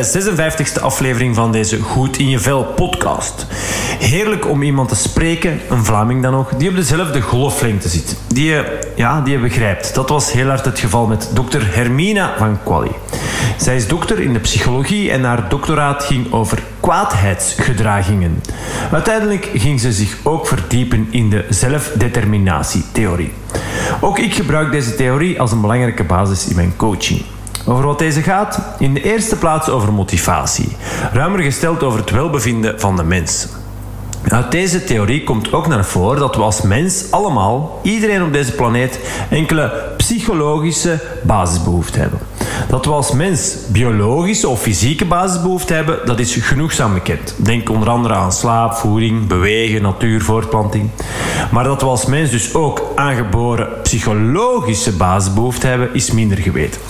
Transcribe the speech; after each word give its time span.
de 0.00 0.34
56e 0.36 0.82
aflevering 0.82 1.34
van 1.34 1.52
deze 1.52 1.80
Goed 1.80 2.18
in 2.18 2.28
je 2.28 2.38
Vel 2.38 2.64
podcast. 2.64 3.46
Heerlijk 3.98 4.48
om 4.48 4.62
iemand 4.62 4.88
te 4.88 4.94
spreken, 4.94 5.60
een 5.70 5.84
Vlaming 5.84 6.22
dan 6.22 6.32
nog, 6.32 6.48
die 6.56 6.68
op 6.68 6.76
dezelfde 6.76 7.20
golflengte 7.20 7.88
zit. 7.88 8.16
Die 8.28 8.44
je, 8.44 8.78
ja, 8.96 9.20
die 9.20 9.38
begrijpt. 9.38 9.94
Dat 9.94 10.08
was 10.08 10.32
heel 10.32 10.46
hard 10.46 10.64
het 10.64 10.78
geval 10.78 11.06
met 11.06 11.30
dokter 11.34 11.74
Hermina 11.74 12.34
van 12.38 12.58
Quali. 12.64 12.90
Zij 13.56 13.76
is 13.76 13.88
dokter 13.88 14.20
in 14.20 14.32
de 14.32 14.38
psychologie 14.38 15.10
en 15.10 15.24
haar 15.24 15.48
doctoraat 15.48 16.04
ging 16.04 16.32
over 16.32 16.62
kwaadheidsgedragingen. 16.80 18.42
Uiteindelijk 18.92 19.50
ging 19.54 19.80
ze 19.80 19.92
zich 19.92 20.16
ook 20.22 20.46
verdiepen 20.46 21.08
in 21.10 21.30
de 21.30 21.44
zelfdeterminatietheorie. 21.48 23.32
Ook 24.00 24.18
ik 24.18 24.34
gebruik 24.34 24.72
deze 24.72 24.94
theorie 24.94 25.40
als 25.40 25.52
een 25.52 25.60
belangrijke 25.60 26.04
basis 26.04 26.48
in 26.48 26.56
mijn 26.56 26.76
coaching. 26.76 27.22
Over 27.70 27.84
wat 27.84 27.98
deze 27.98 28.22
gaat? 28.22 28.60
In 28.78 28.94
de 28.94 29.02
eerste 29.02 29.36
plaats 29.36 29.68
over 29.68 29.92
motivatie. 29.92 30.76
Ruimer 31.12 31.40
gesteld 31.42 31.82
over 31.82 32.00
het 32.00 32.10
welbevinden 32.10 32.80
van 32.80 32.96
de 32.96 33.02
mens. 33.02 33.48
Uit 34.28 34.50
deze 34.50 34.84
theorie 34.84 35.24
komt 35.24 35.52
ook 35.52 35.66
naar 35.66 35.84
voren 35.84 36.18
dat 36.18 36.36
we 36.36 36.42
als 36.42 36.62
mens 36.62 37.10
allemaal, 37.10 37.80
iedereen 37.82 38.22
op 38.22 38.32
deze 38.32 38.52
planeet, 38.52 39.00
enkele 39.30 39.94
psychologische 39.96 41.00
basisbehoeften 41.22 42.00
hebben. 42.00 42.18
Dat 42.68 42.84
we 42.84 42.90
als 42.90 43.12
mens 43.12 43.56
biologische 43.68 44.48
of 44.48 44.60
fysieke 44.62 45.04
basisbehoeften 45.04 45.76
hebben, 45.76 45.98
dat 46.04 46.18
is 46.18 46.36
genoegzaam 46.36 46.94
bekend. 46.94 47.34
Denk 47.36 47.70
onder 47.70 47.88
andere 47.88 48.14
aan 48.14 48.32
slaap, 48.32 48.74
voeding, 48.74 49.26
bewegen, 49.26 49.82
natuur, 49.82 50.22
voortplanting. 50.22 50.90
Maar 51.50 51.64
dat 51.64 51.80
we 51.80 51.86
als 51.86 52.06
mens 52.06 52.30
dus 52.30 52.54
ook 52.54 52.82
aangeboren 52.94 53.68
psychologische 53.82 54.92
basisbehoeften 54.92 55.68
hebben, 55.68 55.88
is 55.92 56.10
minder 56.10 56.38
geweten. 56.38 56.80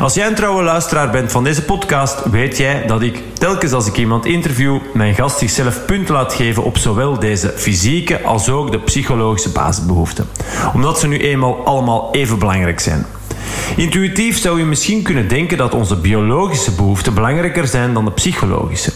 Als 0.00 0.14
jij 0.14 0.26
een 0.26 0.34
trouwe 0.34 0.62
luisteraar 0.62 1.10
bent 1.10 1.32
van 1.32 1.44
deze 1.44 1.62
podcast, 1.62 2.30
weet 2.30 2.56
jij 2.56 2.86
dat 2.86 3.02
ik 3.02 3.22
telkens 3.32 3.72
als 3.72 3.86
ik 3.86 3.96
iemand 3.96 4.26
interview, 4.26 4.78
mijn 4.94 5.14
gast 5.14 5.38
zichzelf 5.38 5.84
punten 5.84 6.14
laat 6.14 6.32
geven 6.32 6.62
op 6.62 6.78
zowel 6.78 7.18
deze 7.18 7.52
fysieke 7.56 8.22
als 8.22 8.48
ook 8.48 8.72
de 8.72 8.78
psychologische 8.78 9.50
basisbehoeften. 9.50 10.28
Omdat 10.74 10.98
ze 10.98 11.06
nu 11.06 11.18
eenmaal 11.18 11.64
allemaal 11.64 12.08
even 12.12 12.38
belangrijk 12.38 12.80
zijn. 12.80 13.06
Intuïtief 13.76 14.38
zou 14.38 14.58
je 14.58 14.64
misschien 14.64 15.02
kunnen 15.02 15.28
denken 15.28 15.58
dat 15.58 15.74
onze 15.74 15.96
biologische 15.96 16.72
behoeften 16.72 17.14
belangrijker 17.14 17.66
zijn 17.66 17.92
dan 17.92 18.04
de 18.04 18.10
psychologische. 18.10 18.92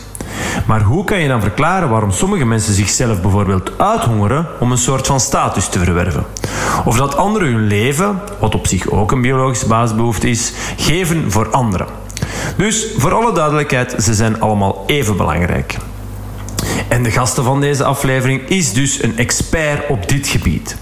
Maar 0.67 0.83
hoe 0.83 1.05
kan 1.05 1.19
je 1.19 1.29
dan 1.29 1.41
verklaren 1.41 1.89
waarom 1.89 2.11
sommige 2.11 2.45
mensen 2.45 2.75
zichzelf 2.75 3.21
bijvoorbeeld 3.21 3.73
uithongeren 3.79 4.47
om 4.61 4.73
een 4.73 4.79
soort 4.79 5.07
van 5.07 5.21
status 5.21 5.69
te 5.69 5.79
verwerven? 5.79 6.27
Of 6.85 6.97
dat 6.97 7.17
anderen 7.17 7.53
hun 7.53 7.67
leven, 7.67 8.21
wat 8.41 8.55
op 8.55 8.67
zich 8.67 8.91
ook 8.91 9.13
een 9.13 9.21
biologische 9.21 9.67
basisbehoefte 9.67 10.31
is, 10.31 10.53
geven 10.77 11.31
voor 11.33 11.51
anderen? 11.51 11.87
Dus 12.57 12.87
voor 12.97 13.15
alle 13.15 13.33
duidelijkheid, 13.33 13.95
ze 14.03 14.15
zijn 14.15 14.41
allemaal 14.41 14.85
even 14.87 15.17
belangrijk. 15.17 15.77
En 16.89 17.03
de 17.03 17.11
gasten 17.11 17.45
van 17.45 17.61
deze 17.61 17.85
aflevering 17.85 18.49
is 18.49 18.73
dus 18.73 19.03
een 19.03 19.19
expert 19.19 19.89
op 19.89 20.09
dit 20.09 20.29
gebied. 20.29 20.77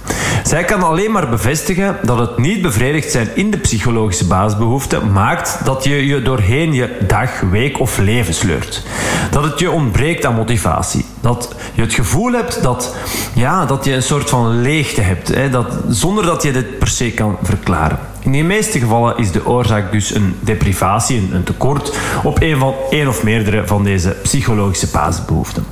Zij 0.48 0.64
kan 0.64 0.82
alleen 0.82 1.10
maar 1.10 1.28
bevestigen 1.28 1.96
dat 2.02 2.18
het 2.18 2.38
niet 2.38 2.62
bevredigd 2.62 3.10
zijn 3.10 3.28
in 3.34 3.50
de 3.50 3.58
psychologische 3.58 4.26
basisbehoeften 4.26 5.12
maakt 5.12 5.64
dat 5.64 5.84
je 5.84 6.06
je 6.06 6.22
doorheen 6.22 6.72
je 6.72 6.96
dag, 7.06 7.40
week 7.40 7.80
of 7.80 7.98
leven 7.98 8.34
sleurt. 8.34 8.82
Dat 9.30 9.44
het 9.44 9.58
je 9.58 9.70
ontbreekt 9.70 10.24
aan 10.24 10.34
motivatie. 10.34 11.04
Dat 11.20 11.54
je 11.74 11.82
het 11.82 11.94
gevoel 11.94 12.32
hebt 12.32 12.62
dat, 12.62 12.96
ja, 13.34 13.66
dat 13.66 13.84
je 13.84 13.92
een 13.92 14.02
soort 14.02 14.30
van 14.30 14.60
leegte 14.60 15.00
hebt, 15.00 15.28
hè, 15.28 15.50
dat, 15.50 15.66
zonder 15.88 16.24
dat 16.24 16.42
je 16.42 16.52
dit 16.52 16.78
per 16.78 16.88
se 16.88 17.10
kan 17.10 17.36
verklaren. 17.42 17.98
In 18.20 18.32
de 18.32 18.42
meeste 18.42 18.78
gevallen 18.78 19.18
is 19.18 19.32
de 19.32 19.46
oorzaak 19.46 19.92
dus 19.92 20.14
een 20.14 20.36
deprivatie, 20.40 21.28
een 21.32 21.44
tekort 21.44 21.96
op 22.22 22.42
een, 22.42 22.58
van, 22.58 22.74
één 22.90 23.08
of 23.08 23.22
meerdere 23.22 23.66
van 23.66 23.84
deze 23.84 24.16
psychologische 24.22 24.88
basisbehoeften. 24.92 25.66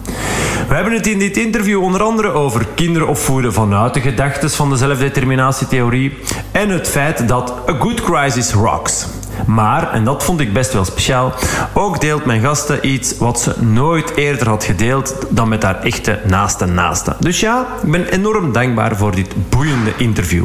We 0.69 0.75
hebben 0.75 0.93
het 0.93 1.07
in 1.07 1.19
dit 1.19 1.37
interview 1.37 1.83
onder 1.83 2.03
andere 2.03 2.29
over 2.29 2.67
kinderen 2.75 3.09
opvoeden 3.09 3.53
vanuit 3.53 3.95
de 3.95 4.01
gedachten 4.01 4.51
van 4.51 4.71
de 4.71 4.77
zelfdeterminatietheorie 4.77 6.19
en 6.53 6.69
het 6.69 6.89
feit 6.89 7.29
dat 7.29 7.55
a 7.69 7.73
good 7.73 8.01
crisis 8.01 8.53
rocks. 8.53 9.07
Maar, 9.47 9.93
en 9.93 10.05
dat 10.05 10.25
vond 10.25 10.41
ik 10.41 10.53
best 10.53 10.73
wel 10.73 10.85
speciaal, 10.85 11.35
ook 11.73 12.01
deelt 12.01 12.25
mijn 12.25 12.41
gasten 12.41 12.89
iets 12.89 13.19
wat 13.19 13.41
ze 13.41 13.55
nooit 13.65 14.17
eerder 14.17 14.49
had 14.49 14.65
gedeeld 14.65 15.17
dan 15.29 15.49
met 15.49 15.63
haar 15.63 15.83
echte 15.83 16.21
naaste 16.25 16.67
naaste. 16.67 17.17
Dus 17.21 17.41
ja, 17.41 17.67
ik 17.83 17.91
ben 17.91 18.09
enorm 18.09 18.53
dankbaar 18.53 18.97
voor 18.97 19.15
dit 19.15 19.35
boeiende 19.49 19.93
interview. 19.97 20.45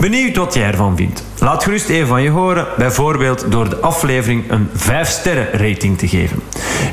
Benieuwd 0.00 0.36
wat 0.36 0.54
jij 0.54 0.66
ervan 0.66 0.96
vindt? 0.96 1.29
Laat 1.40 1.64
gerust 1.64 1.88
even 1.88 2.08
van 2.08 2.22
je 2.22 2.30
horen, 2.30 2.66
bijvoorbeeld 2.76 3.44
door 3.48 3.68
de 3.68 3.76
aflevering 3.76 4.50
een 4.50 4.68
5-sterren 4.76 5.50
rating 5.52 5.98
te 5.98 6.08
geven. 6.08 6.42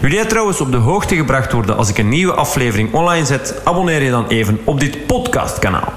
Wil 0.01 0.11
jij 0.11 0.25
trouwens 0.25 0.61
op 0.61 0.71
de 0.71 0.77
hoogte 0.77 1.15
gebracht 1.15 1.51
worden 1.51 1.77
als 1.77 1.89
ik 1.89 1.97
een 1.97 2.09
nieuwe 2.09 2.33
aflevering 2.33 2.93
online 2.93 3.25
zet? 3.25 3.61
Abonneer 3.63 4.01
je 4.01 4.09
dan 4.09 4.27
even 4.27 4.59
op 4.63 4.79
dit 4.79 5.05
podcastkanaal. 5.05 5.93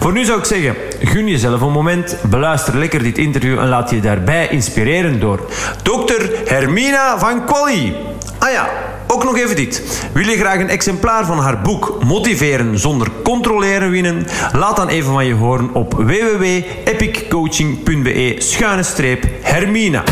Voor 0.00 0.12
nu 0.12 0.24
zou 0.24 0.38
ik 0.38 0.44
zeggen, 0.44 0.74
gun 1.02 1.28
jezelf 1.28 1.60
een 1.60 1.72
moment, 1.72 2.16
beluister 2.22 2.76
lekker 2.78 3.02
dit 3.02 3.18
interview 3.18 3.58
en 3.58 3.68
laat 3.68 3.90
je 3.90 4.00
daarbij 4.00 4.48
inspireren 4.48 5.20
door 5.20 5.40
Dr. 5.82 6.22
Hermina 6.44 7.18
van 7.18 7.44
Quali. 7.44 7.96
Ah 8.38 8.50
ja, 8.50 8.68
ook 9.14 9.24
nog 9.24 9.38
even 9.38 9.56
dit. 9.56 9.82
Wil 10.12 10.26
je 10.26 10.36
graag 10.36 10.58
een 10.58 10.68
exemplaar 10.68 11.26
van 11.26 11.38
haar 11.38 11.60
boek 11.60 11.98
Motiveren 12.04 12.78
zonder 12.78 13.08
controleren 13.22 13.90
winnen? 13.90 14.26
Laat 14.52 14.76
dan 14.76 14.88
even 14.88 15.12
van 15.12 15.26
je 15.26 15.34
horen 15.34 15.74
op 15.74 15.94
www.epiccoaching.be 15.94 18.34
schuine 18.38 18.82
streep 18.82 19.24
Hermina. 19.40 20.04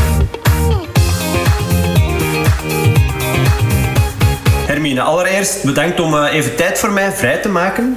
Hermina, 4.66 5.02
allereerst 5.02 5.64
bedankt 5.64 6.00
om 6.00 6.14
eh, 6.14 6.34
even 6.34 6.56
tijd 6.56 6.78
voor 6.78 6.92
mij 6.92 7.12
vrij 7.12 7.38
te 7.38 7.48
maken. 7.48 7.96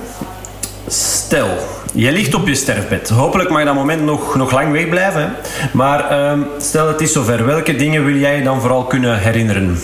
Stel, 0.87 1.49
je 1.93 2.11
ligt 2.11 2.33
op 2.33 2.47
je 2.47 2.55
sterfbed. 2.55 3.09
Hopelijk 3.09 3.49
mag 3.49 3.63
dat 3.63 3.75
moment 3.75 4.03
nog, 4.03 4.35
nog 4.35 4.51
lang 4.51 4.71
wegblijven. 4.71 5.33
Maar 5.73 6.09
ehm, 6.09 6.39
stel 6.57 6.87
het 6.87 7.01
is 7.01 7.11
zover. 7.11 7.45
Welke 7.45 7.75
dingen 7.75 8.05
wil 8.05 8.15
jij 8.15 8.41
dan 8.41 8.61
vooral 8.61 8.83
kunnen 8.83 9.19
herinneren? 9.19 9.77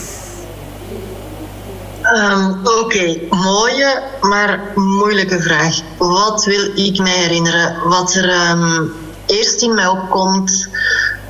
Um, 2.16 2.60
Oké, 2.64 3.20
mooie, 3.30 4.04
maar 4.22 4.60
moeilijke 4.76 5.42
vraag. 5.42 5.80
Wat 5.98 6.46
wil 6.46 6.78
ik 6.78 6.98
mij 6.98 7.18
herinneren? 7.18 7.88
Wat 7.90 8.14
er 8.14 8.50
um, 8.50 8.94
eerst 9.26 9.62
in 9.62 9.76
mij 9.76 9.88
opkomt, 9.88 10.68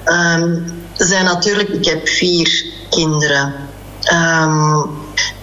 um, 0.06 0.66
zijn 0.97 1.25
natuurlijk, 1.25 1.70
ik 1.70 1.86
heb 1.86 2.08
vier 2.08 2.66
kinderen. 2.90 3.53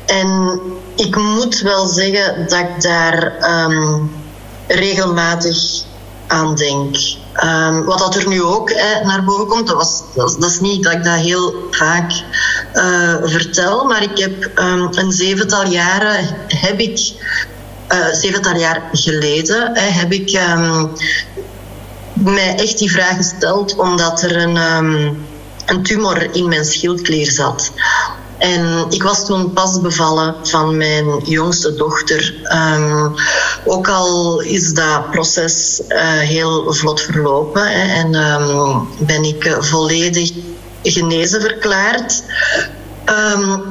en 0.07 0.61
ik 0.97 1.17
moet 1.17 1.61
wel 1.61 1.87
zeggen 1.87 2.47
dat 2.49 2.59
ik 2.59 2.83
daar 2.83 3.33
regelmatig 4.67 5.85
aan 6.29 6.55
denk. 6.55 6.97
Um, 7.45 7.85
wat 7.85 7.99
dat 7.99 8.15
er 8.15 8.29
nu 8.29 8.43
ook 8.43 8.71
naar 9.05 9.25
boven 9.25 9.47
komt, 9.47 9.67
dat, 9.67 9.77
was, 9.77 10.03
dat, 10.39 10.51
is 10.51 10.61
niet 10.61 10.83
dat 10.83 10.93
ik 10.93 11.05
dat 11.05 11.15
heel 11.15 11.69
vaak 11.71 12.13
uh, 12.75 13.15
vertel, 13.23 13.85
maar 13.85 14.03
ik 14.03 14.19
heb 14.19 14.51
um, 14.59 14.89
een 14.91 15.13
zevental 15.13 15.67
jaren 15.67 16.25
heb 16.47 16.81
ik, 16.81 17.13
uh, 17.93 18.07
zevental 18.13 18.57
jaar 18.57 18.83
geleden, 18.93 19.79
heb 19.79 20.13
ik 20.13 20.41
um, 20.57 20.91
mij 22.13 22.57
echt 22.59 22.79
die 22.79 22.91
vraag 22.91 23.17
gesteld 23.17 23.77
omdat 23.77 24.23
er 24.23 24.37
een, 24.37 24.57
een 25.67 25.83
tumor 25.83 26.35
in 26.35 26.49
mijn 26.49 26.65
schildklier 26.65 27.31
zat. 27.31 27.73
En 28.39 28.87
ik 28.89 29.03
was 29.03 29.27
toen 29.27 29.53
pas 29.53 29.81
bevallen 29.81 30.35
van 30.43 30.77
mijn 30.77 31.19
jongste 31.25 31.75
dochter. 31.75 32.35
Um, 32.77 33.15
ook 33.65 33.89
al 33.89 34.41
is 34.41 34.73
dat 34.73 35.11
proces 35.11 35.81
uh, 35.89 35.99
heel 36.19 36.73
vlot 36.73 37.01
verlopen 37.01 37.63
hè, 37.63 38.03
en 38.03 38.15
um, 38.15 38.89
ben 38.99 39.25
ik 39.25 39.57
volledig 39.61 40.33
genezen 40.83 41.41
verklaard. 41.41 42.23
Um, 43.35 43.63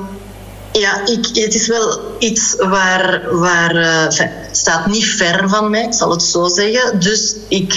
ja, 0.72 1.06
ik, 1.06 1.25
het 1.34 1.56
is 1.56 1.68
wel 1.68 2.16
iets 2.19 2.56
waar, 2.58 3.22
waar 3.31 3.75
het 3.75 4.31
staat 4.52 4.86
niet 4.86 5.06
ver 5.06 5.50
van 5.50 5.69
mij, 5.69 5.84
ik 5.84 5.94
zal 5.94 6.12
het 6.12 6.24
zo 6.24 6.48
zeggen. 6.48 7.00
Dus 7.00 7.36
ik 7.48 7.75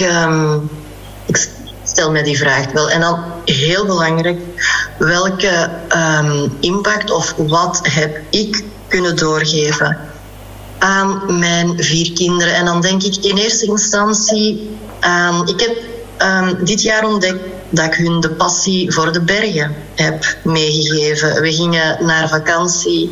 stel 1.91 2.11
mij 2.11 2.23
die 2.23 2.37
vraag 2.37 2.71
wel. 2.71 2.89
En 2.89 3.01
dan 3.01 3.19
heel 3.45 3.85
belangrijk, 3.85 4.39
welke 4.97 5.69
um, 5.95 6.57
impact 6.59 7.11
of 7.11 7.33
wat 7.37 7.79
heb 7.83 8.19
ik 8.29 8.63
kunnen 8.87 9.15
doorgeven 9.15 9.97
aan 10.79 11.39
mijn 11.39 11.83
vier 11.83 12.13
kinderen? 12.13 12.53
En 12.53 12.65
dan 12.65 12.81
denk 12.81 13.03
ik 13.03 13.15
in 13.15 13.37
eerste 13.37 13.65
instantie 13.65 14.69
aan. 14.99 15.47
Ik 15.47 15.59
heb 15.59 15.77
um, 16.21 16.65
dit 16.65 16.81
jaar 16.81 17.07
ontdekt 17.07 17.43
dat 17.69 17.85
ik 17.85 17.93
hun 17.93 18.19
de 18.19 18.29
passie 18.29 18.91
voor 18.91 19.11
de 19.11 19.21
bergen 19.21 19.75
heb 19.95 20.37
meegegeven. 20.43 21.41
We 21.41 21.53
gingen 21.53 22.05
naar 22.05 22.29
vakantie 22.29 23.11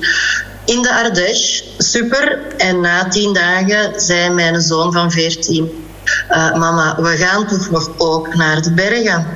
in 0.66 0.82
de 0.82 0.94
Ardèche, 0.94 1.64
super. 1.78 2.42
En 2.58 2.80
na 2.80 3.08
tien 3.08 3.34
dagen 3.34 4.00
zei 4.02 4.30
mijn 4.30 4.62
zoon 4.62 4.92
van 4.92 5.12
14: 5.12 5.89
uh, 6.32 6.54
Mama, 6.56 6.96
we 7.02 7.18
gaan 7.18 7.48
toch 7.48 7.90
ook 7.98 8.36
naar 8.36 8.62
de 8.62 8.72
bergen. 8.72 9.28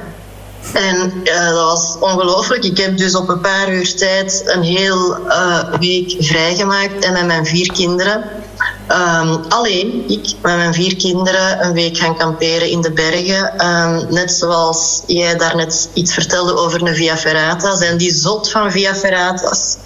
En 0.74 1.21
uh, 1.24 1.50
dat 1.50 1.63
was 1.63 1.95
ongelooflijk. 2.00 2.63
Ik 2.63 2.77
heb 2.77 2.97
dus 2.97 3.15
op 3.15 3.30
een 3.30 3.41
paar 3.41 3.74
uur 3.74 3.95
tijd 3.95 4.44
een 4.45 4.62
heel 4.62 5.18
uh, 5.27 5.74
week 5.80 6.15
vrijgemaakt 6.19 7.06
en 7.06 7.13
met 7.13 7.25
mijn 7.25 7.45
vier 7.45 7.71
kinderen. 7.74 8.24
Um, 8.91 9.39
alleen, 9.50 10.03
ik 10.07 10.33
met 10.41 10.56
mijn 10.56 10.74
vier 10.74 10.95
kinderen 10.95 11.65
een 11.65 11.74
week 11.74 11.97
gaan 11.97 12.18
kamperen 12.18 12.69
in 12.69 12.81
de 12.81 12.91
bergen. 12.91 13.68
Um, 13.68 14.06
net 14.09 14.31
zoals 14.31 15.03
jij 15.06 15.35
daarnet 15.35 15.89
iets 15.94 16.13
vertelde 16.13 16.57
over 16.57 16.88
een 16.88 16.95
Via 16.95 17.18
Ferrata. 17.18 17.75
Zijn 17.75 17.97
die 17.97 18.13
zot 18.13 18.51
van 18.51 18.71
Via 18.71 18.95
Ferrata's? 18.95 19.77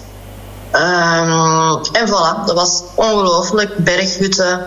Um, 0.72 1.80
en 1.92 2.08
voilà, 2.08 2.44
dat 2.46 2.54
was 2.54 2.82
ongelooflijk. 2.94 3.76
Berghutten. 3.76 4.66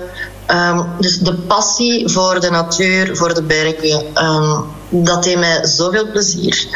Dus 1.00 1.20
de 1.20 1.34
passie 1.34 2.10
voor 2.10 2.40
de 2.40 2.50
natuur, 2.50 3.18
voor 3.18 3.34
de 3.34 3.44
bergen 3.44 4.04
dat 4.92 5.24
deed 5.24 5.38
mij 5.38 5.66
zoveel 5.66 6.12
plezier. 6.12 6.68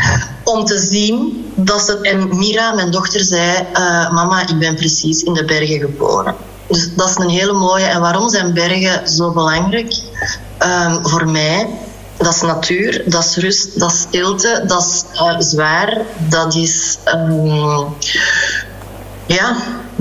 Om 0.44 0.66
te 0.66 0.78
zien 0.78 1.46
dat 1.56 1.82
ze... 1.82 2.00
En 2.02 2.38
Mira, 2.38 2.74
mijn 2.74 2.92
dochter, 2.92 3.24
zei... 3.24 3.68
Uh, 3.74 4.12
mama, 4.12 4.48
ik 4.48 4.60
ben 4.60 4.76
precies 4.76 5.24
in 5.24 5.34
de 5.34 5.46
bergen 5.46 5.80
geboren. 5.80 6.36
Dus 6.68 6.96
dat 6.96 7.10
is 7.10 7.16
een 7.16 7.30
hele 7.30 7.54
mooie. 7.54 7.86
En 7.86 8.02
waarom 8.02 8.30
zijn 8.30 8.54
bergen 8.54 9.08
zo 9.10 9.32
belangrijk? 9.32 9.96
Um, 10.60 11.08
voor 11.08 11.30
mij, 11.30 11.70
dat 12.18 12.34
is 12.34 12.42
natuur, 12.42 13.04
dat 13.06 13.24
is 13.24 13.36
rust, 13.36 13.80
dat 13.80 13.92
is 13.92 14.00
stilte, 14.00 14.64
dat 14.68 14.82
is 14.82 15.04
uh, 15.14 15.36
zwaar, 15.40 16.02
dat 16.30 16.56
is... 16.56 16.98
Ja, 19.28 19.56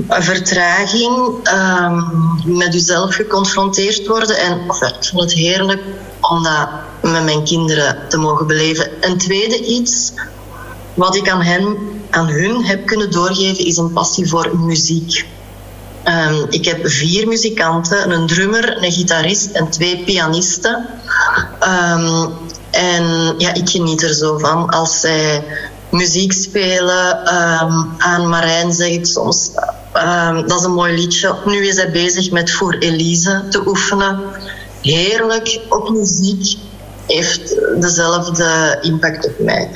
vertraging, 0.09 1.47
um, 1.53 2.57
met 2.57 2.73
jezelf 2.73 3.15
geconfronteerd 3.15 4.07
worden. 4.07 4.37
En 4.37 4.59
ik 4.59 5.05
vond 5.05 5.21
het 5.21 5.33
heerlijk 5.33 5.81
om 6.21 6.43
dat 6.43 6.69
met 7.01 7.23
mijn 7.23 7.43
kinderen 7.43 7.97
te 8.09 8.17
mogen 8.17 8.47
beleven. 8.47 8.89
Een 9.01 9.17
tweede 9.17 9.65
iets 9.65 10.13
wat 10.93 11.15
ik 11.15 11.29
aan 11.29 11.41
hen, 11.41 11.77
aan 12.09 12.27
hun 12.27 12.65
heb 12.65 12.85
kunnen 12.85 13.11
doorgeven, 13.11 13.65
is 13.65 13.77
een 13.77 13.93
passie 13.93 14.29
voor 14.29 14.59
muziek. 14.59 15.25
Um, 16.05 16.45
ik 16.49 16.65
heb 16.65 16.87
vier 16.87 17.27
muzikanten, 17.27 18.11
een 18.11 18.27
drummer, 18.27 18.83
een 18.83 18.91
gitarist 18.91 19.51
en 19.51 19.69
twee 19.69 20.03
pianisten. 20.03 20.85
Um, 21.59 22.33
en 22.71 23.35
ja, 23.37 23.53
ik 23.53 23.69
geniet 23.69 24.03
er 24.03 24.13
zo 24.13 24.37
van 24.37 24.69
als 24.69 24.99
zij 24.99 25.43
muziek 25.95 26.33
spelen. 26.33 27.17
Um, 27.17 27.93
aan 27.97 28.29
Marijn 28.29 28.73
zeg 28.73 28.89
ik 28.89 29.05
soms, 29.05 29.51
dat 30.45 30.59
is 30.59 30.65
een 30.65 30.73
mooi 30.73 30.93
liedje. 30.93 31.35
Nu 31.45 31.67
is 31.67 31.75
hij 31.75 31.91
bezig 31.91 32.31
met 32.31 32.51
Voor 32.51 32.73
Elise 32.73 33.43
te 33.49 33.67
oefenen. 33.67 34.19
Heerlijk, 34.81 35.59
op 35.69 35.89
muziek 35.89 36.57
heeft 37.07 37.55
dezelfde 37.81 38.77
impact 38.81 39.27
op 39.27 39.39
mij. 39.39 39.69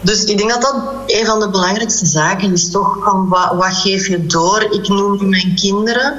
Dus 0.00 0.24
ik 0.24 0.38
denk 0.38 0.50
dat 0.50 0.62
dat 0.62 0.74
een 1.06 1.26
van 1.26 1.40
de 1.40 1.50
belangrijkste 1.50 2.06
zaken 2.06 2.52
is, 2.52 2.70
toch? 2.70 2.98
Van 3.04 3.28
wat, 3.28 3.74
geef 3.74 4.08
je 4.08 4.26
door? 4.26 4.66
Ik 4.70 4.88
noem 4.88 5.18
nu 5.18 5.26
mijn 5.26 5.54
kinderen, 5.54 6.18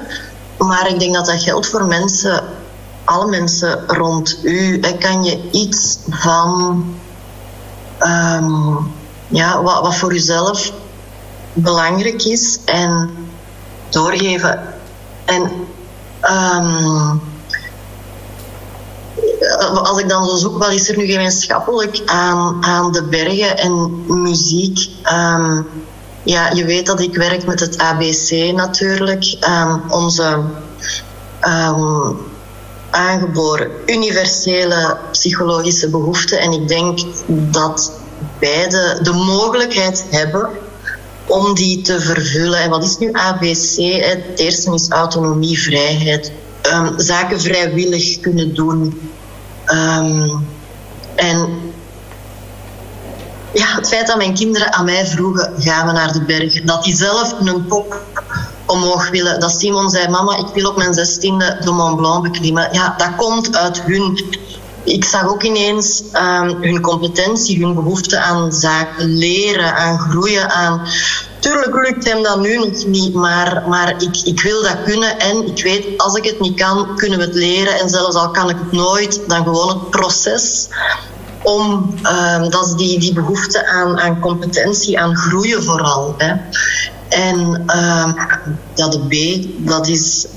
maar 0.57 0.89
ik 0.89 0.99
denk 0.99 1.13
dat 1.13 1.25
dat 1.25 1.41
geldt 1.41 1.67
voor 1.67 1.85
mensen, 1.85 2.43
alle 3.03 3.29
mensen 3.29 3.83
rond 3.87 4.39
u. 4.43 4.79
Kan 4.99 5.23
je 5.23 5.49
iets 5.51 5.97
van, 6.09 6.85
um, 7.99 8.91
ja, 9.29 9.63
wat, 9.63 9.95
voor 9.95 10.13
uzelf 10.13 10.71
belangrijk 11.53 12.23
is 12.23 12.59
en 12.65 13.09
doorgeven. 13.89 14.73
En 15.25 15.41
um, 16.21 17.21
als 19.83 19.99
ik 19.99 20.09
dan 20.09 20.25
zo 20.25 20.35
zoek, 20.35 20.57
wat 20.57 20.71
is 20.71 20.89
er 20.89 20.97
nu 20.97 21.05
gemeenschappelijk 21.05 22.01
aan, 22.05 22.65
aan 22.65 22.91
de 22.91 23.03
bergen 23.03 23.57
en 23.57 24.03
muziek? 24.21 24.89
Um, 25.13 25.67
ja, 26.23 26.51
je 26.51 26.65
weet 26.65 26.85
dat 26.85 26.99
ik 26.99 27.15
werk 27.15 27.45
met 27.45 27.59
het 27.59 27.77
ABC 27.77 28.53
natuurlijk. 28.53 29.37
Um, 29.49 29.81
onze 29.89 30.43
aangeboren 32.89 33.71
universele 33.85 34.97
psychologische 35.11 35.89
behoeften. 35.89 36.39
En 36.39 36.51
ik 36.51 36.67
denk 36.67 36.99
dat 37.27 37.91
beide 38.39 38.99
de 39.01 39.13
mogelijkheid 39.13 40.05
hebben 40.09 40.49
om 41.25 41.53
die 41.53 41.81
te 41.81 42.01
vervullen. 42.01 42.59
En 42.59 42.69
wat 42.69 42.83
is 42.83 42.97
nu 42.97 43.11
ABC? 43.11 43.75
Het 44.03 44.39
eerste 44.39 44.73
is 44.73 44.89
autonomie, 44.89 45.61
vrijheid. 45.61 46.31
zaken 46.97 47.41
vrijwillig 47.41 48.19
kunnen 48.19 48.53
doen. 48.53 49.11
Um, 49.65 50.47
en 51.15 51.59
ja, 53.53 53.75
het 53.75 53.87
feit 53.87 54.07
dat 54.07 54.17
mijn 54.17 54.33
kinderen 54.33 54.73
aan 54.73 54.85
mij 54.85 55.05
vroegen, 55.05 55.53
gaan 55.57 55.87
we 55.87 55.93
naar 55.93 56.13
de 56.13 56.21
bergen. 56.21 56.65
Dat 56.65 56.83
die 56.83 56.95
zelf 56.95 57.35
een 57.39 57.67
kop 57.67 58.01
omhoog 58.65 59.09
willen. 59.09 59.39
Dat 59.39 59.59
Simon 59.59 59.89
zei, 59.89 60.07
mama, 60.09 60.37
ik 60.37 60.53
wil 60.53 60.69
op 60.69 60.77
mijn 60.77 60.93
zestiende 60.93 61.57
de 61.63 61.71
Mont 61.71 61.95
Blanc 61.95 62.23
beklimmen. 62.23 62.69
Ja, 62.71 62.93
dat 62.97 63.15
komt 63.15 63.55
uit 63.55 63.81
hun. 63.81 64.25
Ik 64.83 65.03
zag 65.03 65.27
ook 65.27 65.43
ineens 65.43 66.03
um, 66.13 66.61
hun 66.61 66.81
competentie, 66.81 67.63
hun 67.65 67.73
behoefte 67.73 68.19
aan 68.19 68.53
zaken 68.53 69.17
leren, 69.17 69.75
aan 69.75 69.99
groeien, 69.99 70.49
aan 70.49 70.87
Tuurlijk 71.39 71.75
lukt 71.75 72.07
hem 72.07 72.23
dat 72.23 72.39
nu 72.39 72.57
nog 72.57 72.85
niet, 72.85 73.13
maar, 73.13 73.63
maar 73.67 74.01
ik, 74.01 74.21
ik 74.23 74.41
wil 74.41 74.61
dat 74.61 74.83
kunnen. 74.83 75.19
En 75.19 75.47
ik 75.47 75.63
weet, 75.63 75.97
als 75.97 76.15
ik 76.15 76.23
het 76.23 76.39
niet 76.39 76.55
kan, 76.55 76.95
kunnen 76.95 77.19
we 77.19 77.25
het 77.25 77.35
leren. 77.35 77.79
En 77.79 77.89
zelfs 77.89 78.15
al 78.15 78.31
kan 78.31 78.49
ik 78.49 78.55
het 78.59 78.71
nooit, 78.71 79.21
dan 79.27 79.43
gewoon 79.43 79.69
het 79.69 79.89
proces 79.89 80.67
om, 81.43 81.93
um, 82.03 82.49
dat 82.49 82.65
is 82.65 82.73
die, 82.73 82.99
die 82.99 83.13
behoefte 83.13 83.67
aan, 83.67 83.99
aan 83.99 84.19
competentie, 84.19 84.99
aan 84.99 85.15
groeien 85.15 85.63
vooral. 85.63 86.15
Hè. 86.17 86.33
En 87.09 87.39
um, 87.39 88.15
ja, 88.75 88.87
de 88.87 88.99
B, 89.07 89.47
dat 89.67 89.87
is 89.87 90.27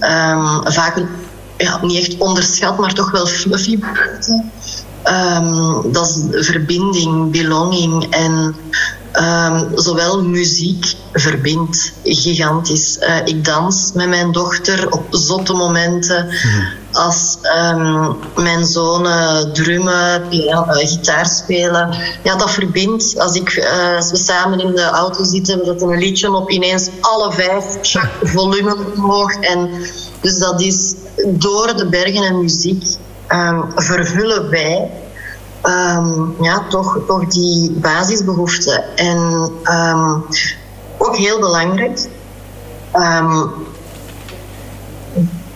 vaak 0.64 0.96
een, 0.96 1.08
ja, 1.56 1.78
niet 1.82 1.98
echt 1.98 2.18
onderschat, 2.18 2.78
maar 2.78 2.94
toch 2.94 3.10
wel 3.10 3.26
fluffy 3.26 3.78
behoefte. 3.78 4.44
dat 5.92 6.06
is 6.06 6.46
verbinding, 6.46 7.30
belonging 7.30 8.06
en 8.10 8.54
Um, 9.20 9.68
zowel 9.74 10.22
muziek 10.22 10.94
verbindt 11.12 11.92
gigantisch. 12.04 12.98
Uh, 13.00 13.16
ik 13.24 13.44
dans 13.44 13.92
met 13.94 14.08
mijn 14.08 14.32
dochter 14.32 14.90
op 14.90 15.06
zotte 15.10 15.52
momenten. 15.52 16.24
Mm. 16.24 16.66
Als 16.92 17.38
um, 17.56 18.16
mijn 18.36 18.64
zonen 18.64 19.52
drummen, 19.52 20.28
piano, 20.28 20.64
uh, 20.66 20.88
gitaar 20.88 21.26
spelen. 21.26 21.94
Ja, 22.22 22.36
dat 22.36 22.50
verbindt. 22.50 23.18
Als, 23.18 23.34
ik, 23.34 23.56
uh, 23.56 23.96
als 23.96 24.10
we 24.10 24.16
samen 24.16 24.60
in 24.60 24.74
de 24.74 24.84
auto 24.84 25.24
zitten, 25.24 25.58
we 25.58 25.64
zetten 25.64 25.88
een 25.88 25.98
liedje 25.98 26.32
op, 26.32 26.50
ineens 26.50 26.88
alle 27.00 27.32
vijf, 27.32 27.64
volume 28.22 28.76
omhoog. 28.96 29.34
En 29.34 29.70
dus 30.22 30.38
dat 30.38 30.60
is 30.60 30.94
door 31.26 31.76
de 31.76 31.88
bergen 31.88 32.22
en 32.22 32.40
muziek 32.40 32.84
um, 33.28 33.64
vervullen 33.74 34.50
wij 34.50 34.90
um, 35.62 36.34
ja, 36.40 36.66
toch, 36.68 36.98
toch 37.06 37.26
die 37.26 37.70
basisbehoeften. 37.70 38.96
En 38.96 39.18
um, 39.64 40.24
ook 40.98 41.16
heel 41.16 41.40
belangrijk. 41.40 42.08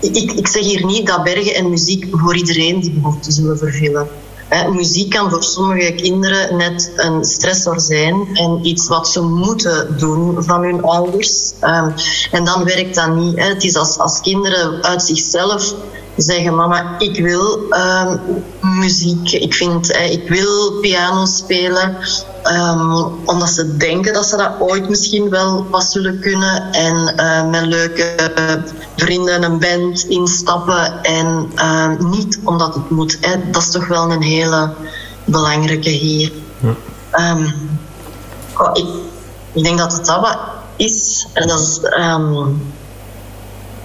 Ik, 0.01 0.33
ik 0.33 0.47
zeg 0.47 0.63
hier 0.63 0.85
niet 0.85 1.07
dat 1.07 1.23
bergen 1.23 1.55
en 1.55 1.71
muziek 1.71 2.07
voor 2.11 2.37
iedereen 2.37 2.81
die 2.81 2.91
behoeften 2.91 3.33
zullen 3.33 3.59
vervullen. 3.59 4.09
Muziek 4.49 5.11
kan 5.11 5.31
voor 5.31 5.43
sommige 5.43 5.93
kinderen 5.93 6.57
net 6.57 6.93
een 6.97 7.25
stressor 7.25 7.81
zijn 7.81 8.29
en 8.33 8.67
iets 8.67 8.89
wat 8.89 9.09
ze 9.09 9.21
moeten 9.23 9.99
doen 9.99 10.45
van 10.45 10.63
hun 10.63 10.83
ouders. 10.83 11.53
Um, 11.63 11.95
en 12.31 12.45
dan 12.45 12.65
werkt 12.65 12.95
dat 12.95 13.15
niet. 13.15 13.39
He. 13.39 13.49
Het 13.49 13.65
is 13.65 13.77
als, 13.77 13.99
als 13.99 14.21
kinderen 14.21 14.85
uit 14.85 15.03
zichzelf 15.03 15.75
zeggen: 16.17 16.55
Mama, 16.55 16.99
ik 16.99 17.21
wil 17.21 17.61
um, 17.71 18.21
muziek, 18.61 19.33
ik, 19.33 19.55
vind, 19.55 19.93
eh, 19.93 20.13
ik 20.13 20.29
wil 20.29 20.73
piano 20.81 21.25
spelen. 21.25 21.97
Um, 22.45 23.05
omdat 23.25 23.49
ze 23.49 23.77
denken 23.77 24.13
dat 24.13 24.27
ze 24.27 24.37
dat 24.37 24.53
ooit 24.59 24.89
misschien 24.89 25.31
wel 25.31 25.67
wat 25.71 25.85
zullen 25.85 26.21
kunnen. 26.21 26.73
En 26.73 27.15
uh, 27.17 27.51
met 27.51 27.67
leuke 27.67 28.15
vrienden 28.97 29.43
een 29.43 29.59
band 29.59 30.05
instappen. 30.05 31.03
En 31.03 31.51
uh, 31.57 31.99
niet 31.99 32.39
omdat 32.45 32.75
het 32.75 32.91
moet. 32.91 33.19
Hè. 33.21 33.51
Dat 33.51 33.63
is 33.63 33.71
toch 33.71 33.87
wel 33.87 34.11
een 34.11 34.23
hele 34.23 34.71
belangrijke 35.25 35.91
hier. 35.91 36.33
Ja. 36.61 37.31
Um, 37.31 37.55
oh, 38.57 38.71
ik, 38.73 38.87
ik, 39.53 39.65
denk 39.65 39.79
dat 39.79 39.93
het 39.93 40.07
dat 40.07 40.21
wat 40.21 40.39
is. 40.77 41.27
En 41.33 41.49
dat 41.49 41.61
is 41.61 41.81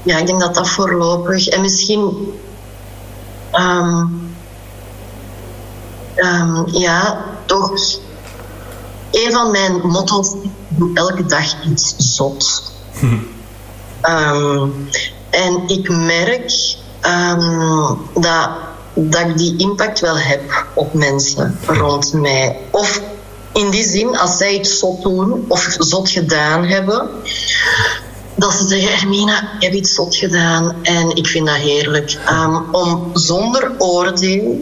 ja, 0.04 0.18
ik 0.18 0.26
denk 0.26 0.40
dat 0.40 0.56
dat 0.56 0.70
voorlopig. 0.70 1.48
En 1.48 1.62
misschien. 1.62 2.34
Um, 3.54 4.36
um, 6.16 6.68
ja, 6.68 7.26
toch. 7.46 8.00
Een 9.12 9.32
van 9.32 9.52
mijn 9.52 9.88
motto's 9.88 10.36
doe 10.68 10.92
elke 10.94 11.26
dag 11.26 11.64
iets 11.66 11.94
zot. 11.98 12.72
um, 14.02 14.90
en 15.30 15.64
ik 15.68 15.90
merk 15.90 16.76
dat 18.14 18.50
dat 18.94 19.22
ik 19.22 19.38
die 19.38 19.58
impact 19.58 20.00
wel 20.00 20.18
heb 20.18 20.66
op 20.74 20.94
mensen 20.94 21.60
rond 21.68 22.14
mij. 22.14 22.60
Of 22.72 23.02
in 23.54 23.70
die 23.70 23.84
zin, 23.84 24.18
als 24.18 24.38
zij 24.38 24.54
iets 24.54 24.80
zot 24.80 25.02
doen 25.02 25.46
of 25.48 25.76
zot 25.80 26.10
gedaan 26.10 26.64
hebben, 26.66 27.10
dat 28.36 28.54
ze 28.54 28.68
zeggen, 28.68 28.98
Hermina, 28.98 29.42
ik 29.42 29.64
heb 29.64 29.74
iets 29.74 29.94
zot 29.94 30.16
gedaan 30.16 30.76
en 30.84 31.16
ik 31.16 31.28
vind 31.28 31.48
dat 31.48 31.56
heerlijk. 31.56 32.18
Ehm, 32.26 32.56
om 32.72 33.12
zonder 33.14 33.72
oordeel 33.78 34.60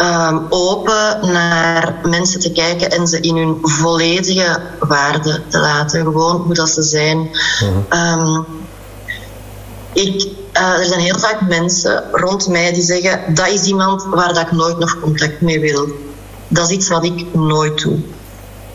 um, 0.00 0.46
open 0.48 1.18
naar 1.32 2.00
mensen 2.02 2.40
te 2.40 2.52
kijken 2.52 2.90
en 2.90 3.06
ze 3.06 3.20
in 3.20 3.36
hun 3.36 3.58
volledige 3.62 4.60
waarde 4.80 5.40
te 5.48 5.58
laten. 5.58 6.02
Gewoon 6.02 6.36
hoe 6.36 6.54
dat 6.54 6.70
ze 6.70 6.82
zijn. 6.82 7.30
um, 7.90 8.46
ik, 9.92 10.28
uh, 10.52 10.78
er 10.78 10.84
zijn 10.84 11.00
heel 11.00 11.18
vaak 11.18 11.40
mensen 11.48 12.04
rond 12.12 12.48
mij 12.48 12.72
die 12.72 12.82
zeggen, 12.82 13.34
dat 13.34 13.48
is 13.48 13.64
iemand 13.64 14.04
waar 14.04 14.34
dat 14.34 14.42
ik 14.42 14.52
nooit 14.52 14.78
nog 14.78 15.00
contact 15.00 15.40
mee 15.40 15.60
wil. 15.60 15.88
Dat 16.48 16.70
is 16.70 16.76
iets 16.76 16.88
wat 16.88 17.04
ik 17.04 17.34
nooit 17.34 17.82
doe. 17.82 17.98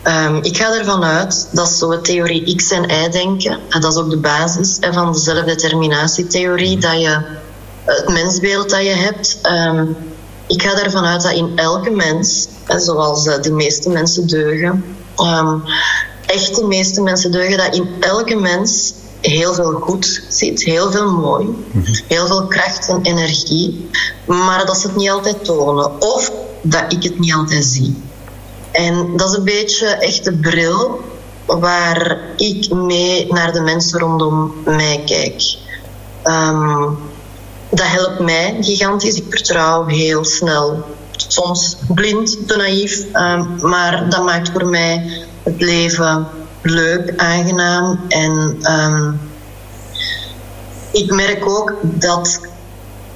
Um, 0.06 0.38
ik 0.42 0.56
ga 0.56 0.78
ervan 0.78 1.04
uit 1.04 1.48
dat 1.52 1.68
zo 1.68 2.00
theorie 2.00 2.56
X 2.56 2.70
en 2.70 2.84
Y 2.90 3.08
denken, 3.10 3.58
en 3.68 3.80
dat 3.80 3.92
is 3.92 3.98
ook 3.98 4.10
de 4.10 4.16
basis 4.16 4.76
hè, 4.80 4.92
van 4.92 5.12
de 5.12 5.18
zelfdeterminatietheorie, 5.18 6.78
dat 6.78 7.00
je 7.00 7.20
het 7.84 8.08
mensbeeld 8.08 8.70
dat 8.70 8.82
je 8.82 8.88
hebt, 8.88 9.38
um, 9.42 9.96
ik 10.46 10.62
ga 10.62 10.82
ervan 10.82 11.04
uit 11.04 11.22
dat 11.22 11.32
in 11.32 11.52
elke 11.56 11.90
mens, 11.90 12.48
hè, 12.64 12.80
zoals 12.80 13.26
uh, 13.26 13.40
de 13.40 13.52
meeste 13.52 13.90
mensen 13.90 14.26
deugen, 14.26 14.84
um, 15.16 15.62
echt 16.26 16.56
de 16.56 16.64
meeste 16.66 17.02
mensen 17.02 17.32
deugen, 17.32 17.58
dat 17.58 17.74
in 17.74 17.88
elke 18.00 18.34
mens 18.34 18.92
heel 19.20 19.54
veel 19.54 19.72
goed 19.72 20.22
zit, 20.28 20.62
heel 20.62 20.90
veel 20.90 21.12
mooi, 21.12 21.48
heel 22.08 22.26
veel 22.26 22.46
kracht 22.46 22.88
en 22.88 23.02
energie, 23.02 23.90
maar 24.26 24.66
dat 24.66 24.76
ze 24.78 24.86
het 24.86 24.96
niet 24.96 25.10
altijd 25.10 25.44
tonen 25.44 26.00
of 26.00 26.30
dat 26.62 26.84
ik 26.88 27.02
het 27.02 27.18
niet 27.18 27.34
altijd 27.34 27.64
zie. 27.64 28.02
En 28.74 29.16
dat 29.16 29.30
is 29.30 29.36
een 29.36 29.44
beetje 29.44 29.86
echt 29.86 30.24
de 30.24 30.32
bril 30.32 31.00
waar 31.46 32.18
ik 32.36 32.72
mee 32.72 33.32
naar 33.32 33.52
de 33.52 33.60
mensen 33.60 34.00
rondom 34.00 34.54
mij 34.64 35.02
kijk. 35.06 35.56
Um, 36.24 36.98
dat 37.70 37.86
helpt 37.86 38.18
mij 38.18 38.56
gigantisch. 38.60 39.16
Ik 39.16 39.24
vertrouw 39.28 39.86
heel 39.86 40.24
snel. 40.24 40.84
Soms 41.16 41.76
blind, 41.88 42.48
te 42.48 42.56
naïef, 42.56 43.04
um, 43.12 43.58
maar 43.60 44.10
dat 44.10 44.24
maakt 44.24 44.50
voor 44.50 44.66
mij 44.66 45.26
het 45.42 45.60
leven 45.60 46.26
leuk, 46.62 47.12
aangenaam. 47.16 48.00
En 48.08 48.58
um, 48.62 49.20
ik 50.92 51.10
merk 51.10 51.48
ook 51.48 51.74
dat 51.82 52.40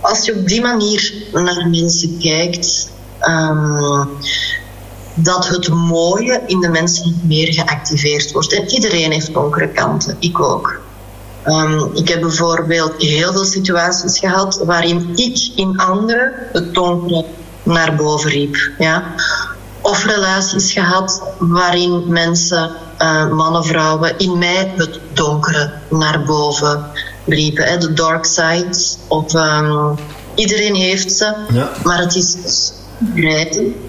als 0.01 0.25
je 0.25 0.35
op 0.35 0.49
die 0.49 0.61
manier 0.61 1.13
naar 1.33 1.69
mensen 1.69 2.19
kijkt, 2.19 2.91
dat 5.23 5.49
het 5.49 5.69
mooie 5.69 6.43
in 6.47 6.61
de 6.61 6.69
mensen 6.69 7.21
meer 7.23 7.53
geactiveerd 7.53 8.33
wordt. 8.33 8.53
En 8.53 8.69
iedereen 8.69 9.13
heeft 9.13 9.35
donkere 9.35 9.69
kanten, 9.69 10.17
ik 10.19 10.41
ook. 10.41 10.81
Um, 11.47 11.91
ik 11.95 12.09
heb 12.09 12.21
bijvoorbeeld 12.21 13.03
heel 13.03 13.33
veel 13.33 13.45
situaties 13.45 14.19
gehad 14.19 14.63
waarin 14.65 15.13
ik 15.15 15.51
in 15.57 15.79
anderen 15.79 16.33
het 16.53 16.75
donkere 16.75 17.25
naar 17.63 17.95
boven 17.95 18.31
riep. 18.31 18.57
Ja? 18.79 19.15
Of 19.81 20.05
relaties 20.05 20.73
gehad 20.73 21.23
waarin 21.39 22.05
mensen, 22.07 22.71
uh, 23.03 23.29
mannen, 23.31 23.65
vrouwen, 23.65 24.19
in 24.19 24.39
mij 24.39 24.73
het 24.77 25.01
donkere 25.13 25.73
naar 25.91 26.25
boven 26.25 26.85
riepen. 27.27 27.65
Hè? 27.65 27.79
De 27.79 27.93
dark 27.93 28.25
side. 28.25 28.79
Of, 29.09 29.35
um, 29.35 29.95
iedereen 30.35 30.75
heeft 30.75 31.13
ze, 31.13 31.35
ja. 31.53 31.71
maar 31.83 31.99
het 31.99 32.15
is 32.15 32.37
grijpen 33.15 33.88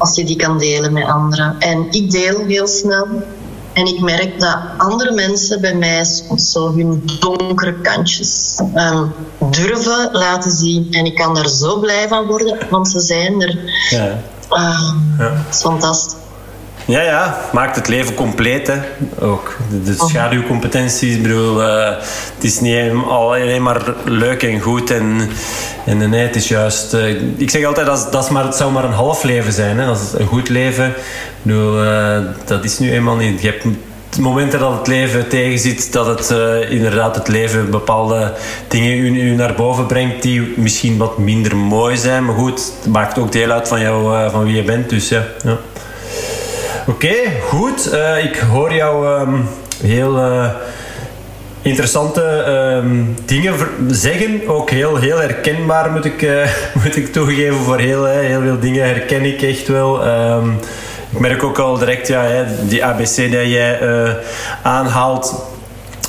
als 0.00 0.16
je 0.16 0.24
die 0.24 0.36
kan 0.36 0.58
delen 0.58 0.92
met 0.92 1.04
anderen. 1.04 1.56
En 1.58 1.86
ik 1.90 2.10
deel 2.10 2.44
heel 2.46 2.66
snel. 2.66 3.06
En 3.72 3.86
ik 3.86 4.00
merk 4.00 4.40
dat 4.40 4.58
andere 4.76 5.12
mensen 5.12 5.60
bij 5.60 5.74
mij 5.74 6.04
soms 6.04 6.52
zo 6.52 6.74
hun 6.74 7.02
donkere 7.20 7.80
kantjes 7.80 8.60
um, 8.76 9.12
durven 9.50 10.08
laten 10.12 10.50
zien. 10.50 10.88
En 10.92 11.04
ik 11.04 11.14
kan 11.14 11.34
daar 11.34 11.48
zo 11.48 11.78
blij 11.78 12.08
van 12.08 12.26
worden, 12.26 12.58
want 12.70 12.88
ze 12.88 13.00
zijn 13.00 13.42
er. 13.42 13.58
Ja. 13.90 14.06
Um, 14.50 15.14
ja. 15.18 15.32
Het 15.32 15.54
is 15.54 15.60
fantastisch. 15.60 16.19
Ja, 16.90 17.02
ja, 17.02 17.40
maakt 17.52 17.76
het 17.76 17.88
leven 17.88 18.14
compleet. 18.14 18.66
Hè. 18.66 18.76
Ook 19.20 19.56
de, 19.70 19.82
de 19.82 19.94
schaduwcompetenties. 19.96 21.14
Ik 21.14 21.22
bedoel, 21.22 21.62
uh, 21.62 21.84
het 22.34 22.44
is 22.44 22.60
niet 22.60 22.92
alleen 23.08 23.62
maar 23.62 23.94
leuk 24.04 24.42
en 24.42 24.60
goed. 24.60 24.90
En, 24.90 25.30
en 25.86 26.10
nee, 26.10 26.26
het 26.26 26.36
is 26.36 26.48
juist. 26.48 26.94
Uh, 26.94 27.22
ik 27.36 27.50
zeg 27.50 27.64
altijd 27.64 27.86
dat, 27.86 28.12
dat 28.12 28.30
maar, 28.30 28.44
het 28.44 28.54
zou 28.54 28.72
maar 28.72 28.84
een 28.84 28.92
half 28.92 29.22
leven 29.22 29.52
zijn. 29.52 29.78
Hè. 29.78 29.86
Dat 29.86 30.00
is 30.00 30.20
een 30.20 30.26
goed 30.26 30.48
leven. 30.48 30.86
Ik 30.86 30.94
bedoel, 31.42 31.84
uh, 31.84 32.18
dat 32.44 32.64
is 32.64 32.78
nu 32.78 32.92
eenmaal 32.92 33.16
niet. 33.16 33.42
Je 33.42 33.46
hebt 33.46 33.64
momenten 34.20 34.58
dat 34.58 34.78
het 34.78 34.86
leven 34.86 35.28
tegenzit, 35.28 35.92
dat 35.92 36.06
het 36.06 36.30
uh, 36.30 36.70
inderdaad 36.70 37.14
het 37.14 37.28
leven 37.28 37.70
bepaalde 37.70 38.32
dingen 38.68 38.90
u, 38.90 39.20
u, 39.20 39.34
naar 39.34 39.54
boven 39.54 39.86
brengt 39.86 40.22
die 40.22 40.52
misschien 40.56 40.96
wat 40.96 41.18
minder 41.18 41.56
mooi 41.56 41.96
zijn. 41.96 42.24
Maar 42.24 42.34
goed, 42.34 42.72
het 42.82 42.92
maakt 42.92 43.18
ook 43.18 43.32
deel 43.32 43.50
uit 43.50 43.68
van, 43.68 43.80
jou, 43.80 44.30
van 44.30 44.44
wie 44.44 44.56
je 44.56 44.62
bent. 44.62 44.90
Dus 44.90 45.08
ja. 45.08 45.24
ja. 45.44 45.56
Oké, 46.86 47.14
goed. 47.42 47.92
Uh, 47.92 48.24
ik 48.24 48.36
hoor 48.36 48.74
jou 48.74 49.20
um, 49.20 49.48
heel 49.82 50.16
uh, 50.18 50.50
interessante 51.62 52.22
um, 52.82 53.16
dingen 53.24 53.54
zeggen. 53.88 54.48
Ook 54.48 54.70
heel, 54.70 54.96
heel 54.96 55.18
herkenbaar, 55.18 55.90
moet 55.90 56.04
ik, 56.04 56.22
uh, 56.22 56.46
moet 56.82 56.96
ik 56.96 57.12
toegeven. 57.12 57.56
Voor 57.56 57.78
heel, 57.78 58.04
heel 58.06 58.40
veel 58.40 58.58
dingen 58.60 58.86
herken 58.86 59.24
ik 59.24 59.42
echt 59.42 59.68
wel. 59.68 60.06
Um, 60.06 60.58
ik 61.10 61.18
merk 61.18 61.42
ook 61.42 61.58
al 61.58 61.78
direct, 61.78 62.06
ja, 62.06 62.44
die 62.68 62.84
ABC 62.84 63.14
die 63.16 63.48
jij 63.48 63.80
aanhaalt 64.62 65.44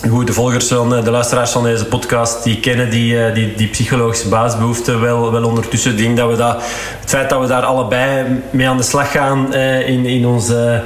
goed, 0.10 0.28
de 0.28 0.34
volgers 0.34 0.68
van 0.68 0.90
de 0.90 1.12
luisteraars 1.12 1.52
van 1.52 1.64
deze 1.64 1.86
podcast 1.86 2.44
die 2.44 2.60
kennen 2.60 2.90
die, 2.90 3.32
die, 3.32 3.54
die 3.56 3.68
psychologische 3.68 4.30
basisbehoeften 4.30 5.02
wel, 5.02 5.32
wel 5.32 5.44
ondertussen. 5.44 5.92
Ik 5.92 5.98
denk 5.98 6.18
dat 6.18 6.30
we 6.30 6.36
dat, 6.36 6.64
het 7.00 7.10
feit 7.10 7.30
dat 7.30 7.42
we 7.42 7.48
daar 7.48 7.64
allebei 7.64 8.26
mee 8.50 8.68
aan 8.68 8.78
de 8.78 8.84
slag 8.84 9.12
gaan 9.12 9.54
in, 9.54 10.06
in 10.06 10.26
onze 10.26 10.84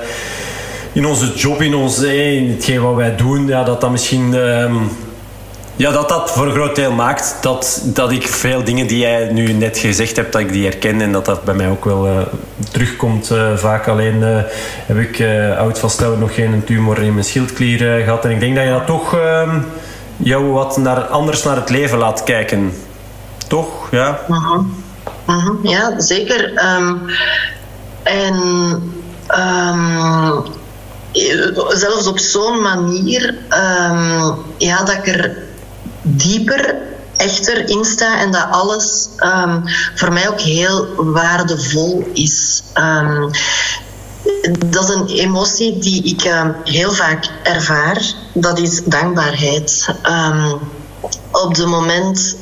in 0.95 1.05
onze 1.05 1.34
job, 1.34 1.62
in, 1.62 1.75
ons, 1.75 2.01
in 2.01 2.50
hetgeen 2.50 2.81
wat 2.81 2.95
wij 2.95 3.15
doen, 3.15 3.48
ja, 3.48 3.63
dat 3.63 3.81
dat 3.81 3.91
misschien 3.91 4.34
um, 4.34 4.89
ja, 5.75 5.91
dat 5.91 6.10
dat 6.10 6.32
voor 6.32 6.46
een 6.46 6.53
groot 6.53 6.75
deel 6.75 6.91
maakt 6.91 7.38
dat, 7.41 7.82
dat 7.84 8.12
ik 8.12 8.27
veel 8.27 8.63
dingen 8.63 8.88
die 8.88 8.98
jij 8.98 9.32
nu 9.32 9.53
net 9.53 9.77
gezegd 9.77 10.15
hebt, 10.15 10.32
dat 10.32 10.41
ik 10.41 10.51
die 10.51 10.63
herken 10.63 11.01
en 11.01 11.12
dat 11.12 11.25
dat 11.25 11.44
bij 11.44 11.53
mij 11.53 11.70
ook 11.70 11.86
wel 11.86 12.08
uh, 12.08 12.17
terugkomt. 12.72 13.32
Uh, 13.32 13.58
vaak 13.58 13.88
alleen 13.88 14.15
uh, 14.15 14.39
heb 14.86 14.98
ik 14.98 15.24
oud 15.58 15.79
vaststellen 15.79 16.20
nog 16.20 16.36
geen 16.36 16.63
tumor 16.65 17.01
in 17.01 17.13
mijn 17.13 17.25
schildklier 17.25 18.03
gehad. 18.03 18.25
En 18.25 18.32
ik 18.32 18.39
denk 18.39 18.55
dat 18.55 18.63
je 18.63 18.70
dat 18.70 18.86
toch 18.86 19.15
ehm, 19.15 19.60
jou 20.17 20.46
wat 20.51 20.77
naar, 20.77 21.01
anders 21.01 21.44
naar 21.44 21.55
het 21.55 21.70
leven 21.70 21.98
laat 21.98 22.24
kijken. 22.24 22.74
Toch? 23.48 23.91
Ja, 23.91 24.20
-huh. 24.27 24.60
-huh. 25.25 25.50
ja 25.63 26.00
zeker. 26.00 26.51
Um, 26.77 27.01
en 28.03 28.36
um, 29.38 30.44
zelfs 31.70 32.08
op 32.08 32.20
zo'n 32.20 32.62
manier 32.62 33.36
ja, 34.58 34.84
dat 34.84 34.96
ik 34.96 35.08
er 35.08 35.45
dieper 36.06 36.76
echter 37.18 37.70
in 37.70 37.86
sta 37.86 38.20
en 38.20 38.32
dat 38.32 38.48
alles 38.50 39.08
um, 39.20 39.64
voor 39.96 40.14
mij 40.14 40.30
ook 40.30 40.40
heel 40.40 40.88
waardevol 40.96 42.08
is. 42.14 42.64
Um, 42.74 43.32
dat 44.68 44.84
is 44.84 44.96
een 44.96 45.08
emotie 45.08 45.80
die 45.80 46.04
ik 46.04 46.24
um, 46.24 46.56
heel 46.64 46.92
vaak 46.92 47.30
ervaar. 47.44 48.14
Dat 48.34 48.60
is 48.60 48.84
dankbaarheid. 48.84 49.90
op 51.32 51.56
het 51.56 51.66
moment, 51.66 52.38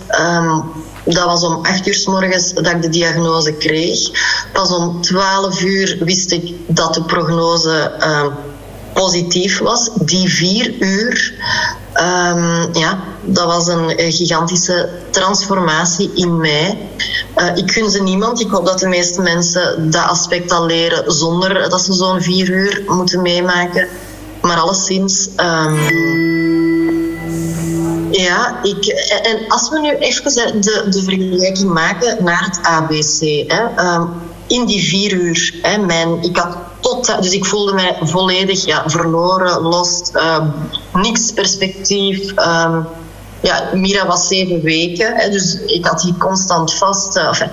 dat 1.04 1.26
was 1.26 1.44
om 1.44 1.66
8 1.66 1.88
uur 1.88 1.94
s 1.94 2.06
morgens 2.06 2.54
dat 2.54 2.68
ik 2.68 2.82
de 2.82 2.90
diagnose 2.90 3.54
kreeg. 3.54 4.10
Pas 4.54 4.72
om 4.72 5.02
12 5.02 5.62
uur 5.62 5.98
wist 6.00 6.32
ik 6.32 6.54
dat 6.68 6.94
de 6.94 7.04
prognose 7.04 7.92
positief 8.94 9.60
was. 9.60 9.90
Die 9.96 10.34
vier 10.34 10.74
uur 10.80 11.34
Um, 11.98 12.74
ja, 12.74 13.04
dat 13.22 13.46
was 13.46 13.68
een 13.68 14.12
gigantische 14.12 14.90
transformatie 15.10 16.12
in 16.16 16.38
mij. 16.38 16.78
Uh, 17.38 17.56
ik 17.56 17.72
gun 17.72 17.90
ze 17.90 18.04
niemand. 18.04 18.42
Ik 18.42 18.50
hoop 18.50 18.66
dat 18.66 18.80
de 18.80 18.88
meeste 18.88 19.22
mensen 19.22 19.92
dat 19.92 20.04
aspect 20.04 20.52
al 20.52 20.66
leren 20.66 21.12
zonder 21.12 21.70
dat 21.70 21.82
ze 21.82 21.94
zo'n 21.94 22.22
vier 22.22 22.50
uur 22.50 22.84
moeten 22.88 23.22
meemaken. 23.22 23.88
Maar 24.42 24.58
alleszins. 24.58 25.30
Um, 25.38 25.80
ja, 28.12 28.64
ik, 28.64 28.86
en 29.24 29.48
als 29.48 29.70
we 29.70 29.80
nu 29.80 29.96
even 29.96 30.34
de, 30.62 30.86
de 30.90 31.04
vergelijking 31.04 31.74
maken 31.74 32.24
naar 32.24 32.44
het 32.46 32.60
ABC. 32.62 33.52
Hè, 33.52 33.94
um, 33.96 34.10
in 34.48 34.66
die 34.66 34.84
vier 34.84 35.12
uur. 35.12 35.54
Hè, 35.62 36.18
ik 36.22 36.38
had 36.38 36.58
tot, 36.80 37.22
dus 37.22 37.32
ik 37.32 37.46
voelde 37.46 37.74
mij 37.74 37.98
volledig 38.02 38.66
ja, 38.66 38.84
verloren, 38.90 39.62
lost, 39.62 40.12
uh, 40.16 40.46
niks 40.94 41.32
perspectief. 41.32 42.30
Um, 42.30 42.88
ja, 43.42 43.70
Mira 43.74 44.08
was 44.08 44.28
zeven 44.28 44.62
weken, 44.62 45.16
hè, 45.16 45.30
dus 45.30 45.60
ik 45.66 45.86
had 45.86 46.02
die 46.02 46.18
constant 46.18 46.74
vast. 46.74 47.18
Enfin, 47.18 47.50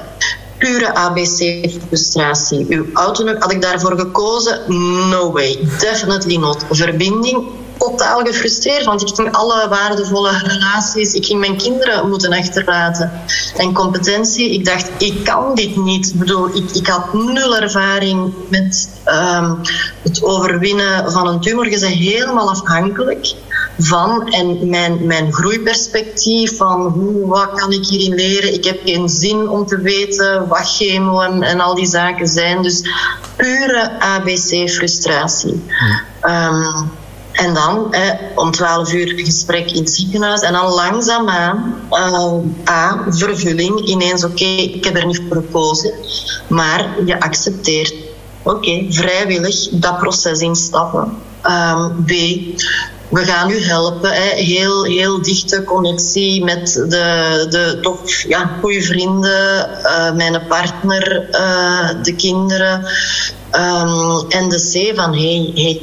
pure 0.59 0.95
ABC-frustratie. 0.95 2.67
Uw 2.69 2.87
auto, 2.93 3.27
had 3.39 3.53
ik 3.53 3.63
daarvoor 3.63 3.99
gekozen? 3.99 4.61
No 5.09 5.33
way. 5.33 5.59
Definitely 5.79 6.37
not. 6.37 6.65
Verbinding? 6.71 7.49
Totaal 7.81 8.21
gefrustreerd, 8.25 8.85
want 8.85 9.03
ik 9.03 9.15
ging 9.15 9.33
alle 9.33 9.69
waardevolle 9.69 10.39
relaties, 10.39 11.15
ik 11.15 11.25
ging 11.25 11.41
mijn 11.41 11.57
kinderen 11.57 12.09
moeten 12.09 12.33
achterlaten. 12.33 13.13
En 13.57 13.73
competentie, 13.73 14.53
ik 14.53 14.65
dacht, 14.65 14.91
ik 14.99 15.25
kan 15.25 15.55
dit 15.55 15.77
niet. 15.77 16.07
Ik 16.07 16.19
bedoel, 16.19 16.57
ik, 16.57 16.71
ik 16.71 16.87
had 16.87 17.13
nul 17.13 17.57
ervaring 17.57 18.35
met 18.49 18.89
um, 19.07 19.61
het 20.03 20.23
overwinnen 20.23 21.13
van 21.13 21.27
een 21.27 21.41
tumor. 21.41 21.65
Je 21.71 21.79
bent 21.79 21.93
helemaal 21.93 22.51
afhankelijk 22.51 23.35
van. 23.79 24.29
En 24.29 24.69
mijn, 24.69 25.07
mijn 25.07 25.33
groeiperspectief 25.33 26.57
van 26.57 26.81
hoe, 26.87 27.27
wat 27.27 27.53
kan 27.55 27.73
ik 27.73 27.87
hierin 27.87 28.15
leren? 28.15 28.55
Ik 28.55 28.65
heb 28.65 28.81
geen 28.85 29.09
zin 29.09 29.49
om 29.49 29.67
te 29.67 29.81
weten 29.81 30.49
wat 30.49 30.77
chemo 30.77 31.21
en, 31.21 31.43
en 31.43 31.61
al 31.61 31.75
die 31.75 31.87
zaken 31.87 32.27
zijn. 32.27 32.63
Dus 32.63 32.83
pure 33.37 34.01
ABC-frustratie. 34.01 35.63
Ehm, 36.21 36.83
en 37.41 37.55
dan 37.55 37.95
om 38.35 38.51
12 38.51 38.93
uur 38.93 39.25
gesprek 39.25 39.71
in 39.71 39.79
het 39.79 39.91
ziekenhuis. 39.91 40.41
En 40.41 40.53
dan 40.53 40.67
langzaamaan, 40.67 41.75
uh, 41.91 42.35
A, 42.69 43.05
vervulling. 43.09 43.81
Ineens, 43.81 44.25
oké, 44.25 44.45
ik 44.45 44.85
heb 44.85 44.97
er 44.97 45.07
niet 45.07 45.23
voor 45.29 45.37
gekozen. 45.37 45.93
Maar 46.49 46.89
je 47.05 47.21
accepteert, 47.21 47.95
oké, 48.43 48.87
vrijwillig 48.89 49.69
dat 49.71 49.99
proces 49.99 50.41
instappen. 50.41 51.19
Um, 51.47 52.05
B, 52.05 52.11
we 53.11 53.25
gaan 53.25 53.51
u 53.51 53.63
helpen. 53.63 54.11
Hè. 54.11 54.43
Heel, 54.43 54.85
heel 54.85 55.23
dichte 55.23 55.65
connectie 55.65 56.45
met 56.45 56.73
de, 56.73 57.47
de 57.51 57.79
toch 57.83 58.11
ja, 58.29 58.51
goede 58.61 58.83
vrienden, 58.83 59.69
uh, 59.83 60.13
mijn 60.13 60.47
partner, 60.49 61.29
uh, 61.31 62.03
de 62.03 62.15
kinderen. 62.15 62.87
Um, 63.55 64.31
en 64.31 64.49
de 64.49 64.57
C 64.57 64.97
van, 64.97 65.15
hey, 65.15 65.51
hey 65.55 65.83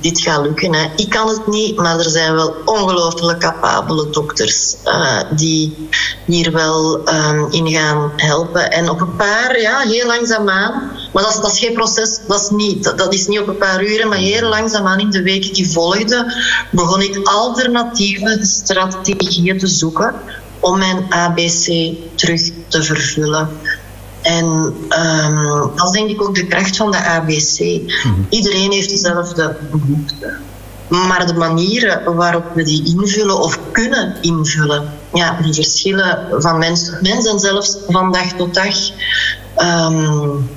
dit, 0.00 0.20
gaat 0.20 0.42
lukken. 0.42 0.74
Hè. 0.74 0.86
Ik 0.96 1.10
kan 1.10 1.28
het 1.28 1.46
niet, 1.46 1.76
maar 1.76 1.98
er 1.98 2.10
zijn 2.10 2.34
wel 2.34 2.54
ongelooflijk 2.64 3.38
capabele 3.38 4.10
dokters 4.10 4.76
uh, 4.84 5.20
die 5.30 5.88
hier 6.26 6.52
wel 6.52 7.08
um, 7.08 7.46
in 7.50 7.68
gaan 7.68 8.12
helpen. 8.16 8.70
En 8.70 8.90
op 8.90 9.00
een 9.00 9.16
paar, 9.16 9.60
ja, 9.60 9.80
heel 9.80 10.06
langzaamaan, 10.06 10.72
maar 11.12 11.22
dat 11.22 11.34
is, 11.34 11.40
dat 11.40 11.52
is 11.52 11.58
geen 11.58 11.72
proces, 11.72 12.20
dat 12.28 12.40
is, 12.40 12.50
niet, 12.50 12.84
dat, 12.84 12.98
dat 12.98 13.14
is 13.14 13.26
niet 13.26 13.40
op 13.40 13.48
een 13.48 13.58
paar 13.58 13.84
uren, 13.84 14.08
maar 14.08 14.18
heel 14.18 14.48
langzaamaan 14.48 15.00
in 15.00 15.10
de 15.10 15.22
weken 15.22 15.52
die 15.52 15.70
volgden, 15.70 16.32
begon 16.70 17.02
ik 17.02 17.28
alternatieve 17.28 18.38
strategieën 18.42 19.58
te 19.58 19.66
zoeken 19.66 20.14
om 20.60 20.78
mijn 20.78 21.06
ABC 21.08 21.94
terug 22.14 22.40
te 22.68 22.82
vervullen. 22.82 23.48
En 24.26 24.44
um, 24.88 25.70
dat 25.74 25.86
is 25.86 25.90
denk 25.90 26.10
ik 26.10 26.22
ook 26.22 26.34
de 26.34 26.46
kracht 26.46 26.76
van 26.76 26.90
de 26.90 27.04
ABC. 27.04 27.58
Mhm. 27.58 28.20
Iedereen 28.28 28.72
heeft 28.72 28.90
dezelfde 28.90 29.56
behoeften. 29.70 30.36
Maar 30.88 31.26
de 31.26 31.34
manieren 31.34 32.14
waarop 32.14 32.44
we 32.54 32.62
die 32.62 32.84
invullen 32.84 33.38
of 33.38 33.58
kunnen 33.72 34.16
invullen, 34.20 34.92
ja, 35.12 35.38
die 35.42 35.54
verschillen 35.54 36.26
van 36.42 36.58
mens 36.58 36.84
tot 36.84 37.02
mens 37.02 37.26
en 37.26 37.38
zelfs 37.38 37.76
van 37.88 38.12
dag 38.12 38.32
tot 38.32 38.54
dag. 38.54 38.76
Um, 39.56 40.50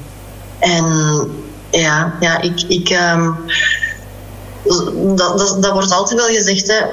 en 0.60 0.86
ja, 1.72 2.16
ja 2.20 2.42
ik, 2.42 2.62
ik 2.68 2.90
um, 2.90 3.36
dat, 5.16 5.38
dat, 5.38 5.58
dat, 5.62 5.72
wordt 5.72 5.92
altijd 5.92 6.20
wel 6.20 6.30
gezegd, 6.30 6.68
hè, 6.68 6.86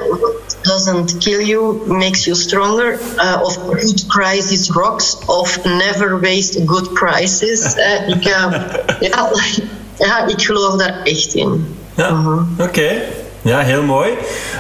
doesn't 0.67 1.21
kill 1.21 1.41
you, 1.41 1.85
makes 1.87 2.27
you 2.27 2.35
stronger. 2.35 2.99
Uh, 3.19 3.47
of 3.47 3.57
good 3.67 4.01
crisis 4.09 4.71
rocks, 4.75 5.17
of 5.29 5.65
never 5.65 6.19
waste 6.19 6.67
good 6.67 6.89
crisis. 6.95 7.77
Uh, 7.77 8.09
ik, 8.15 8.25
uh, 8.25 8.53
ja, 9.01 9.31
ja, 10.07 10.27
ik 10.27 10.43
geloof 10.43 10.77
daar 10.77 11.03
echt 11.03 11.35
in. 11.35 11.77
Ja, 11.97 12.09
-huh. 12.09 12.61
oké. 12.61 13.03
Ja, 13.43 13.61
heel 13.61 13.83
mooi. 13.83 14.11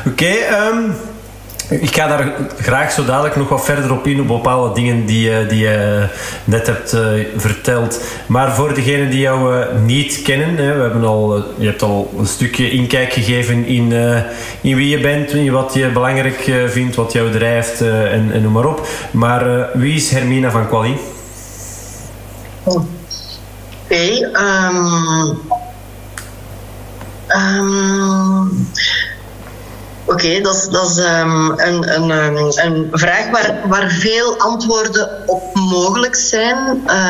Oké, 0.06 0.08
okay, 0.08 0.68
um, 0.68 0.94
ik 1.70 1.94
ga 1.94 2.06
daar 2.06 2.32
graag 2.60 2.92
zo 2.92 3.04
dadelijk 3.04 3.36
nog 3.36 3.48
wat 3.48 3.64
verder 3.64 3.92
op 3.92 4.06
in, 4.06 4.20
op 4.20 4.26
bepaalde 4.26 4.74
dingen 4.74 5.06
die, 5.06 5.46
die 5.46 5.58
je 5.58 6.06
net 6.44 6.66
hebt 6.66 6.94
uh, 6.94 7.26
verteld. 7.36 8.00
Maar 8.26 8.54
voor 8.54 8.74
degenen 8.74 9.10
die 9.10 9.20
jou 9.20 9.54
uh, 9.54 9.64
niet 9.84 10.22
kennen, 10.22 10.56
hè, 10.56 10.74
we 10.74 10.82
hebben 10.82 11.04
al, 11.04 11.44
je 11.58 11.66
hebt 11.66 11.82
al 11.82 12.14
een 12.18 12.26
stukje 12.26 12.70
inkijk 12.70 13.12
gegeven 13.12 13.66
in, 13.66 13.92
in 14.60 14.76
wie 14.76 14.88
je 14.88 15.00
bent, 15.00 15.32
in 15.32 15.52
wat 15.52 15.74
je 15.74 15.88
belangrijk 15.88 16.52
vindt, 16.66 16.96
wat 16.96 17.12
jou 17.12 17.30
drijft 17.30 17.80
en, 17.80 18.30
en, 18.32 18.42
noem 18.42 18.52
maar 18.52 18.66
op. 18.66 18.88
Maar 19.10 19.68
wie 19.78 19.94
is 19.94 20.10
Hermina 20.10 20.50
van 20.50 20.68
Quali? 20.68 20.96
Oké, 22.64 22.84
okay, 23.84 24.22
um, 24.22 25.38
um, 27.28 28.68
Oké, 30.06 30.14
okay, 30.14 30.40
dat 30.40 30.54
is, 30.54 30.68
dat 30.68 30.90
is 30.90 30.98
um, 30.98 31.50
een, 31.50 31.94
een, 31.94 32.10
een 32.64 32.88
vraag 32.92 33.30
waar, 33.30 33.60
waar 33.68 33.90
veel 33.90 34.38
antwoorden 34.38 35.10
op 35.26 35.54
mogelijk 35.54 36.14
zijn. 36.14 36.56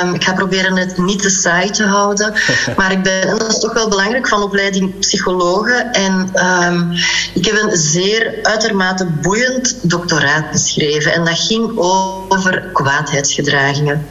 Um, 0.03 0.15
ik 0.15 0.25
ga 0.25 0.33
proberen 0.33 0.77
het 0.77 0.99
niet 0.99 1.23
te 1.23 1.31
saai 1.31 1.71
te 1.71 1.85
houden. 1.85 2.35
Maar 2.77 2.93
ik 2.93 3.03
ben, 3.03 3.23
en 3.23 3.39
dat 3.39 3.49
is 3.49 3.59
toch 3.59 3.73
wel 3.73 3.89
belangrijk, 3.89 4.29
van 4.29 4.43
opleiding 4.43 4.99
psychologen. 4.99 5.93
En 5.93 6.31
um, 6.65 6.93
ik 7.35 7.45
heb 7.47 7.63
een 7.63 7.77
zeer 7.77 8.39
uitermate 8.43 9.07
boeiend 9.07 9.77
doctoraat 9.83 10.45
geschreven. 10.51 11.13
En 11.13 11.25
dat 11.25 11.39
ging 11.39 11.79
over 11.79 12.16
kwaadheidsgedragingen. 12.73 14.07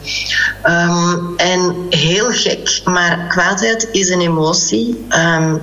en 1.36 1.86
heel 1.90 2.30
gek, 2.30 2.80
maar 2.84 3.26
kwaadheid 3.28 3.88
is 3.92 4.08
een 4.08 4.20
emotie 4.20 5.06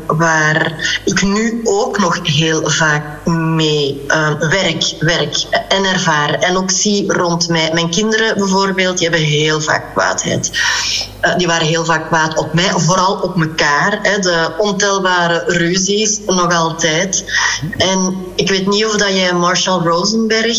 waar 0.08 1.02
ik 1.06 1.22
nu 1.22 1.62
ook 1.64 2.00
nog 2.00 2.20
heel 2.24 2.70
vaak 2.70 3.26
mee 3.56 4.02
uh, 4.08 4.40
werk, 4.40 4.94
werk 5.00 5.36
en 5.70 5.86
ervaren. 5.86 6.42
En 6.42 6.58
ook 6.58 6.72
zie 6.72 7.14
rond 7.14 7.50
mij. 7.50 7.70
Mijn 7.74 7.90
kinderen 7.90 8.38
bijvoorbeeld, 8.38 8.98
die 8.98 9.10
hebben 9.10 9.28
heel 9.28 9.62
vaak 9.62 9.92
kwaadheid. 9.94 10.52
Uh, 11.22 11.38
die 11.38 11.48
waren 11.48 11.68
heel 11.68 11.86
vaak 11.86 12.08
kwaad 12.08 12.38
op 12.38 12.54
mij, 12.54 12.72
vooral 12.76 13.14
op 13.14 13.42
elkaar. 13.42 14.00
Hè. 14.02 14.20
De 14.20 14.54
ontelbare 14.58 15.44
ruzies, 15.48 16.20
nog 16.26 16.54
altijd. 16.54 17.26
En 17.78 18.16
ik 18.36 18.50
weet 18.50 18.68
niet 18.68 18.86
of 18.86 18.96
dat 18.96 19.16
jij 19.16 19.34
Marshall 19.34 19.80
Rosenberg, 19.80 20.58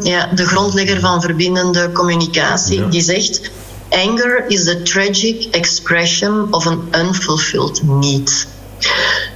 ja, 0.00 0.28
de 0.34 0.46
grondlegger 0.46 0.95
van 1.00 1.20
verbindende 1.20 1.92
communicatie, 1.92 2.80
ja. 2.80 2.86
die 2.86 3.02
zegt... 3.02 3.40
Anger 3.88 4.44
is 4.48 4.64
the 4.64 4.82
tragic 4.82 5.54
expression 5.54 6.52
of 6.52 6.66
an 6.66 6.88
unfulfilled 6.92 7.82
need. 7.82 8.46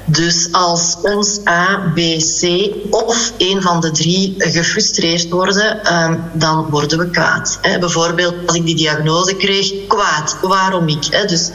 Dus 0.04 0.48
als 0.52 0.96
ons 1.02 1.40
A, 1.46 1.92
B, 1.94 1.98
C 2.18 2.70
of 2.90 3.32
een 3.38 3.62
van 3.62 3.80
de 3.80 3.90
drie 3.90 4.34
gefrustreerd 4.38 5.30
worden, 5.30 5.94
um, 5.94 6.22
dan 6.32 6.66
worden 6.70 6.98
we 6.98 7.10
kwaad. 7.10 7.58
Hè. 7.62 7.78
Bijvoorbeeld 7.78 8.34
als 8.46 8.56
ik 8.56 8.66
die 8.66 8.76
diagnose 8.76 9.36
kreeg, 9.36 9.86
kwaad. 9.86 10.36
Waarom 10.42 10.88
ik? 10.88 11.04
Hè. 11.10 11.24
Dus 11.24 11.50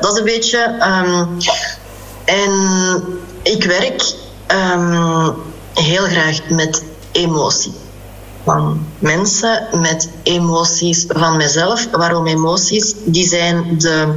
dat 0.00 0.12
is 0.12 0.18
een 0.18 0.24
beetje. 0.24 0.78
Um, 1.04 1.36
en 2.24 2.52
ik 3.42 3.64
werk 3.64 4.14
um, 4.72 5.34
heel 5.74 6.04
graag 6.04 6.48
met 6.48 6.84
emotie 7.12 7.72
van 8.46 8.86
mensen 8.98 9.66
met 9.80 10.08
emoties 10.22 11.04
van 11.08 11.36
mezelf. 11.36 11.88
Waarom 11.90 12.26
emoties? 12.26 12.94
Die 13.04 13.28
zijn 13.28 13.78
de 13.78 14.14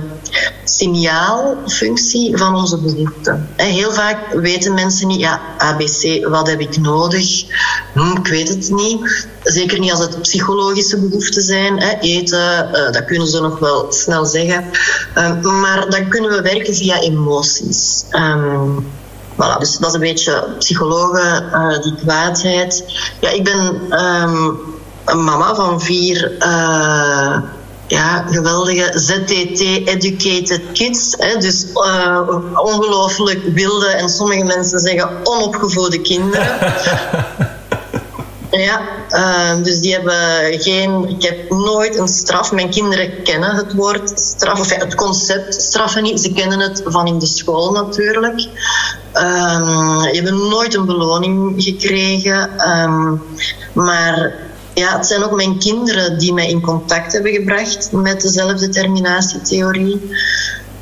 signaalfunctie 0.64 2.38
van 2.38 2.56
onze 2.56 2.78
behoeften. 2.78 3.50
Heel 3.56 3.92
vaak 3.92 4.34
weten 4.34 4.74
mensen 4.74 5.08
niet, 5.08 5.20
ja, 5.20 5.42
ABC, 5.58 6.28
wat 6.28 6.48
heb 6.48 6.60
ik 6.60 6.78
nodig? 6.78 7.46
Hm, 7.94 8.18
ik 8.18 8.28
weet 8.28 8.50
het 8.50 8.70
niet. 8.72 9.28
Zeker 9.44 9.80
niet 9.80 9.92
als 9.92 10.00
het 10.00 10.22
psychologische 10.22 11.00
behoeften 11.00 11.42
zijn. 11.42 11.78
Eten, 12.02 12.74
eh, 12.74 12.92
dat 12.92 13.06
kunnen 13.06 13.28
ze 13.28 13.42
nog 13.42 13.60
wel 13.60 13.92
snel 13.92 14.26
zeggen. 14.26 14.66
Ehm, 15.14 15.60
maar 15.60 15.90
dan 15.90 16.10
kunnen 16.10 16.32
we 16.32 16.42
werken 16.42 16.76
via 16.76 17.00
emoties. 17.00 18.06
Ehm, 19.40 19.48
Voilà, 19.48 19.60
dus 19.60 19.78
dat 19.78 19.88
is 19.88 19.94
een 19.94 20.00
beetje 20.00 20.48
psychologen, 20.58 21.50
uh, 21.54 21.82
die 21.82 21.96
kwaadheid. 21.96 22.84
Ja, 23.20 23.30
ik 23.30 23.44
ben 23.44 23.92
um, 23.92 24.60
een 25.06 25.24
mama 25.24 25.56
van 25.56 25.82
vier 25.82 26.32
uh, 26.40 27.42
ja, 27.88 28.26
geweldige 28.30 28.92
ZTT-educated 29.00 30.62
kids. 30.74 31.16
Hè, 31.18 31.38
dus 31.38 31.66
uh, 31.74 32.20
ongelooflijk 32.54 33.42
wilde 33.54 33.88
en 33.88 34.10
sommige 34.10 34.44
mensen 34.44 34.80
zeggen 34.80 35.10
onopgevoede 35.24 36.02
kinderen. 36.02 36.48
Ja, 38.52 38.82
uh, 39.10 39.64
dus 39.64 39.80
die 39.80 39.94
hebben 39.94 40.62
geen. 40.62 41.08
Ik 41.08 41.24
heb 41.24 41.50
nooit 41.50 41.98
een 41.98 42.08
straf. 42.08 42.52
Mijn 42.52 42.70
kinderen 42.70 43.24
kennen 43.24 43.56
het 43.56 43.74
woord 43.74 44.20
straf, 44.20 44.60
of 44.60 44.76
het 44.76 44.96
concept 44.96 45.62
straffen 45.62 46.04
niet. 46.04 46.22
Ze 46.22 46.34
kennen 46.34 46.60
het 46.60 46.82
van 46.86 47.08
in 47.08 47.20
de 47.20 47.26
school 47.26 47.72
natuurlijk. 47.72 48.48
Um, 49.14 50.00
hebben 50.00 50.50
nooit 50.50 50.76
een 50.76 50.86
beloning 50.86 51.64
gekregen. 51.64 52.58
Ehm, 52.58 53.16
maar 53.74 54.34
ja, 54.74 54.98
het 54.98 55.06
zijn 55.06 55.24
ook 55.24 55.36
mijn 55.36 55.60
kinderen 55.60 56.18
die 56.20 56.34
mij 56.34 56.50
in 56.50 56.62
contact 56.62 57.14
hebben 57.14 57.32
gebracht 57.32 57.92
met 57.92 58.22
de 58.22 58.30
zelfdeterminatietheorie. 58.30 60.02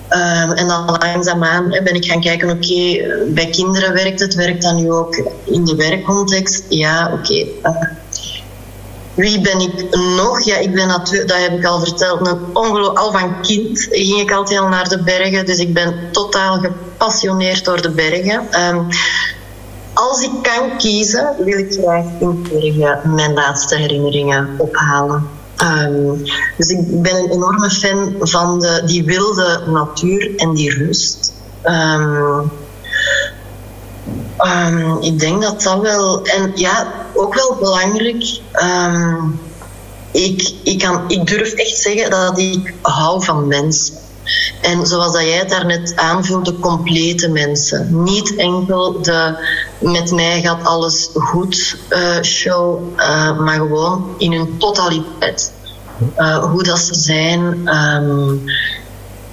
Um, 0.10 0.52
en 0.52 0.68
dan 0.68 0.86
langzaamaan 0.86 1.70
ben 1.70 1.96
ik 1.96 2.06
gaan 2.06 2.22
kijken, 2.22 2.50
oké, 2.50 3.06
bij 3.28 3.50
kinderen 3.52 3.94
werkt 3.94 4.20
het, 4.20 4.36
werkt 4.36 4.62
dat 4.62 4.76
nu 4.76 4.92
ook 4.92 5.16
in 5.44 5.66
de 5.66 5.76
werkcontext? 5.76 6.66
Ja, 6.70 7.12
oké. 7.14 7.46
Wie 9.18 9.42
ben 9.42 9.60
ik 9.60 9.96
nog? 9.96 10.42
Ja, 10.42 10.58
ik 10.58 10.74
ben 10.74 10.88
natuurlijk, 10.88 11.30
dat 11.30 11.38
heb 11.38 11.52
ik 11.52 11.66
al 11.66 11.80
verteld, 11.80 12.22
al 12.98 13.12
van 13.12 13.42
kind 13.42 13.88
ging 13.90 14.20
ik 14.20 14.32
altijd 14.32 14.60
al 14.60 14.68
naar 14.68 14.90
de 14.90 15.04
bergen, 15.04 15.46
dus 15.46 15.58
ik 15.58 15.74
ben 15.74 15.94
totaal 16.12 16.60
gepassioneerd 16.60 17.66
door 17.66 17.82
de 17.82 17.90
bergen. 17.90 18.48
Um, 18.70 18.88
als 19.94 20.22
ik 20.22 20.32
kan 20.42 20.78
kiezen, 20.78 21.36
wil 21.38 21.58
ik 21.58 21.74
graag 21.74 22.06
in 22.20 22.48
bergen 22.52 23.16
mijn 23.16 23.34
laatste 23.34 23.76
herinneringen 23.76 24.50
ophalen. 24.58 25.30
Um, 25.64 26.24
dus 26.58 26.70
ik 26.70 27.02
ben 27.02 27.16
een 27.16 27.32
enorme 27.32 27.70
fan 27.70 28.16
van 28.20 28.60
de, 28.60 28.82
die 28.86 29.04
wilde 29.04 29.62
natuur 29.68 30.36
en 30.36 30.54
die 30.54 30.78
rust. 30.78 31.34
Um, 31.66 32.52
um, 34.40 35.02
ik 35.02 35.20
denk 35.20 35.42
dat 35.42 35.64
dat 35.64 35.82
wel. 35.82 36.26
En 36.26 36.52
ja, 36.56 36.94
ook 37.14 37.34
wel 37.36 37.56
belangrijk. 37.60 38.40
ik, 40.12 40.54
ik, 40.64 40.80
kan, 40.80 41.02
ik 41.08 41.28
durf 41.28 41.52
echt 41.52 41.78
zeggen 41.78 42.10
dat 42.10 42.38
ik 42.40 42.74
hou 42.82 43.24
van 43.24 43.48
mensen. 43.48 43.96
En 44.62 44.86
zoals 44.86 45.14
dat 45.14 45.22
jij 45.22 45.38
het 45.38 45.50
daarnet 45.50 45.94
aanvulde, 45.96 46.60
complete 46.60 47.30
mensen. 47.30 48.04
Niet 48.04 48.36
enkel 48.36 49.02
de 49.02 49.36
met 49.80 50.12
mij 50.12 50.42
gaat 50.42 50.66
alles 50.66 51.10
goed 51.14 51.78
uh, 51.90 52.22
show, 52.22 52.82
uh, 52.98 53.40
maar 53.40 53.56
gewoon 53.56 54.16
in 54.18 54.34
hun 54.34 54.58
totaliteit. 54.58 55.52
Uh, 56.18 56.38
hoe 56.38 56.64
dat 56.64 56.80
ze 56.80 56.96
zijn. 56.96 57.68
Um, 57.68 58.44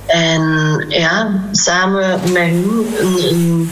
en 0.06 0.84
ja, 0.88 1.44
samen 1.52 2.20
met 2.32 2.48
hun 2.48 3.70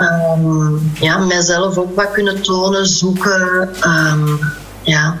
um, 0.00 0.92
ja, 1.00 1.18
mijzelf 1.18 1.76
ook 1.76 1.96
wat 1.96 2.10
kunnen 2.12 2.42
tonen, 2.42 2.86
zoeken. 2.86 3.68
Um, 3.86 4.38
ja. 4.82 5.16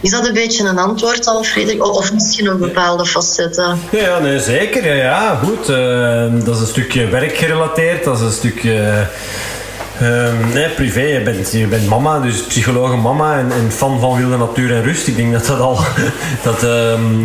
Is 0.00 0.10
dat 0.10 0.26
een 0.26 0.34
beetje 0.34 0.68
een 0.68 0.78
antwoord 0.78 1.26
al, 1.26 1.42
Frederik? 1.42 1.86
Of 1.86 2.12
misschien 2.12 2.44
nog 2.44 2.58
bepaalde 2.58 3.06
facetten? 3.06 3.78
Ja, 3.90 4.18
nee, 4.18 4.40
zeker. 4.40 4.96
Ja, 4.96 5.40
goed. 5.44 5.70
Uh, 5.70 6.44
dat 6.44 6.54
is 6.54 6.60
een 6.60 6.66
stukje 6.66 7.06
werkgerelateerd. 7.06 8.04
Dat 8.04 8.18
is 8.18 8.24
een 8.24 8.32
stukje... 8.32 9.06
Nee, 10.52 10.68
privé. 10.68 11.00
Je 11.00 11.20
bent, 11.20 11.52
je 11.52 11.66
bent 11.66 11.88
mama, 11.88 12.18
dus 12.20 12.42
psychologe 12.42 12.96
mama 12.96 13.38
en, 13.38 13.72
fan 13.72 14.00
van 14.00 14.16
wilde 14.16 14.36
natuur 14.36 14.74
en 14.74 14.82
rust. 14.82 15.06
Ik 15.06 15.16
denk 15.16 15.32
dat 15.32 15.46
dat 15.46 15.60
al... 15.60 15.78
Dat, 16.44 16.62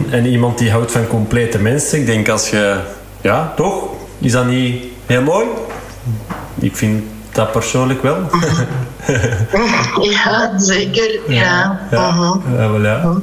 en 0.09 0.25
iemand 0.25 0.57
die 0.57 0.71
houdt 0.71 0.91
van 0.91 1.07
complete 1.07 1.59
mensen. 1.59 1.99
Ik 1.99 2.05
denk 2.05 2.29
als 2.29 2.49
je... 2.49 2.75
Ja, 3.21 3.53
toch? 3.55 3.83
Is 4.19 4.31
dat 4.31 4.45
niet 4.45 4.83
heel 5.05 5.21
mooi? 5.21 5.45
Ik 6.59 6.75
vind 6.75 7.03
dat 7.37 7.51
persoonlijk 7.51 8.01
wel. 8.01 8.17
ja, 10.11 10.51
zeker. 10.57 11.19
Ja. 11.27 11.79
Ja, 11.91 12.09
uh-huh. 12.09 12.35
ja. 12.57 12.63
ja, 12.63 12.97
uh-huh. 12.97 13.15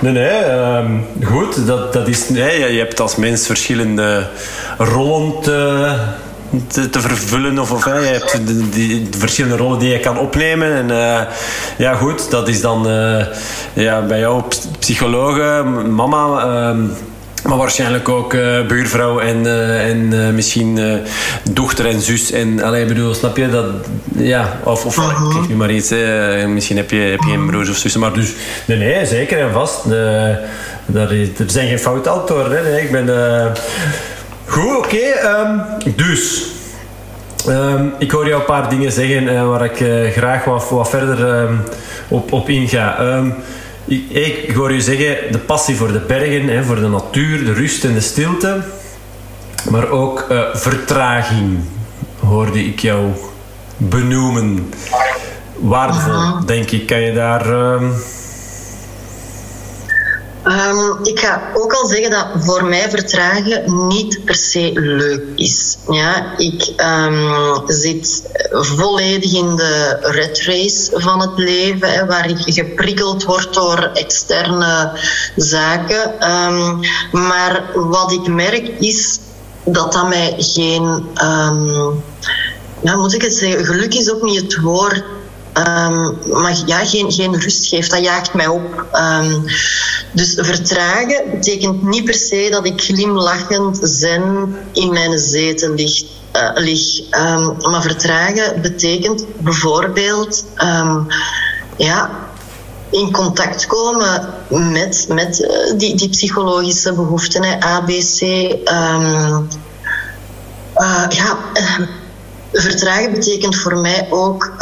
Nee, 0.00 0.12
nee. 0.12 0.44
Um, 0.44 1.04
goed. 1.24 1.66
Dat, 1.66 1.92
dat 1.92 2.08
is, 2.08 2.28
nee, 2.28 2.72
je 2.72 2.78
hebt 2.78 3.00
als 3.00 3.16
mens 3.16 3.46
verschillende 3.46 4.28
rollen 4.78 5.40
te, 5.42 5.94
te, 6.66 6.90
te 6.90 7.00
vervullen. 7.00 7.58
Of, 7.58 7.72
of, 7.72 7.84
je 7.84 7.90
hebt 7.90 8.46
de, 8.46 8.68
die, 8.68 9.08
de, 9.08 9.18
verschillende 9.18 9.56
rollen 9.56 9.78
die 9.78 9.90
je 9.90 10.00
kan 10.00 10.18
opnemen. 10.18 10.72
En 10.72 10.88
uh, 10.88 11.20
ja, 11.78 11.94
goed. 11.94 12.30
Dat 12.30 12.48
is 12.48 12.60
dan 12.60 12.88
uh, 12.88 13.24
ja, 13.72 14.00
bij 14.02 14.18
jou 14.18 14.42
psychologe, 14.78 15.62
mama... 15.88 16.44
Um, 16.68 16.92
maar 17.42 17.56
waarschijnlijk 17.56 18.08
ook 18.08 18.32
uh, 18.32 18.66
buurvrouw 18.66 19.20
en, 19.20 19.44
uh, 19.44 19.88
en 19.90 20.12
uh, 20.12 20.28
misschien 20.28 21.00
dochter 21.50 21.86
en 21.86 22.00
zus. 22.00 22.32
En 22.32 22.62
allee, 22.62 22.84
bedoel, 22.84 23.14
snap 23.14 23.36
je 23.36 23.48
dat? 23.50 23.66
Ja, 24.16 24.58
of, 24.64 24.84
of 24.84 24.96
-huh. 24.96 25.10
ik 25.10 25.36
geef 25.36 25.48
nu 25.48 25.54
maar 25.54 25.70
iets. 25.70 25.94
misschien 26.46 26.76
heb 26.76 26.90
je, 26.90 26.96
heb 26.96 27.20
je 27.20 27.30
geen 27.30 27.46
broers 27.46 27.68
of 27.70 27.76
zussen. 27.76 28.00
Maar 28.00 28.12
dus, 28.12 28.32
nee, 28.64 28.78
nee 28.78 29.06
zeker 29.06 29.38
en 29.38 29.52
vast. 29.52 29.88
daar 30.86 31.12
is, 31.12 31.28
er 31.38 31.50
zijn 31.50 31.68
geen 31.68 31.78
foute 31.78 32.08
antwoorden. 32.08 32.62
Nee, 32.64 32.82
ik 32.82 32.90
ben. 32.90 33.08
Goed, 34.46 34.76
oké. 34.76 34.86
Okay, 34.86 35.42
um, 35.42 35.62
dus. 35.96 36.44
Um, 37.48 37.92
ik 37.98 38.10
hoor 38.10 38.28
jou 38.28 38.40
een 38.40 38.46
paar 38.46 38.68
dingen 38.68 38.92
zeggen 38.92 39.48
waar 39.48 39.64
ik 39.64 40.12
graag 40.12 40.44
wat, 40.44 40.68
wat 40.70 40.88
verder 40.88 41.42
um, 41.42 41.60
op, 42.08 42.32
op 42.32 42.48
inga. 42.48 42.96
Ik, 43.84 44.10
ik 44.10 44.54
hoor 44.54 44.72
je 44.72 44.80
zeggen, 44.80 45.32
de 45.32 45.38
passie 45.38 45.76
voor 45.76 45.92
de 45.92 46.00
bergen, 46.06 46.48
hè, 46.48 46.64
voor 46.64 46.80
de 46.80 46.88
natuur, 46.88 47.44
de 47.44 47.52
rust 47.52 47.84
en 47.84 47.94
de 47.94 48.00
stilte. 48.00 48.60
Maar 49.70 49.88
ook 49.88 50.26
uh, 50.30 50.40
vertraging 50.52 51.58
hoorde 52.20 52.64
ik 52.64 52.78
jou 52.78 53.10
benoemen. 53.76 54.72
Waardevol, 55.58 56.46
denk 56.46 56.70
ik. 56.70 56.86
Kan 56.86 57.00
je 57.00 57.12
daar... 57.12 57.48
Uh, 57.50 57.82
Um, 60.46 60.98
ik 61.04 61.20
ga 61.20 61.50
ook 61.54 61.72
al 61.72 61.86
zeggen 61.86 62.10
dat 62.10 62.26
voor 62.34 62.64
mij 62.64 62.90
vertragen 62.90 63.86
niet 63.88 64.24
per 64.24 64.34
se 64.34 64.70
leuk 64.74 65.22
is. 65.34 65.78
Ja, 65.88 66.38
ik 66.38 66.72
um, 66.76 67.62
zit 67.66 68.22
volledig 68.50 69.32
in 69.32 69.56
de 69.56 69.98
red 70.00 70.42
race 70.42 70.90
van 70.94 71.20
het 71.20 71.38
leven, 71.38 71.92
hè, 71.92 72.06
waar 72.06 72.30
ik 72.30 72.38
geprikkeld 72.44 73.24
word 73.24 73.54
door 73.54 73.90
externe 73.94 74.90
zaken. 75.36 76.30
Um, 76.30 76.80
maar 77.12 77.64
wat 77.74 78.12
ik 78.12 78.26
merk 78.26 78.68
is 78.78 79.20
dat 79.64 79.92
dat 79.92 80.08
mij 80.08 80.34
geen. 80.38 81.06
ja, 82.82 82.96
moet 82.96 83.14
ik 83.14 83.22
het 83.22 83.34
zeggen? 83.34 83.64
Geluk 83.64 83.94
is 83.94 84.12
ook 84.12 84.22
niet 84.22 84.40
het 84.40 84.60
woord 84.60 85.04
Um, 85.58 86.18
maar 86.42 86.62
ja, 86.66 86.84
geen, 86.84 87.12
geen 87.12 87.40
rust 87.40 87.66
geeft. 87.66 87.90
Dat 87.90 88.02
jaagt 88.02 88.34
mij 88.34 88.46
op. 88.46 88.86
Um, 88.92 89.44
dus 90.12 90.34
vertragen 90.36 91.30
betekent 91.30 91.82
niet 91.82 92.04
per 92.04 92.14
se 92.14 92.48
dat 92.50 92.66
ik 92.66 92.80
glimlachend 92.80 93.78
zen 93.82 94.56
in 94.72 94.92
mijn 94.92 95.18
zetel 95.18 95.74
lig. 95.74 96.02
Uh, 96.36 96.50
lig. 96.54 97.00
Um, 97.00 97.56
maar 97.70 97.82
vertragen 97.82 98.62
betekent 98.62 99.24
bijvoorbeeld 99.38 100.44
ja, 101.76 102.10
in 102.90 103.12
contact 103.12 103.66
komen 103.66 104.34
met, 104.48 105.06
met 105.08 105.40
uh, 105.40 105.78
die, 105.78 105.94
die 105.94 106.08
psychologische 106.08 106.92
behoeften, 106.92 107.42
hè, 107.42 107.60
ABC. 107.60 108.20
Uh, 108.20 109.38
ja, 111.08 111.38
vertragen 112.52 113.12
betekent 113.12 113.56
voor 113.56 113.78
mij 113.78 114.06
ook 114.10 114.52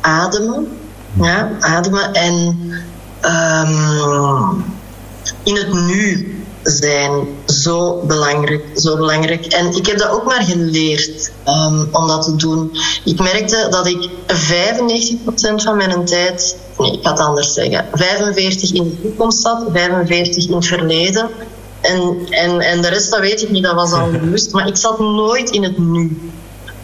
ademen. 0.00 0.68
Ja, 1.20 1.50
ademen 1.60 2.12
en 2.12 2.34
um, 3.22 4.64
in 5.42 5.56
het 5.56 5.72
nu 5.72 6.32
zijn. 6.62 7.26
Zo 7.46 8.02
belangrijk, 8.06 8.64
zo 8.74 8.96
belangrijk. 8.96 9.46
En 9.46 9.76
ik 9.76 9.86
heb 9.86 9.98
dat 9.98 10.10
ook 10.10 10.24
maar 10.24 10.42
geleerd 10.42 11.30
um, 11.46 11.88
om 11.92 12.06
dat 12.06 12.24
te 12.24 12.36
doen. 12.36 12.70
Ik 13.04 13.18
merkte 13.18 13.66
dat 13.70 13.86
ik 13.86 14.08
95% 14.08 14.10
van 15.54 15.76
mijn 15.76 16.04
tijd, 16.04 16.56
nee, 16.78 16.92
ik 16.92 17.02
ga 17.02 17.10
het 17.10 17.20
anders 17.20 17.52
zeggen, 17.52 17.86
45 17.92 18.72
in 18.72 18.84
de 18.84 19.00
toekomst 19.00 19.40
zat, 19.40 19.64
45 19.72 20.46
in 20.46 20.54
het 20.54 20.66
verleden. 20.66 21.30
En, 21.80 22.26
en, 22.30 22.60
en 22.60 22.82
de 22.82 22.88
rest, 22.88 23.10
dat 23.10 23.20
weet 23.20 23.42
ik 23.42 23.50
niet, 23.50 23.62
dat 23.62 23.74
was 23.74 23.92
al 23.92 24.10
bewust. 24.20 24.52
Maar 24.52 24.66
ik 24.66 24.76
zat 24.76 24.98
nooit 24.98 25.50
in 25.50 25.62
het 25.62 25.78
nu. 25.78 26.30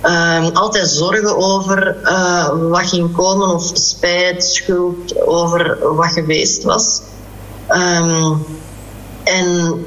Um, 0.07 0.51
altijd 0.53 0.88
zorgen 0.88 1.37
over 1.37 1.97
uh, 2.03 2.49
wat 2.71 2.88
ging 2.88 3.12
komen 3.12 3.49
of 3.49 3.71
spijt, 3.73 4.45
schuld 4.45 5.27
over 5.27 5.79
wat 5.95 6.12
geweest 6.12 6.62
was. 6.62 7.01
Um, 7.69 8.47
en 9.25 9.85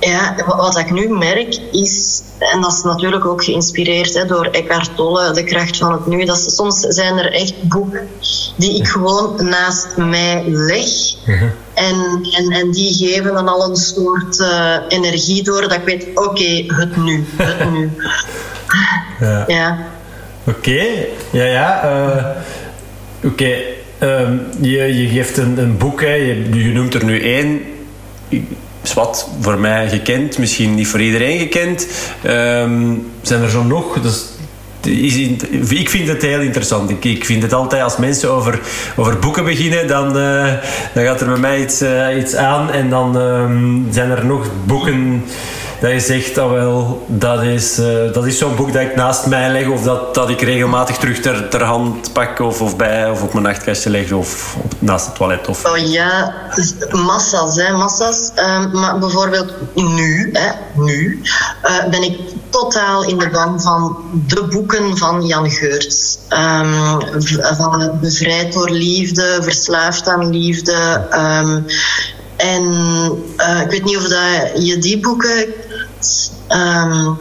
ja, 0.00 0.34
wat 0.46 0.78
ik 0.78 0.90
nu 0.90 1.08
merk 1.08 1.60
is, 1.70 2.22
en 2.38 2.60
dat 2.60 2.72
is 2.72 2.82
natuurlijk 2.82 3.24
ook 3.24 3.44
geïnspireerd 3.44 4.14
hè, 4.14 4.26
door 4.26 4.46
Eckhart 4.46 4.96
Tolle, 4.96 5.32
De 5.32 5.44
kracht 5.44 5.76
van 5.76 5.92
het 5.92 6.06
nu, 6.06 6.24
dat 6.24 6.38
soms 6.38 6.80
zijn 6.80 7.18
er 7.18 7.32
echt 7.32 7.62
boeken 7.62 8.08
die 8.56 8.76
ik 8.76 8.88
gewoon 8.88 9.48
naast 9.48 9.96
mij 9.96 10.44
leg. 10.46 10.86
Mhm. 11.26 11.48
En, 11.74 12.28
en, 12.36 12.50
en 12.50 12.70
die 12.70 12.94
geven 12.94 13.34
dan 13.34 13.48
al 13.48 13.68
een 13.68 13.76
soort 13.76 14.38
uh, 14.38 14.76
energie 14.88 15.42
door 15.42 15.60
dat 15.60 15.72
ik 15.72 15.84
weet, 15.84 16.06
oké, 16.14 16.28
okay, 16.28 16.64
het 16.66 16.96
nu, 16.96 17.26
het 17.36 17.70
nu. 17.70 17.92
Ja. 19.20 19.44
ja. 19.46 19.78
Oké, 20.44 20.58
okay. 20.58 21.08
ja, 21.30 21.44
ja. 21.44 21.84
Uh, 21.84 22.24
Oké, 23.24 23.26
okay. 23.26 24.20
um, 24.22 24.40
je, 24.60 25.02
je 25.02 25.08
geeft 25.08 25.36
een, 25.36 25.58
een 25.58 25.76
boek, 25.76 26.00
hè. 26.00 26.14
Je, 26.14 26.64
je 26.64 26.72
noemt 26.72 26.94
er 26.94 27.04
nu 27.04 27.20
één. 27.20 27.60
Is 28.82 28.94
wat 28.94 29.28
voor 29.40 29.58
mij 29.58 29.88
gekend, 29.88 30.38
misschien 30.38 30.74
niet 30.74 30.88
voor 30.88 31.00
iedereen 31.00 31.38
gekend. 31.38 31.86
Um, 32.26 33.10
zijn 33.22 33.42
er 33.42 33.50
zo 33.50 33.62
nog? 33.62 34.00
Dus 34.00 34.24
is, 34.86 35.16
ik 35.68 35.90
vind 35.90 36.08
het 36.08 36.22
heel 36.22 36.40
interessant. 36.40 36.90
Ik, 36.90 37.04
ik 37.04 37.24
vind 37.24 37.42
het 37.42 37.52
altijd 37.52 37.82
als 37.82 37.96
mensen 37.96 38.30
over, 38.30 38.60
over 38.96 39.18
boeken 39.18 39.44
beginnen, 39.44 39.86
dan, 39.86 40.06
uh, 40.16 40.52
dan 40.94 41.04
gaat 41.04 41.20
er 41.20 41.26
bij 41.26 41.36
mij 41.36 41.60
iets, 41.60 41.82
uh, 41.82 42.16
iets 42.18 42.34
aan 42.34 42.70
en 42.70 42.90
dan 42.90 43.16
um, 43.16 43.86
zijn 43.90 44.10
er 44.10 44.26
nog 44.26 44.50
boeken 44.66 45.24
dat 45.84 45.92
je 45.92 46.00
zegt 46.00 46.34
dat 46.34 46.50
wel, 46.50 47.04
dat 47.08 47.42
is, 47.42 47.78
uh, 47.78 48.12
dat 48.12 48.26
is 48.26 48.38
zo'n 48.38 48.56
boek 48.56 48.72
dat 48.72 48.82
ik 48.82 48.96
naast 48.96 49.26
mij 49.26 49.52
leg 49.52 49.68
of 49.68 49.82
dat, 49.82 50.14
dat 50.14 50.28
ik 50.28 50.40
regelmatig 50.40 50.96
terug 50.96 51.20
ter, 51.20 51.48
ter 51.48 51.62
hand 51.62 52.12
pak 52.12 52.38
of, 52.38 52.60
of 52.60 52.76
bij 52.76 53.10
of 53.10 53.22
op 53.22 53.32
mijn 53.32 53.44
nachtkastje 53.44 53.90
leg 53.90 54.12
of 54.12 54.56
op, 54.62 54.72
naast 54.78 55.06
het 55.06 55.14
toilet. 55.14 55.48
Of... 55.48 55.64
Oh 55.64 55.76
ja, 55.76 56.34
massa's, 56.90 57.56
hè, 57.56 57.72
massa's. 57.72 58.30
Uh, 58.36 58.72
maar 58.72 58.98
bijvoorbeeld 58.98 59.52
nu, 59.74 60.30
hè, 60.32 60.50
nu 60.74 61.22
uh, 61.64 61.88
ben 61.90 62.02
ik 62.02 62.18
totaal 62.48 63.04
in 63.04 63.18
de 63.18 63.28
gang 63.32 63.62
van 63.62 63.96
de 64.26 64.42
boeken 64.44 64.96
van 64.96 65.26
Jan 65.26 65.50
Geurts. 65.50 66.18
Um, 66.28 67.00
van 67.56 67.98
Bevrijd 68.00 68.52
door 68.52 68.70
liefde, 68.70 69.38
Verslaafd 69.42 70.08
aan 70.08 70.30
liefde. 70.30 71.06
Um, 71.12 71.66
en 72.36 72.62
uh, 73.36 73.60
ik 73.60 73.70
weet 73.70 73.84
niet 73.84 73.96
of 73.96 74.08
dat 74.08 74.66
je 74.66 74.78
die 74.78 75.00
boeken 75.00 75.46
Um, 76.48 77.18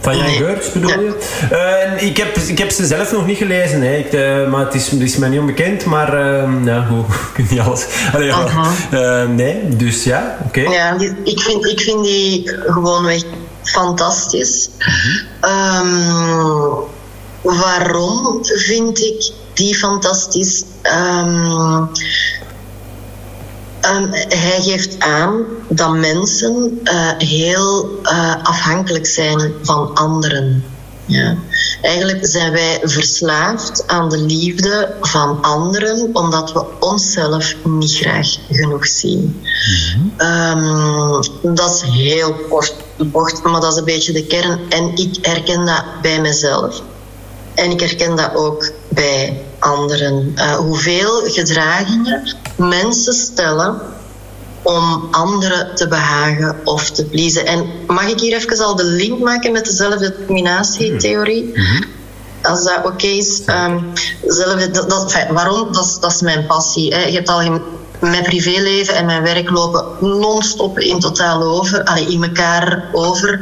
van 0.00 0.16
Jan 0.16 0.26
nee. 0.26 0.36
Geurts 0.36 0.72
bedoel 0.72 0.90
je? 0.90 1.18
Ja. 1.50 1.94
Uh, 1.96 2.02
ik, 2.02 2.16
heb, 2.16 2.36
ik 2.36 2.58
heb 2.58 2.70
ze 2.70 2.86
zelf 2.86 3.12
nog 3.12 3.26
niet 3.26 3.36
gelezen, 3.36 3.82
hè. 3.82 3.96
Ik, 3.96 4.12
uh, 4.12 4.50
maar 4.50 4.64
het 4.64 4.74
is, 4.74 4.90
het 4.90 5.00
is 5.00 5.16
mij 5.16 5.28
niet 5.28 5.40
onbekend. 5.40 5.84
Maar 5.84 6.14
uh, 6.14 6.64
ja, 6.64 6.86
hoe 6.86 7.04
niet 7.50 7.60
alles. 7.60 7.86
Allee, 8.14 8.26
ja. 8.26 8.46
-huh. 8.90 9.28
nee, 9.28 9.76
dus 9.76 10.04
ja, 10.04 10.38
oké. 10.46 10.60
Okay. 10.60 10.72
Ja, 10.72 10.96
ik 11.24 11.40
vind, 11.40 11.66
ik 11.66 11.80
vind 11.80 12.04
die 12.04 12.50
gewoonweg 12.66 13.22
fantastisch. 13.62 14.68
-huh. 14.78 15.80
um, 15.80 16.88
waarom 17.42 18.44
vind 18.44 18.98
ik 18.98 19.32
die 19.54 19.76
fantastisch? 19.76 20.64
Um, 20.82 21.88
Um, 23.90 24.08
hij 24.28 24.60
geeft 24.60 25.00
aan 25.00 25.44
dat 25.68 25.92
mensen 25.92 26.80
uh, 26.84 27.10
heel 27.18 28.00
uh, 28.02 28.34
afhankelijk 28.42 29.06
zijn 29.06 29.52
van 29.62 29.94
anderen. 29.94 30.64
Ja. 31.06 31.36
Eigenlijk 31.82 32.26
zijn 32.26 32.52
wij 32.52 32.80
verslaafd 32.82 33.86
aan 33.86 34.08
de 34.08 34.18
liefde 34.18 34.94
van 35.00 35.42
anderen 35.42 36.10
omdat 36.12 36.52
we 36.52 36.64
onszelf 36.80 37.54
niet 37.64 37.96
graag 37.96 38.36
genoeg 38.50 38.86
zien. 38.86 39.20
Mm 39.20 40.12
-hmm. 40.16 40.28
um, 41.42 41.54
dat 41.54 41.74
is 41.74 41.82
heel 41.90 42.34
kort 42.48 42.74
bocht, 42.96 43.42
maar 43.42 43.60
dat 43.60 43.72
is 43.72 43.78
een 43.78 43.84
beetje 43.84 44.12
de 44.12 44.26
kern. 44.26 44.60
En 44.68 44.96
ik 44.96 45.16
herken 45.22 45.66
dat 45.66 45.84
bij 46.02 46.20
mezelf. 46.20 46.82
En 47.54 47.70
ik 47.70 47.80
herken 47.80 48.16
dat 48.16 48.34
ook 48.34 48.72
bij 48.88 49.42
anderen. 49.58 50.32
Uh, 50.36 50.54
hoeveel 50.54 51.20
gedragingen 51.24 52.36
mensen 52.68 53.12
stellen 53.12 53.80
om 54.62 55.08
anderen 55.10 55.74
te 55.74 55.88
behagen 55.88 56.60
of 56.64 56.90
te 56.90 57.04
pleasen. 57.04 57.46
En 57.46 57.70
mag 57.86 58.08
ik 58.08 58.20
hier 58.20 58.36
even 58.36 58.64
al 58.64 58.76
de 58.76 58.84
link 58.84 59.20
maken 59.20 59.52
met 59.52 59.64
dezelfde 59.64 59.98
determinatietheorie? 59.98 61.44
Mm 61.44 61.64
-hmm. 61.64 61.84
Als 62.42 62.64
dat 62.64 62.76
oké 62.78 62.86
okay 62.86 63.10
is. 63.10 63.42
Um, 63.46 63.92
zelfde, 64.26 64.70
dat, 64.70 64.90
dat, 64.90 65.26
waarom? 65.30 65.72
Dat, 65.72 65.98
dat 66.00 66.12
is 66.12 66.20
mijn 66.20 66.46
passie. 66.46 66.94
Hè. 66.94 67.04
Je 67.04 67.14
hebt 67.14 67.28
al 67.28 67.60
mijn 68.00 68.22
privéleven 68.22 68.94
en 68.94 69.06
mijn 69.06 69.22
werk 69.22 69.50
lopen 69.50 69.84
non-stop 70.00 70.78
in 70.78 71.00
totaal 71.00 71.42
over, 71.42 71.84
allee, 71.84 72.06
in 72.06 72.22
elkaar 72.22 72.84
over. 72.92 73.38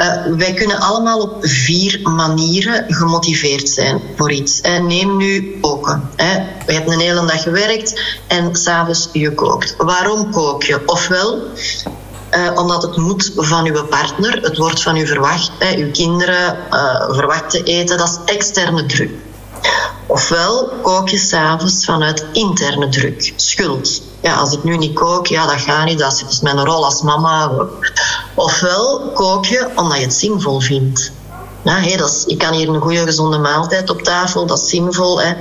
Uh, 0.00 0.36
wij 0.36 0.54
kunnen 0.54 0.80
allemaal 0.80 1.20
op 1.20 1.36
vier 1.40 2.00
manieren 2.02 2.84
gemotiveerd 2.88 3.68
zijn 3.68 4.00
voor 4.16 4.32
iets. 4.32 4.60
Uh, 4.60 4.80
neem 4.80 5.16
nu 5.16 5.58
koken. 5.60 6.10
Hè. 6.16 6.32
Je 6.66 6.72
hebt 6.72 6.90
een 6.90 7.00
hele 7.00 7.26
dag 7.26 7.42
gewerkt 7.42 8.00
en 8.28 8.56
s'avonds 8.56 9.08
je 9.12 9.34
kookt. 9.34 9.74
Waarom 9.78 10.30
kook 10.30 10.62
je? 10.62 10.82
Ofwel, 10.86 11.42
uh, 12.30 12.50
omdat 12.54 12.82
het 12.82 12.96
moet 12.96 13.32
van 13.36 13.66
uw 13.66 13.84
partner, 13.84 14.42
het 14.42 14.56
wordt 14.56 14.82
van 14.82 14.96
u 14.96 15.06
verwacht, 15.06 15.50
hè, 15.58 15.76
uw 15.76 15.90
kinderen 15.90 16.56
uh, 16.70 17.14
verwachten 17.14 17.64
eten, 17.64 17.98
dat 17.98 18.08
is 18.08 18.34
externe 18.34 18.86
druk. 18.86 19.10
Ofwel 20.12 20.68
kook 20.82 21.08
je 21.08 21.18
s'avonds 21.18 21.84
vanuit 21.84 22.24
interne 22.32 22.88
druk, 22.88 23.32
schuld. 23.36 24.02
Ja, 24.20 24.34
als 24.34 24.52
ik 24.52 24.64
nu 24.64 24.76
niet 24.76 24.94
kook, 24.94 25.26
ja, 25.26 25.46
dat 25.46 25.60
gaat 25.60 25.84
niet, 25.84 25.98
dat 25.98 26.24
is 26.28 26.40
mijn 26.40 26.64
rol 26.64 26.84
als 26.84 27.02
mama. 27.02 27.66
Ofwel 28.34 29.10
kook 29.14 29.46
je 29.46 29.68
omdat 29.76 29.98
je 29.98 30.04
het 30.04 30.14
zinvol 30.14 30.60
vindt. 30.60 31.12
Ja, 31.64 31.80
hey, 31.80 31.96
dat 31.96 32.10
is, 32.10 32.24
ik 32.26 32.38
kan 32.38 32.52
hier 32.52 32.68
een 32.68 32.80
goede 32.80 33.04
gezonde 33.04 33.38
maaltijd 33.38 33.90
op 33.90 34.02
tafel, 34.02 34.46
dat 34.46 34.58
is 34.58 34.68
zinvol. 34.68 35.20
Hè. 35.20 35.32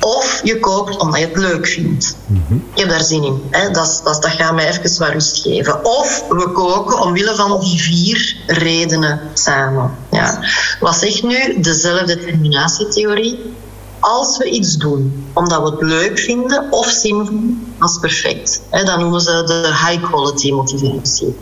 Of 0.00 0.40
je 0.44 0.60
kookt 0.60 0.96
omdat 0.96 1.20
je 1.20 1.26
het 1.26 1.36
leuk 1.36 1.66
vindt. 1.66 2.16
Mm-hmm. 2.26 2.64
Ik 2.72 2.78
heb 2.80 2.88
daar 2.88 3.04
zin 3.04 3.24
in. 3.24 3.42
Hè. 3.50 3.70
Dat, 3.70 4.00
dat, 4.04 4.22
dat 4.22 4.30
gaat 4.30 4.54
mij 4.54 4.68
even 4.68 4.98
wat 4.98 5.08
rust 5.08 5.42
geven. 5.42 5.84
Of 5.84 6.24
we 6.28 6.52
koken 6.52 7.00
omwille 7.00 7.34
van 7.34 7.60
die 7.60 7.80
vier 7.80 8.36
redenen 8.46 9.20
samen. 9.34 9.96
Ja. 10.10 10.38
Wat 10.80 10.96
zegt 10.96 11.22
nu 11.22 11.60
dezelfde 11.60 12.18
terminatietheorie? 12.18 13.54
Als 14.02 14.38
we 14.38 14.50
iets 14.50 14.76
doen 14.76 15.26
omdat 15.32 15.62
we 15.62 15.70
het 15.70 15.82
leuk 15.82 16.18
vinden 16.18 16.66
of 16.70 16.86
zinvol, 16.86 17.40
dat 17.78 17.90
is 17.90 17.98
perfect. 18.00 18.62
Dat 18.70 18.98
noemen 18.98 19.20
ze 19.20 19.42
de 19.46 19.66
high 19.66 20.02
quality 20.02 20.52
motivatie. 20.52 21.38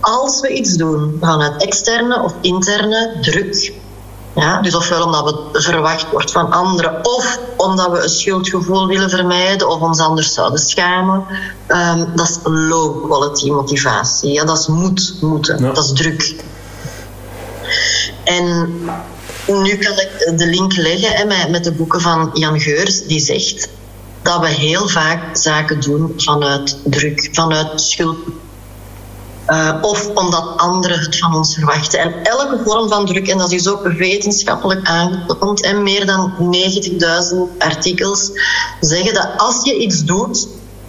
Als 0.00 0.40
we 0.40 0.48
iets 0.48 0.76
doen 0.76 1.16
vanuit 1.20 1.62
externe 1.62 2.22
of 2.22 2.34
interne 2.40 3.18
druk, 3.20 3.72
ja, 4.34 4.60
dus 4.60 4.74
ofwel 4.74 5.04
omdat 5.04 5.24
het 5.52 5.64
verwacht 5.64 6.10
wordt 6.10 6.30
van 6.30 6.52
anderen, 6.52 7.04
of 7.04 7.38
omdat 7.56 7.90
we 7.90 8.02
een 8.02 8.08
schuldgevoel 8.08 8.86
willen 8.86 9.10
vermijden 9.10 9.68
of 9.68 9.80
ons 9.80 10.00
anders 10.00 10.34
zouden 10.34 10.58
schamen. 10.58 11.24
Um, 11.68 12.16
dat 12.16 12.28
is 12.28 12.38
low 12.42 13.04
quality 13.04 13.50
motivatie. 13.50 14.32
Ja, 14.32 14.44
dat 14.44 14.58
is 14.58 14.66
moet, 14.66 15.14
moeten. 15.20 15.62
Ja. 15.62 15.72
Dat 15.72 15.84
is 15.84 15.92
druk. 15.92 16.44
En 18.24 18.70
nu 19.46 19.76
kan 19.76 19.92
ik 19.92 20.38
de 20.38 20.46
link 20.46 20.76
leggen 20.76 21.16
hè, 21.16 21.48
met, 21.50 21.64
de 21.64 21.72
boeken 21.72 22.00
van 22.00 22.30
Jan 22.32 22.60
Geurs, 22.60 23.06
die 23.06 23.20
zegt 23.20 23.68
dat 24.22 24.40
we 24.40 24.48
heel 24.48 24.88
vaak 24.88 25.36
zaken 25.36 25.80
doen 25.80 26.12
vanuit 26.16 26.76
druk, 26.84 27.28
vanuit 27.32 27.80
schuld. 27.80 28.18
Uh, 29.48 29.78
of 29.80 30.08
omdat 30.14 30.52
anderen 30.56 30.98
het 30.98 31.18
van 31.18 31.34
ons 31.34 31.54
verwachten. 31.54 31.98
En 31.98 32.14
elke 32.22 32.60
vorm 32.64 32.88
van 32.88 33.06
druk, 33.06 33.28
en 33.28 33.38
dat 33.38 33.52
is 33.52 33.68
ook 33.68 33.92
wetenschappelijk 33.92 34.86
aangetoond, 34.86 35.62
en 35.62 35.82
meer 35.82 36.06
dan 36.06 36.32
90.000 37.52 37.58
artikels 37.58 38.30
zeggen 38.80 39.14
dat 39.14 39.28
als 39.36 39.64
je 39.64 39.76
iets 39.76 40.04
doet 40.04 40.48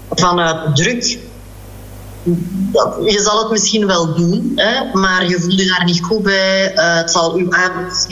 vanuit 0.09 0.75
druk, 0.75 1.19
je 3.05 3.19
zal 3.23 3.39
het 3.39 3.51
misschien 3.51 3.87
wel 3.87 4.13
doen, 4.15 4.51
hè, 4.55 4.99
maar 4.99 5.29
je 5.29 5.39
voelt 5.39 5.59
je 5.59 5.65
daar 5.65 5.85
niet 5.85 6.01
goed 6.03 6.23
bij. 6.23 6.71
Uh, 6.75 6.95
het 6.95 7.11
zal 7.11 7.33
uw 7.33 7.51
aandacht 7.53 8.07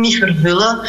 niet 0.00 0.16
vervullen. 0.16 0.80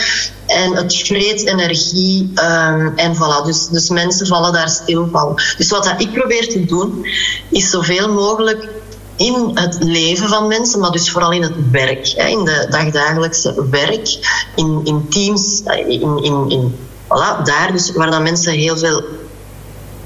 En 0.45 0.75
het 0.75 0.95
vreet 0.95 1.45
energie. 1.45 2.21
Um, 2.21 2.93
en 2.95 3.15
voilà, 3.15 3.45
dus, 3.45 3.67
dus 3.67 3.89
mensen 3.89 4.27
vallen 4.27 4.53
daar 4.53 4.69
stil 4.69 5.07
van. 5.11 5.39
Dus 5.57 5.69
wat 5.69 5.83
dat 5.83 6.01
ik 6.01 6.13
probeer 6.13 6.49
te 6.49 6.65
doen, 6.65 7.05
is 7.49 7.69
zoveel 7.69 8.13
mogelijk 8.13 8.69
in 9.15 9.51
het 9.53 9.77
leven 9.79 10.27
van 10.27 10.47
mensen, 10.47 10.79
maar 10.79 10.91
dus 10.91 11.11
vooral 11.11 11.31
in 11.31 11.41
het 11.41 11.55
werk. 11.71 12.13
Hè, 12.15 12.27
in 12.27 12.45
de 12.45 12.67
dagdagelijkse 12.69 13.69
werk, 13.69 14.07
in, 14.55 14.81
in 14.83 15.07
teams, 15.09 15.61
in, 15.87 16.23
in, 16.23 16.49
in, 16.49 16.75
voilà, 17.03 17.43
daar 17.43 17.69
dus 17.71 17.91
waar 17.91 18.11
dan 18.11 18.23
mensen 18.23 18.53
heel 18.53 18.77
veel 18.77 19.03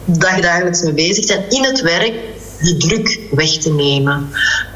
dagdagelijks 0.05 0.81
mee 0.81 0.93
bezig 0.93 1.25
zijn. 1.25 1.49
In 1.49 1.63
het 1.63 1.81
werk 1.81 2.13
de 2.61 2.77
druk 2.77 3.19
weg 3.31 3.57
te 3.57 3.73
nemen. 3.73 4.29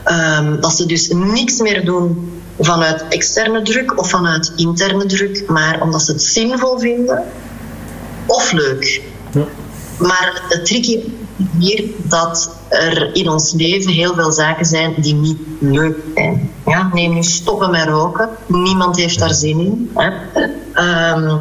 Um, 0.06 0.62
dat 0.62 0.76
ze 0.76 0.86
dus 0.86 1.10
niks 1.10 1.60
meer 1.60 1.86
doen 1.86 2.32
vanuit 2.60 3.06
externe 3.10 3.62
druk 3.62 4.00
of 4.00 4.10
vanuit 4.10 4.52
interne 4.56 5.06
druk, 5.06 5.44
maar 5.48 5.82
omdat 5.82 6.02
ze 6.02 6.12
het 6.12 6.22
zinvol 6.22 6.80
vinden 6.80 7.24
of 8.26 8.52
leuk. 8.52 9.02
Ja. 9.32 9.46
Maar 9.98 10.42
het 10.50 10.66
tricky 10.66 11.00
hier 11.58 11.84
dat 12.04 12.56
er 12.70 13.16
in 13.16 13.30
ons 13.30 13.54
leven 13.54 13.92
heel 13.92 14.14
veel 14.14 14.32
zaken 14.32 14.66
zijn 14.66 14.94
die 14.98 15.14
niet 15.14 15.38
leuk 15.60 15.98
zijn. 16.16 16.52
Ja, 16.66 16.90
neem 16.94 17.14
nu 17.14 17.24
stoppen 17.24 17.72
met 17.72 17.88
roken. 17.88 18.30
Niemand 18.48 18.98
heeft 18.98 19.20
daar 19.20 19.34
zin 19.34 19.60
in. 19.60 19.92
Hè. 19.94 20.10
Um, 20.80 21.40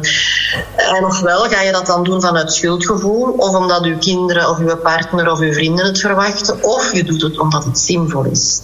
en 0.75 1.05
ofwel 1.05 1.39
ga 1.39 1.61
je 1.61 1.71
dat 1.71 1.85
dan 1.85 2.03
doen 2.03 2.21
vanuit 2.21 2.53
schuldgevoel, 2.53 3.31
of 3.37 3.55
omdat 3.55 3.83
uw 3.83 3.97
kinderen 3.97 4.49
of 4.49 4.57
uw 4.57 4.75
partner 4.75 5.31
of 5.31 5.39
uw 5.39 5.53
vrienden 5.53 5.85
het 5.85 5.99
verwachten, 5.99 6.63
of 6.63 6.93
je 6.93 7.03
doet 7.03 7.21
het 7.21 7.39
omdat 7.39 7.63
het 7.63 7.79
zinvol 7.79 8.23
is. 8.23 8.61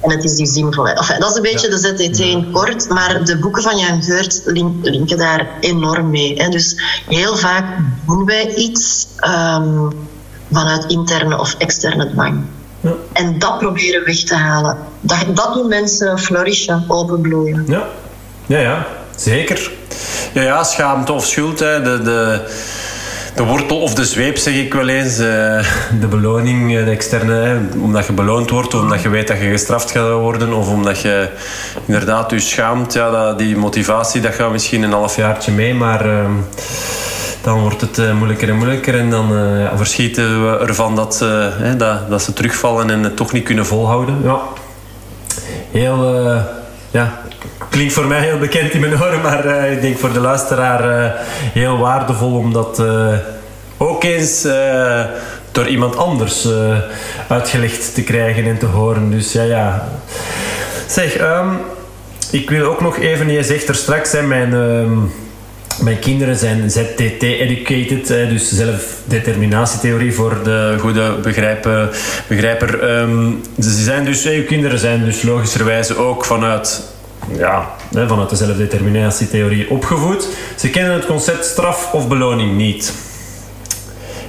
En 0.00 0.10
het 0.10 0.24
is 0.24 0.34
die 0.34 0.46
zinvolheid. 0.46 0.98
Enfin, 0.98 1.20
dat 1.20 1.30
is 1.30 1.36
een 1.36 1.42
beetje 1.42 1.70
ja. 1.70 1.76
de 1.76 2.06
ZTT 2.06 2.18
in 2.18 2.50
kort, 2.52 2.88
maar 2.88 3.24
de 3.24 3.38
boeken 3.38 3.62
van 3.62 3.78
Jan 3.78 4.02
Geurt 4.02 4.42
link, 4.44 4.84
linken 4.84 5.18
daar 5.18 5.46
enorm 5.60 6.10
mee. 6.10 6.42
Hè. 6.42 6.48
Dus 6.48 6.82
heel 7.08 7.36
vaak 7.36 7.64
doen 8.06 8.24
wij 8.24 8.54
iets 8.54 9.06
um, 9.26 9.88
vanuit 10.52 10.84
interne 10.84 11.38
of 11.38 11.54
externe 11.58 12.10
dwang. 12.10 12.44
En 13.12 13.38
dat 13.38 13.58
proberen 13.58 14.04
weg 14.04 14.24
te 14.24 14.34
halen. 14.34 14.76
Dat, 15.00 15.24
dat 15.34 15.54
doen 15.54 15.68
mensen 15.68 16.18
flourishen, 16.18 16.84
openbloeien. 16.88 17.64
Ja, 17.66 17.86
Ja, 18.46 18.58
ja, 18.58 18.86
zeker. 19.16 19.70
Ja, 20.32 20.42
ja 20.42 20.64
schaamte 20.64 21.12
of 21.12 21.26
schuld. 21.26 21.58
Hè. 21.58 21.82
De, 21.82 22.02
de, 22.02 22.40
de 23.34 23.42
wortel 23.42 23.80
of 23.80 23.94
de 23.94 24.04
zweep, 24.04 24.36
zeg 24.36 24.54
ik 24.54 24.74
wel 24.74 24.88
eens. 24.88 25.18
Eh, 25.18 25.64
de 26.00 26.06
beloning, 26.10 26.76
eh, 26.76 26.84
de 26.84 26.90
externe, 26.90 27.60
omdat 27.80 28.06
je 28.06 28.12
beloond 28.12 28.50
wordt, 28.50 28.74
of 28.74 28.80
omdat 28.80 29.02
je 29.02 29.08
weet 29.08 29.28
dat 29.28 29.38
je 29.38 29.50
gestraft 29.50 29.90
gaat 29.90 30.10
worden, 30.10 30.52
of 30.52 30.68
omdat 30.68 31.00
je 31.00 31.28
inderdaad 31.86 32.30
je 32.30 32.38
schaamt. 32.40 32.92
Ja, 32.92 33.32
die 33.32 33.56
motivatie, 33.56 34.20
dat 34.20 34.34
gaat 34.34 34.52
misschien 34.52 34.82
een 34.82 34.92
halfjaartje 34.92 35.52
mee, 35.52 35.74
maar 35.74 36.10
ehm, 36.10 36.32
dan 37.42 37.60
wordt 37.60 37.80
het 37.80 37.98
uh, 37.98 38.12
moeilijker 38.12 38.48
en 38.48 38.56
moeilijker. 38.56 38.98
En 38.98 39.10
dan 39.10 39.28
verschieten 39.74 40.50
we 40.50 40.58
ervan 40.58 40.96
dat 40.96 41.14
ze, 41.14 41.50
dat, 41.76 42.10
dat 42.10 42.22
ze 42.22 42.32
terugvallen 42.32 42.90
en 42.90 43.02
het 43.02 43.16
toch 43.16 43.32
niet 43.32 43.44
kunnen 43.44 43.66
volhouden. 43.66 44.20
Ja. 44.24 44.40
Heel, 45.70 46.24
ja, 46.90 47.21
klinkt 47.72 47.92
voor 47.92 48.06
mij 48.06 48.20
heel 48.20 48.38
bekend 48.38 48.72
in 48.72 48.80
mijn 48.80 49.02
oren, 49.02 49.20
maar 49.20 49.66
ik 49.70 49.80
denk 49.80 49.98
voor 49.98 50.12
de 50.12 50.20
luisteraar 50.20 51.14
heel 51.52 51.78
waardevol 51.78 52.36
om 52.36 52.52
dat 52.52 52.82
ook 53.76 54.04
eens 54.04 54.46
door 55.52 55.66
iemand 55.68 55.96
anders 55.96 56.48
uitgelegd 57.28 57.94
te 57.94 58.02
krijgen 58.02 58.44
en 58.44 58.58
te 58.58 58.66
horen. 58.66 59.10
Dus 59.10 59.32
ja, 59.32 59.42
ja. 59.42 59.88
Zeg, 60.86 61.20
um, 61.20 61.58
ik 62.30 62.50
wil 62.50 62.70
ook 62.70 62.80
nog 62.80 62.98
even, 62.98 63.30
je 63.30 63.42
zegt 63.42 63.68
er 63.68 63.74
straks, 63.74 64.12
hè, 64.12 64.22
mijn... 64.22 64.52
Um, 64.52 65.12
mijn 65.80 65.98
kinderen 65.98 66.36
zijn 66.36 66.70
ZTT-educated, 66.70 68.06
dus 68.06 68.48
zelfdeterminatietheorie 68.52 70.14
voor 70.14 70.38
de 70.44 70.76
goede 70.78 71.14
begrijper. 71.22 72.98
Um, 73.00 73.40
ze 73.60 73.82
zijn 73.82 74.04
dus, 74.04 74.26
uw 74.26 74.44
kinderen 74.44 74.78
zijn 74.78 75.04
dus 75.04 75.22
logischerwijze 75.22 75.96
ook 75.96 76.24
vanuit, 76.24 76.82
ja, 77.36 77.68
vanuit 77.90 78.30
de 78.30 78.36
zelfdeterminatietheorie 78.36 79.70
opgevoed. 79.70 80.28
Ze 80.56 80.70
kennen 80.70 80.92
het 80.92 81.06
concept 81.06 81.44
straf 81.44 81.92
of 81.92 82.08
beloning 82.08 82.56
niet. 82.56 82.94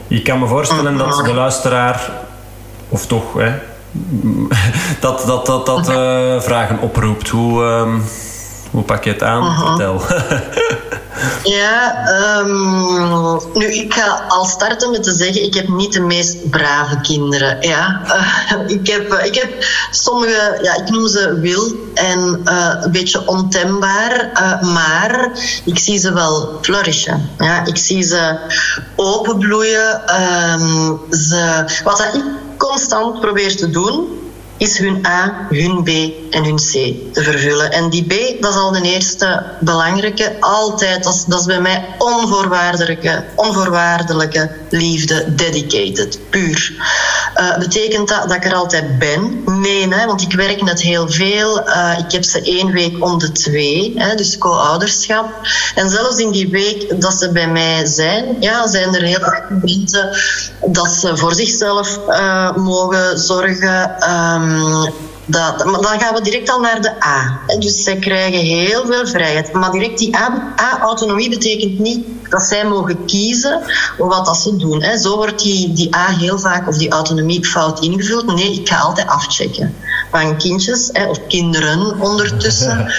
Ik 0.08 0.23
kan 0.23 0.39
me 0.39 0.47
voorstellen 0.47 0.97
dat 0.97 1.25
de 1.25 1.34
luisteraar, 1.34 2.12
of 2.89 3.08
toch, 3.08 3.34
hè, 3.34 3.51
dat 4.99 5.23
dat, 5.25 5.45
dat, 5.45 5.65
dat 5.65 5.89
uh, 5.89 6.41
vragen 6.41 6.79
oproept. 6.79 7.29
Hoe, 7.29 7.63
um, 7.63 8.03
hoe 8.73 8.83
pak 8.83 9.03
je 9.03 9.09
het 9.09 9.23
aan? 9.23 9.43
Uh 9.43 9.59
-huh. 9.59 9.67
Vertel. 9.67 10.01
Ja, 11.43 12.05
um, 12.39 13.39
nu 13.53 13.73
ik 13.73 13.93
ga 13.93 14.25
al 14.27 14.45
starten 14.45 14.91
met 14.91 15.03
te 15.03 15.13
zeggen, 15.13 15.43
ik 15.43 15.53
heb 15.53 15.67
niet 15.67 15.93
de 15.93 15.99
meest 15.99 16.49
brave 16.49 17.01
kinderen. 17.01 17.57
Ja. 17.62 18.01
Uh, 18.05 18.69
ik, 18.69 18.88
heb, 18.88 19.13
ik 19.13 19.36
heb 19.36 19.65
sommige, 19.91 20.59
ja, 20.62 20.75
ik 20.75 20.89
noem 20.89 21.07
ze 21.07 21.39
wil 21.39 21.71
en 21.93 22.41
uh, 22.45 22.73
een 22.81 22.91
beetje 22.91 23.27
ontembaar, 23.27 24.31
maar 24.73 25.31
ik 25.63 25.79
zie 25.79 25.99
ze 25.99 26.13
wel 26.13 26.57
flourishen. 26.62 27.29
Ja. 27.38 27.65
Ik 27.65 27.77
zie 27.77 28.03
ze 28.03 28.38
openbloeien. 28.95 30.01
Um, 30.21 30.99
ze, 31.09 31.65
wat 31.83 31.97
dat 31.97 32.13
ik 32.13 32.23
constant 32.57 33.19
probeer 33.19 33.55
te 33.55 33.69
doen, 33.69 34.22
is 34.57 34.77
hun 34.77 35.05
A, 35.05 35.47
hun 35.49 35.83
B 35.83 35.89
en 36.33 36.43
hun 36.43 36.55
C 36.55 36.71
te 37.13 37.23
vervullen. 37.23 37.71
En 37.71 37.89
die 37.89 38.03
B, 38.03 38.41
dat 38.41 38.53
is 38.53 38.59
al 38.59 38.71
de 38.71 38.81
eerste 38.81 39.43
belangrijke. 39.59 40.35
Altijd, 40.39 41.03
dat 41.03 41.13
is, 41.13 41.25
dat 41.25 41.39
is 41.39 41.45
bij 41.45 41.61
mij 41.61 41.85
onvoorwaardelijke, 41.97 43.23
onvoorwaardelijke 43.35 44.51
liefde, 44.69 45.35
dedicated, 45.35 46.19
puur. 46.29 46.73
Uh, 47.35 47.57
betekent 47.57 48.07
dat 48.07 48.27
dat 48.27 48.35
ik 48.35 48.45
er 48.45 48.53
altijd 48.53 48.99
ben? 48.99 49.43
Nee, 49.45 49.93
hè, 49.93 50.05
want 50.05 50.21
ik 50.21 50.33
werk 50.33 50.61
net 50.61 50.81
heel 50.81 51.09
veel. 51.09 51.67
Uh, 51.67 51.97
ik 51.97 52.11
heb 52.11 52.23
ze 52.23 52.41
één 52.41 52.71
week 52.71 53.03
om 53.03 53.19
de 53.19 53.31
twee, 53.31 53.93
hè, 53.95 54.15
dus 54.15 54.37
co-ouderschap. 54.37 55.25
En 55.75 55.89
zelfs 55.89 56.17
in 56.17 56.31
die 56.31 56.49
week 56.49 57.01
dat 57.01 57.13
ze 57.13 57.31
bij 57.31 57.47
mij 57.47 57.85
zijn, 57.85 58.35
ja, 58.39 58.67
zijn 58.67 58.95
er 58.95 59.01
heel 59.01 59.19
veel 59.19 59.41
momenten 59.49 60.09
dat 60.65 60.89
ze 60.89 61.17
voor 61.17 61.33
zichzelf 61.33 61.99
uh, 62.07 62.55
mogen 62.55 63.19
zorgen. 63.19 64.09
Um, 64.09 64.52
dat, 65.25 65.59
dan 65.59 65.99
gaan 65.99 66.13
we 66.13 66.21
direct 66.21 66.49
al 66.49 66.59
naar 66.59 66.81
de 66.81 67.03
A. 67.05 67.39
Dus 67.59 67.83
zij 67.83 67.95
krijgen 67.95 68.39
heel 68.39 68.85
veel 68.85 69.07
vrijheid. 69.07 69.53
Maar 69.53 69.71
direct 69.71 69.97
die 69.97 70.15
A-autonomie 70.57 71.29
betekent 71.29 71.79
niet 71.79 72.05
dat 72.29 72.41
zij 72.41 72.65
mogen 72.65 73.05
kiezen 73.05 73.61
wat 73.97 74.25
dat 74.25 74.37
ze 74.37 74.55
doen. 74.55 74.97
Zo 74.97 75.15
wordt 75.15 75.43
die, 75.43 75.73
die 75.73 75.95
A 75.95 76.07
heel 76.07 76.39
vaak, 76.39 76.67
of 76.67 76.77
die 76.77 76.89
autonomie, 76.89 77.45
fout 77.45 77.79
ingevuld. 77.79 78.25
Nee, 78.25 78.53
ik 78.53 78.67
ga 78.69 78.77
altijd 78.77 79.07
afchecken. 79.07 79.75
Van 80.11 80.37
kindjes, 80.37 80.91
of 80.91 81.27
kinderen 81.27 81.99
ondertussen. 81.99 82.91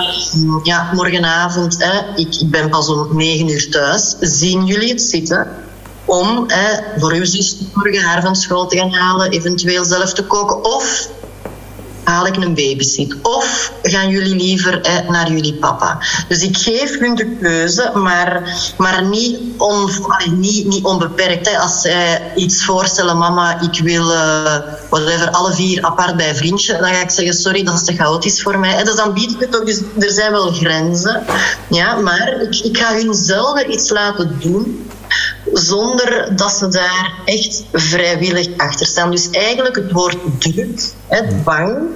ja, 0.62 0.90
morgenavond, 0.92 1.76
ik, 2.14 2.34
ik 2.40 2.50
ben 2.50 2.68
pas 2.68 2.88
om 2.88 3.16
negen 3.16 3.48
uur 3.48 3.70
thuis. 3.70 4.16
Zien 4.20 4.66
jullie 4.66 4.88
het 4.88 5.02
zitten? 5.02 5.48
Om 6.06 6.44
hè, 6.46 6.98
voor 6.98 7.12
uw 7.12 7.24
zus 7.24 7.56
morgen 7.72 8.02
haar 8.02 8.22
van 8.22 8.36
school 8.36 8.66
te 8.66 8.78
gaan 8.78 8.92
halen, 8.92 9.30
eventueel 9.30 9.84
zelf 9.84 10.12
te 10.12 10.24
koken. 10.24 10.64
Of 10.64 11.08
haal 12.06 12.26
ik 12.26 12.36
een 12.36 12.54
babysit? 12.54 13.16
Of 13.22 13.72
gaan 13.82 14.08
jullie 14.08 14.36
liever 14.36 14.80
eh, 14.80 15.08
naar 15.08 15.30
jullie 15.30 15.54
papa? 15.54 15.98
Dus 16.28 16.42
ik 16.42 16.56
geef 16.56 16.98
hun 16.98 17.14
de 17.14 17.36
keuze, 17.40 17.90
maar, 17.94 18.58
maar 18.78 19.04
niet, 19.04 19.38
on, 19.56 19.90
niet, 20.34 20.66
niet 20.66 20.84
onbeperkt. 20.84 21.50
Hè. 21.50 21.58
Als 21.58 21.80
zij 21.80 22.32
iets 22.34 22.64
voorstellen, 22.64 23.18
mama, 23.18 23.60
ik 23.60 23.80
wil 23.82 24.10
uh, 24.10 24.58
whatever, 24.90 25.30
alle 25.30 25.52
vier 25.52 25.82
apart 25.82 26.16
bij 26.16 26.34
vriendje, 26.34 26.72
dan 26.72 26.88
ga 26.88 27.00
ik 27.00 27.10
zeggen, 27.10 27.34
sorry, 27.34 27.64
dat 27.64 27.74
is 27.74 27.84
te 27.84 27.94
chaotisch 27.94 28.42
voor 28.42 28.58
mij. 28.58 28.84
Dus 28.84 28.94
dan 28.94 29.12
bied 29.12 29.30
ik 29.30 29.40
het 29.40 29.56
ook, 29.56 29.66
dus 29.66 29.80
er 29.98 30.10
zijn 30.10 30.32
wel 30.32 30.52
grenzen. 30.52 31.24
Ja, 31.68 31.96
maar 31.96 32.40
ik, 32.40 32.60
ik 32.60 32.78
ga 32.78 32.94
hun 32.94 33.14
zelf 33.14 33.62
iets 33.62 33.90
laten 33.90 34.36
doen 34.40 34.85
zonder 35.52 36.36
dat 36.36 36.52
ze 36.52 36.68
daar 36.68 37.12
echt 37.24 37.64
vrijwillig 37.72 38.48
achter 38.56 38.86
staan. 38.86 39.10
Dus 39.10 39.30
eigenlijk 39.30 39.76
het 39.76 39.92
woord 39.92 40.16
druk, 40.38 40.82
het 41.06 41.44
bang, 41.44 41.88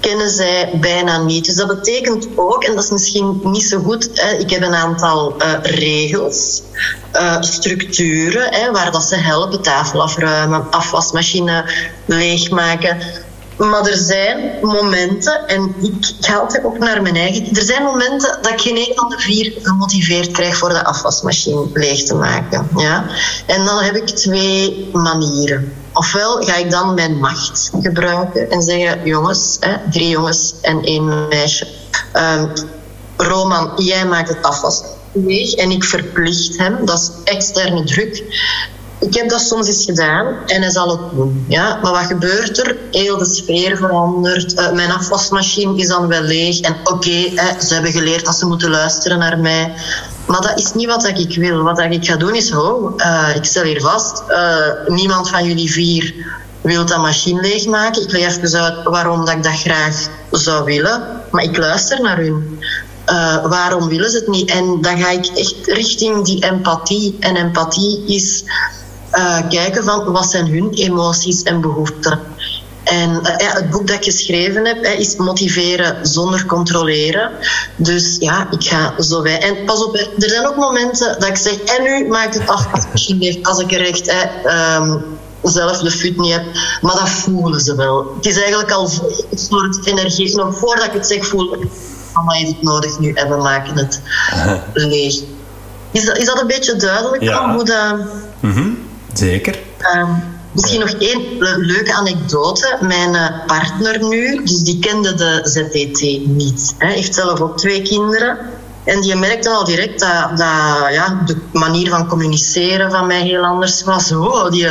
kennen 0.00 0.30
zij 0.30 0.70
bijna 0.80 1.22
niet. 1.22 1.44
Dus 1.44 1.54
dat 1.54 1.66
betekent 1.66 2.28
ook, 2.34 2.64
en 2.64 2.74
dat 2.74 2.84
is 2.84 2.90
misschien 2.90 3.40
niet 3.42 3.64
zo 3.64 3.78
goed, 3.78 4.10
hè, 4.14 4.30
ik 4.36 4.50
heb 4.50 4.62
een 4.62 4.74
aantal 4.74 5.36
uh, 5.42 5.52
regels, 5.62 6.62
uh, 7.14 7.42
structuren, 7.42 8.54
hè, 8.54 8.70
waar 8.72 8.92
dat 8.92 9.04
ze 9.04 9.16
helpen, 9.16 9.62
tafel 9.62 10.02
afruimen, 10.02 10.70
afwasmachine 10.70 11.64
leegmaken. 12.06 12.98
Maar 13.56 13.86
er 13.86 13.96
zijn 13.96 14.52
momenten, 14.62 15.48
en 15.48 15.74
ik 15.80 16.12
ga 16.20 16.36
altijd 16.36 16.64
ook 16.64 16.78
naar 16.78 17.02
mijn 17.02 17.16
eigen. 17.16 17.56
Er 17.56 17.62
zijn 17.62 17.82
momenten 17.82 18.38
dat 18.42 18.52
ik 18.52 18.60
geen 18.60 18.76
een 18.76 18.92
van 18.94 19.08
de 19.08 19.18
vier 19.18 19.52
gemotiveerd 19.62 20.30
krijg 20.30 20.56
voor 20.56 20.68
de 20.68 20.84
afwasmachine 20.84 21.66
leeg 21.72 22.02
te 22.04 22.14
maken. 22.14 22.68
Ja? 22.76 23.06
En 23.46 23.64
dan 23.64 23.82
heb 23.82 23.96
ik 23.96 24.06
twee 24.06 24.90
manieren. 24.92 25.72
Ofwel 25.92 26.42
ga 26.42 26.56
ik 26.56 26.70
dan 26.70 26.94
mijn 26.94 27.18
macht 27.18 27.70
gebruiken 27.82 28.50
en 28.50 28.62
zeggen: 28.62 29.04
jongens, 29.04 29.56
hè, 29.60 29.76
drie 29.90 30.08
jongens 30.08 30.54
en 30.62 30.82
één 30.82 31.28
meisje. 31.28 31.66
Um, 32.16 32.52
Roman, 33.16 33.72
jij 33.76 34.06
maakt 34.06 34.28
het 34.28 34.42
afwas 34.42 34.82
leeg 35.12 35.54
en 35.54 35.70
ik 35.70 35.84
verplicht 35.84 36.58
hem, 36.58 36.86
dat 36.86 36.98
is 36.98 37.32
externe 37.32 37.84
druk. 37.84 38.22
Ik 38.98 39.14
heb 39.14 39.28
dat 39.28 39.40
soms 39.40 39.66
eens 39.66 39.84
gedaan 39.84 40.36
en 40.46 40.62
hij 40.62 40.70
zal 40.70 40.90
het 40.90 41.00
doen. 41.14 41.44
Ja? 41.48 41.78
Maar 41.82 41.92
wat 41.92 42.04
gebeurt 42.04 42.58
er? 42.58 42.76
Heel 42.90 43.18
de 43.18 43.24
sfeer 43.24 43.76
verandert. 43.76 44.52
Uh, 44.52 44.72
mijn 44.72 44.92
afwasmachine 44.92 45.76
is 45.76 45.88
dan 45.88 46.06
wel 46.06 46.22
leeg. 46.22 46.60
En 46.60 46.76
oké, 46.84 47.28
ze 47.60 47.74
hebben 47.74 47.92
geleerd 47.92 48.24
dat 48.24 48.36
ze 48.36 48.46
moeten 48.46 48.70
luisteren 48.70 49.18
naar 49.18 49.38
mij. 49.38 49.72
Maar 50.26 50.40
dat 50.40 50.58
is 50.58 50.72
niet 50.74 50.86
wat 50.86 51.04
ik 51.04 51.36
wil. 51.36 51.62
Wat 51.62 51.78
ik 51.80 52.06
ga 52.06 52.16
doen 52.16 52.34
is, 52.34 52.54
oh, 52.54 52.96
uh, 52.96 53.28
ik 53.34 53.44
stel 53.44 53.62
hier 53.62 53.80
vast, 53.80 54.22
uh, 54.28 54.66
niemand 54.86 55.28
van 55.28 55.44
jullie 55.44 55.72
vier 55.72 56.14
wil 56.60 56.86
dat 56.86 56.98
machine 56.98 57.40
leegmaken. 57.40 58.02
Ik 58.02 58.12
leg 58.12 58.36
even 58.36 58.60
uit 58.60 58.84
waarom 58.84 59.24
dat 59.24 59.34
ik 59.34 59.42
dat 59.42 59.60
graag 59.60 60.08
zou 60.30 60.64
willen. 60.64 61.02
Maar 61.30 61.42
ik 61.42 61.56
luister 61.56 62.00
naar 62.00 62.16
hun. 62.16 62.58
Waarom 63.48 63.88
willen 63.88 64.10
ze 64.10 64.16
het 64.16 64.28
niet? 64.28 64.50
En 64.50 64.78
dan 64.80 64.98
ga 64.98 65.10
ik 65.10 65.26
echt 65.26 65.66
richting 65.66 66.24
die 66.24 66.44
empathie. 66.44 67.16
En 67.20 67.36
empathie 67.36 68.04
is 68.06 68.44
uh, 69.14 69.48
kijken 69.48 69.84
van 69.84 70.12
wat 70.12 70.30
zijn 70.30 70.46
hun 70.46 70.70
emoties 70.70 71.42
en 71.42 71.60
behoeften. 71.60 72.20
En 72.84 73.10
uh, 73.10 73.36
ja, 73.38 73.52
het 73.52 73.70
boek 73.70 73.86
dat 73.86 73.96
ik 73.96 74.04
geschreven 74.04 74.66
heb, 74.66 74.84
is 74.84 75.16
motiveren 75.16 76.06
zonder 76.06 76.46
controleren. 76.46 77.30
Dus 77.76 78.16
ja, 78.18 78.50
ik 78.50 78.64
ga 78.64 79.02
zo 79.02 79.22
bij. 79.22 79.40
En 79.40 79.64
pas 79.64 79.84
op, 79.84 79.96
er 79.96 80.28
zijn 80.28 80.46
ook 80.46 80.56
momenten 80.56 81.20
dat 81.20 81.28
ik 81.28 81.36
zeg, 81.36 81.58
en 81.58 81.82
nu 81.82 82.08
maakt 82.08 82.34
het 82.34 82.48
af 82.48 82.72
als, 82.72 82.84
misschien 82.92 83.38
als 83.42 83.58
ik 83.58 83.72
er 83.72 83.86
echt 83.86 84.12
um, 84.78 85.04
zelf 85.42 85.78
de 85.78 85.90
fut 85.90 86.18
niet 86.18 86.32
heb. 86.32 86.44
Maar 86.80 86.94
dat 86.94 87.08
voelen 87.08 87.60
ze 87.60 87.74
wel. 87.74 88.14
Het 88.16 88.26
is 88.26 88.36
eigenlijk 88.36 88.70
al 88.70 88.90
een 89.30 89.38
soort 89.38 89.86
energie. 89.86 90.36
Nog 90.36 90.58
voordat 90.58 90.84
ik 90.84 90.92
het 90.92 91.06
zeg, 91.06 91.26
voel 91.26 91.54
ik, 91.54 91.68
mama 92.14 92.32
heeft 92.32 92.50
het 92.50 92.62
nodig 92.62 92.98
nu 92.98 93.12
en 93.12 93.28
we 93.28 93.36
maken 93.36 93.76
het 93.76 94.00
leeg. 94.72 95.22
Is 95.90 96.04
dat, 96.04 96.18
is 96.18 96.24
dat 96.24 96.40
een 96.40 96.46
beetje 96.46 96.76
duidelijk 96.76 97.22
ja. 97.22 97.54
hoe 97.54 97.64
dat... 97.64 97.96
Mm 98.40 98.52
-hmm. 98.52 98.83
Zeker. 99.14 99.58
Um, 99.96 100.34
Misschien 100.54 100.80
nog 100.80 100.90
één 100.90 101.38
leuke 101.38 101.94
anekdote. 101.94 102.78
Mijn 102.80 103.14
eh, 103.14 103.46
partner 103.46 104.08
nu, 104.08 104.44
dus 104.44 104.62
die 104.62 104.78
kende 104.78 105.14
de 105.14 105.40
ZTT 105.42 106.00
niet. 106.26 106.74
Hij 106.78 106.92
heeft 106.92 107.14
zelf 107.14 107.40
ook 107.40 107.58
twee 107.58 107.82
kinderen. 107.82 108.38
En 108.84 109.00
die 109.00 109.16
merkte 109.16 109.50
al 109.50 109.64
direct 109.64 110.00
dat, 110.00 110.28
dat 110.28 110.92
ja, 110.92 111.22
de 111.26 111.36
manier 111.52 111.90
van 111.90 112.08
communiceren 112.08 112.90
van 112.90 113.06
mij 113.06 113.22
heel 113.22 113.44
anders 113.44 113.82
was. 113.82 114.12
Oh, 114.12 114.50
die, 114.50 114.66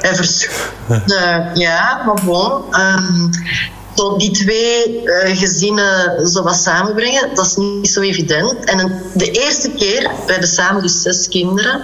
hij. 0.00 0.48
Ja, 1.54 2.02
maar 2.06 2.24
bon. 2.24 2.62
Um, 2.74 3.30
die 4.18 4.30
twee 4.30 5.02
uh, 5.04 5.38
gezinnen 5.38 6.26
zo 6.26 6.42
wat 6.42 6.56
samenbrengen, 6.56 7.34
dat 7.34 7.46
is 7.46 7.56
niet 7.56 7.90
zo 7.90 8.00
evident. 8.00 8.64
En 8.64 9.02
de 9.14 9.30
eerste 9.30 9.70
keer, 9.70 10.10
we 10.26 10.32
hebben 10.32 10.48
samen 10.48 10.82
dus 10.82 11.02
zes 11.02 11.28
kinderen, 11.28 11.80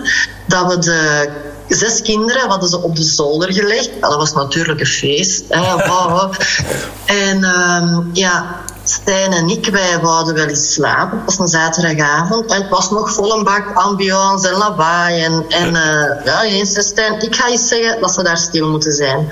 dat 0.47 0.75
we 0.75 0.79
de 0.79 1.29
zes 1.75 2.03
kinderen 2.03 2.49
hadden 2.49 2.69
ze 2.69 2.83
op 2.83 2.97
de 2.97 3.03
zolder 3.03 3.53
gelegd. 3.53 3.91
dat 4.01 4.17
was 4.17 4.33
natuurlijk 4.33 4.81
een 4.81 4.87
feest. 4.87 5.45
Hè. 5.49 5.61
en 7.31 7.45
um, 7.45 8.11
ja, 8.13 8.63
Stijn 8.85 9.33
en 9.33 9.49
ik, 9.49 9.67
wij 9.67 9.99
wouden 10.01 10.35
wel 10.35 10.47
eens 10.47 10.73
slapen. 10.73 11.17
Het 11.17 11.27
was 11.27 11.39
een 11.39 11.49
zaterdagavond 11.49 12.51
en 12.51 12.61
het 12.61 12.71
was 12.71 12.91
nog 12.91 13.13
vol 13.13 13.37
een 13.37 13.45
bak 13.45 13.75
ambiance 13.75 14.49
en 14.49 14.57
lawaai. 14.57 15.23
En, 15.23 15.45
en 15.49 15.69
uh, 15.69 16.25
ja, 16.25 16.43
eens 16.43 16.87
Stijn, 16.87 17.23
ik 17.23 17.35
ga 17.35 17.49
eens 17.49 17.69
zeggen 17.69 18.01
dat 18.01 18.15
ze 18.15 18.23
daar 18.23 18.39
stil 18.39 18.71
moeten 18.71 18.93
zijn. 18.93 19.29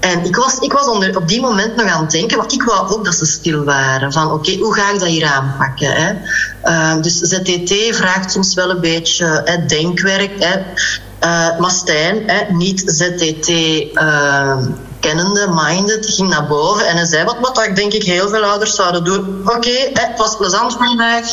En 0.00 0.24
ik 0.24 0.36
was, 0.36 0.58
ik 0.58 0.72
was 0.72 0.86
onder, 0.86 1.16
op 1.16 1.28
die 1.28 1.40
moment 1.40 1.76
nog 1.76 1.86
aan 1.86 2.02
het 2.02 2.10
denken, 2.10 2.36
want 2.36 2.52
ik 2.52 2.62
wou 2.62 2.88
ook 2.88 3.04
dat 3.04 3.14
ze 3.14 3.26
stil 3.26 3.64
waren. 3.64 4.12
Van 4.12 4.32
oké, 4.32 4.56
hoe 4.56 4.74
ga 4.74 4.92
ik 4.92 4.98
dat 4.98 5.08
hier 5.08 5.26
aanpakken? 5.26 5.90
Hè? 5.90 6.12
Uh, 6.64 7.02
dus 7.02 7.18
ZTT 7.18 7.96
vraagt 7.96 8.32
soms 8.32 8.54
wel 8.54 8.70
een 8.70 8.80
beetje 8.80 9.42
hè, 9.44 9.66
denkwerk. 9.66 10.32
Hè? 10.38 10.60
Uh, 11.24 11.58
maar 11.58 11.70
Stijn, 11.70 12.22
hè, 12.26 12.52
niet 12.52 12.82
ZTT 12.86 13.48
uh, 13.48 14.56
kennende, 15.00 15.48
minded, 15.54 16.06
ging 16.06 16.28
naar 16.28 16.46
boven 16.46 16.86
en 16.86 16.96
hij 16.96 17.06
zei 17.06 17.24
wat, 17.24 17.36
wat 17.40 17.66
ik 17.66 17.76
denk 17.76 17.92
ik 17.92 18.02
heel 18.02 18.28
veel 18.28 18.44
ouders 18.44 18.74
zouden 18.74 19.04
doen. 19.04 19.42
Oké, 19.44 19.90
het 19.92 20.12
was 20.16 20.36
plezant 20.36 20.72
vandaag. 20.72 21.26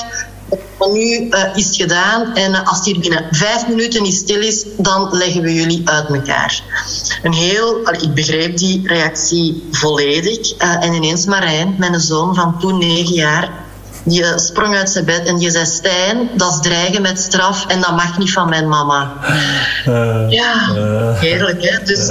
Van 0.77 0.91
nu 0.91 1.27
uh, 1.29 1.55
is 1.55 1.65
het 1.65 1.75
gedaan 1.75 2.35
en 2.35 2.65
als 2.65 2.85
hier 2.85 2.99
binnen 2.99 3.27
vijf 3.31 3.67
minuten 3.67 4.03
niet 4.03 4.15
stil 4.15 4.41
is, 4.41 4.65
dan 4.77 5.09
leggen 5.11 5.41
we 5.41 5.53
jullie 5.53 5.81
uit 5.89 6.07
elkaar. 6.07 6.63
Een 7.23 7.33
heel, 7.33 7.79
ik 7.91 8.13
begreep 8.13 8.57
die 8.57 8.87
reactie 8.87 9.67
volledig. 9.71 10.57
En 10.57 10.93
ineens 10.93 11.25
Marijn, 11.25 11.75
mijn 11.77 11.99
zoon 11.99 12.35
van 12.35 12.59
toen 12.59 12.77
negen 12.77 13.13
jaar, 13.13 13.49
die 14.03 14.25
sprong 14.35 14.75
uit 14.75 14.89
zijn 14.89 15.05
bed 15.05 15.25
en 15.25 15.37
die 15.37 15.51
zei: 15.51 15.65
Stijn, 15.65 16.29
dat 16.33 16.53
is 16.53 16.59
dreigen 16.59 17.01
met 17.01 17.19
straf 17.19 17.65
en 17.67 17.81
dat 17.81 17.95
mag 17.95 18.17
niet 18.17 18.33
van 18.33 18.49
mijn 18.49 18.67
mama. 18.67 19.13
ja, 20.29 20.73
heerlijk 21.13 21.63
hè. 21.63 21.83
Dus. 21.83 22.09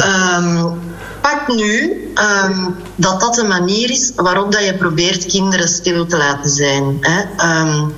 Um, 0.00 0.80
pak 1.20 1.48
nu 1.48 2.02
um, 2.14 2.76
dat 2.96 3.20
dat 3.20 3.38
een 3.38 3.48
manier 3.48 3.90
is 3.90 4.12
waarop 4.16 4.52
dat 4.52 4.64
je 4.64 4.74
probeert 4.74 5.26
kinderen 5.26 5.68
stil 5.68 6.06
te 6.06 6.16
laten 6.16 6.50
zijn. 6.50 6.98
Hè. 7.00 7.20
Um, 7.60 7.94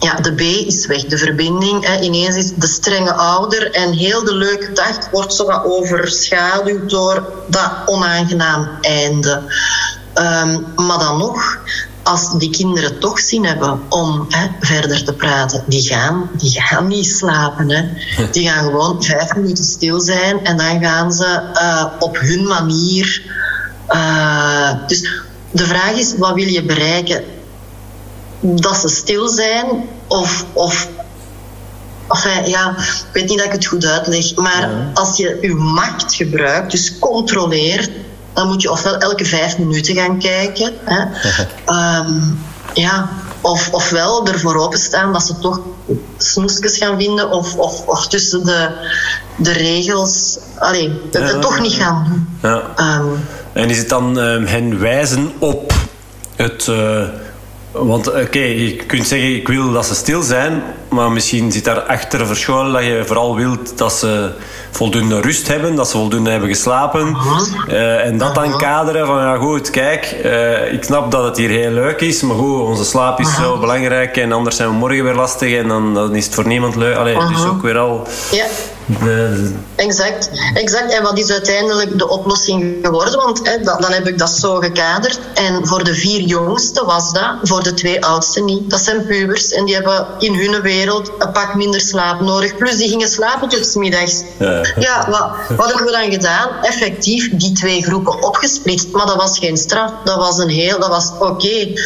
ja, 0.00 0.14
de 0.14 0.34
B 0.34 0.40
is 0.40 0.86
weg, 0.86 1.04
de 1.04 1.18
verbinding. 1.18 1.86
Hè. 1.86 2.00
Ineens 2.00 2.36
is 2.36 2.54
de 2.54 2.66
strenge 2.66 3.12
ouder 3.12 3.70
en 3.72 3.92
heel 3.92 4.24
de 4.24 4.34
leuke 4.34 4.72
dag 4.72 5.10
wordt 5.10 5.34
zo 5.34 5.46
wat 5.46 5.64
overschaduwd 5.64 6.90
door 6.90 7.32
dat 7.48 7.70
onaangenaam 7.86 8.68
einde. 8.80 9.42
Um, 10.14 10.66
maar 10.76 10.98
dan 10.98 11.18
nog, 11.18 11.58
als 12.04 12.38
die 12.38 12.50
kinderen 12.50 12.98
toch 12.98 13.20
zin 13.20 13.44
hebben 13.44 13.80
om 13.88 14.26
hè, 14.28 14.46
verder 14.60 15.04
te 15.04 15.12
praten, 15.12 15.64
die 15.66 15.82
gaan, 15.82 16.30
die 16.36 16.50
gaan 16.50 16.86
niet 16.88 17.06
slapen. 17.06 17.70
Hè. 17.70 17.82
Die 18.30 18.48
gaan 18.48 18.64
gewoon 18.64 19.02
vijf 19.02 19.34
minuten 19.34 19.64
stil 19.64 20.00
zijn 20.00 20.44
en 20.44 20.56
dan 20.56 20.80
gaan 20.82 21.12
ze 21.12 21.42
uh, 21.54 21.84
op 21.98 22.18
hun 22.18 22.46
manier. 22.46 23.22
Uh, 23.88 24.70
dus 24.86 25.08
de 25.50 25.66
vraag 25.66 25.92
is, 25.92 26.14
wat 26.16 26.34
wil 26.34 26.48
je 26.48 26.64
bereiken? 26.64 27.24
Dat 28.40 28.76
ze 28.76 28.88
stil 28.88 29.28
zijn 29.28 29.88
of, 30.06 30.46
of 30.52 30.88
Enfin, 32.08 32.48
ja, 32.48 32.70
ik 32.78 33.08
weet 33.12 33.28
niet 33.28 33.38
dat 33.38 33.46
ik 33.46 33.52
het 33.52 33.66
goed 33.66 33.86
uitleg, 33.86 34.34
maar 34.34 34.90
als 34.94 35.16
je 35.16 35.38
je 35.40 35.54
macht 35.54 36.14
gebruikt, 36.14 36.70
dus 36.70 36.98
controleert, 36.98 37.90
dan 38.34 38.46
moet 38.46 38.62
je 38.62 38.70
ofwel 38.70 38.96
elke 38.96 39.24
vijf 39.24 39.58
minuten 39.58 39.94
gaan 39.94 40.18
kijken. 40.18 40.72
Hè. 40.84 41.02
um, 42.00 42.38
ja, 42.84 43.08
of, 43.40 43.68
ofwel 43.70 44.26
ervoor 44.26 44.56
openstaan 44.56 45.12
dat 45.12 45.22
ze 45.22 45.38
toch 45.38 45.60
snoesjes 46.16 46.76
gaan 46.76 46.98
vinden 46.98 47.30
of, 47.30 47.56
of, 47.56 47.86
of 47.86 48.08
tussen 48.08 48.44
de, 48.44 48.68
de 49.36 49.52
regels 49.52 50.38
allee, 50.58 51.00
het, 51.10 51.32
het 51.32 51.42
toch 51.42 51.60
niet 51.60 51.72
gaan 51.72 52.06
doen. 52.08 52.38
Ja. 52.42 52.98
Um, 52.98 53.26
en 53.52 53.70
is 53.70 53.78
het 53.78 53.88
dan 53.88 54.18
um, 54.18 54.46
hen 54.46 54.80
wijzen 54.80 55.32
op 55.38 55.72
het... 56.36 56.66
Uh, 56.70 57.02
want 57.72 58.08
oké, 58.08 58.20
okay, 58.20 58.58
je 58.58 58.76
kunt 58.76 59.06
zeggen 59.06 59.36
ik 59.36 59.48
wil 59.48 59.72
dat 59.72 59.86
ze 59.86 59.94
stil 59.94 60.22
zijn, 60.22 60.62
maar 60.94 61.12
misschien 61.12 61.52
zit 61.52 61.64
daar 61.64 61.80
achter 61.80 62.26
verscholen 62.26 62.72
dat 62.72 62.82
je 62.82 63.02
vooral 63.06 63.36
wilt 63.36 63.78
dat 63.78 63.92
ze 63.92 64.30
voldoende 64.70 65.20
rust 65.20 65.48
hebben, 65.48 65.74
dat 65.74 65.88
ze 65.88 65.96
voldoende 65.96 66.30
hebben 66.30 66.48
geslapen. 66.48 67.16
Uh, 67.68 68.04
en 68.04 68.18
dat 68.18 68.34
dan 68.34 68.58
kaderen 68.58 69.06
van 69.06 69.20
ja 69.20 69.36
goed, 69.36 69.70
kijk, 69.70 70.16
uh, 70.24 70.72
ik 70.72 70.84
snap 70.84 71.10
dat 71.10 71.24
het 71.24 71.36
hier 71.36 71.50
heel 71.50 71.70
leuk 71.70 72.00
is, 72.00 72.22
maar 72.22 72.36
goed, 72.36 72.60
onze 72.60 72.84
slaap 72.84 73.20
is 73.20 73.34
zo 73.34 73.58
belangrijk 73.58 74.16
en 74.16 74.32
anders 74.32 74.56
zijn 74.56 74.68
we 74.68 74.74
morgen 74.74 75.04
weer 75.04 75.14
lastig 75.14 75.54
en 75.54 75.68
dan, 75.68 75.94
dan 75.94 76.14
is 76.14 76.24
het 76.24 76.34
voor 76.34 76.46
niemand 76.46 76.76
leuk. 76.76 76.96
Allee, 76.96 77.18
dus 77.28 77.44
ook 77.44 77.62
weer 77.62 77.78
al... 77.78 78.06
Ja. 78.30 78.46
Exact, 79.74 80.30
exact. 80.54 80.92
En 80.92 81.02
wat 81.02 81.18
is 81.18 81.30
uiteindelijk 81.30 81.98
de 81.98 82.08
oplossing 82.08 82.76
geworden? 82.82 83.16
Want 83.16 83.48
hè, 83.48 83.60
dan, 83.60 83.80
dan 83.80 83.92
heb 83.92 84.06
ik 84.06 84.18
dat 84.18 84.30
zo 84.30 84.54
gekaderd. 84.54 85.18
En 85.34 85.66
voor 85.66 85.84
de 85.84 85.94
vier 85.94 86.20
jongsten 86.20 86.86
was 86.86 87.12
dat, 87.12 87.34
voor 87.42 87.62
de 87.62 87.74
twee 87.74 88.04
oudsten 88.04 88.44
niet. 88.44 88.70
Dat 88.70 88.80
zijn 88.80 89.06
pubers 89.06 89.52
en 89.52 89.64
die 89.64 89.74
hebben 89.74 90.06
in 90.18 90.34
hun 90.34 90.60
wereld 90.60 91.10
een 91.18 91.32
pak 91.32 91.54
minder 91.54 91.80
slaap 91.80 92.20
nodig. 92.20 92.56
Plus 92.56 92.76
die 92.76 92.88
gingen 92.88 93.08
slapen 93.08 93.48
tot 93.48 93.74
middags. 93.74 94.22
Ja, 94.38 94.64
ja 94.78 95.10
wat, 95.10 95.56
wat 95.56 95.66
hebben 95.66 95.86
we 95.86 95.92
dan 95.92 96.12
gedaan? 96.12 96.48
Effectief 96.62 97.30
die 97.32 97.52
twee 97.52 97.82
groepen 97.82 98.22
opgesplitst. 98.22 98.90
Maar 98.90 99.06
dat 99.06 99.16
was 99.16 99.38
geen 99.38 99.56
straf. 99.56 99.92
Dat 100.04 100.16
was 100.16 100.38
een 100.38 100.48
heel, 100.48 100.78
dat 100.78 100.88
was 100.88 101.10
oké. 101.18 101.24
Okay. 101.24 101.78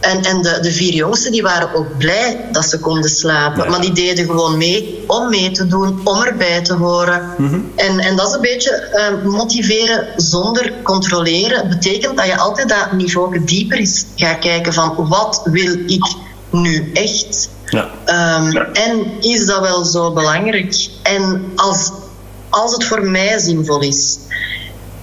En, 0.00 0.22
en 0.22 0.42
de, 0.42 0.58
de 0.62 0.72
vier 0.72 0.92
jongsten 0.92 1.32
die 1.32 1.42
waren 1.42 1.74
ook 1.74 1.98
blij 1.98 2.48
dat 2.52 2.64
ze 2.64 2.78
konden 2.78 3.10
slapen. 3.10 3.64
Ja. 3.64 3.70
Maar 3.70 3.80
die 3.80 3.92
deden 3.92 4.24
gewoon 4.24 4.56
mee 4.56 5.04
om 5.06 5.28
mee 5.28 5.50
te 5.50 5.66
doen, 5.66 6.00
om 6.04 6.22
erbij 6.22 6.62
te 6.62 6.74
horen. 6.74 7.34
Mm 7.36 7.48
-hmm. 7.48 7.72
en, 7.76 7.98
en 7.98 8.16
dat 8.16 8.28
is 8.28 8.34
een 8.34 8.40
beetje 8.40 8.88
uh, 9.24 9.32
motiveren 9.32 10.08
zonder 10.16 10.72
controleren. 10.82 11.68
Betekent 11.68 12.16
dat 12.16 12.26
je 12.26 12.38
altijd 12.38 12.68
dat 12.68 12.92
niveau 12.92 13.44
dieper 13.44 13.78
is 13.78 14.04
gaat 14.16 14.38
kijken 14.38 14.72
van 14.72 15.08
wat 15.08 15.40
wil 15.44 15.78
ik 15.86 16.14
nu 16.50 16.90
echt? 16.92 17.48
Ja. 17.66 17.90
Um, 18.38 18.52
ja. 18.52 18.68
En 18.72 19.06
is 19.20 19.46
dat 19.46 19.60
wel 19.60 19.84
zo 19.84 20.12
belangrijk? 20.12 20.88
En 21.02 21.52
als, 21.56 21.90
als 22.48 22.72
het 22.72 22.84
voor 22.84 23.02
mij 23.02 23.38
zinvol 23.38 23.80
is 23.80 24.18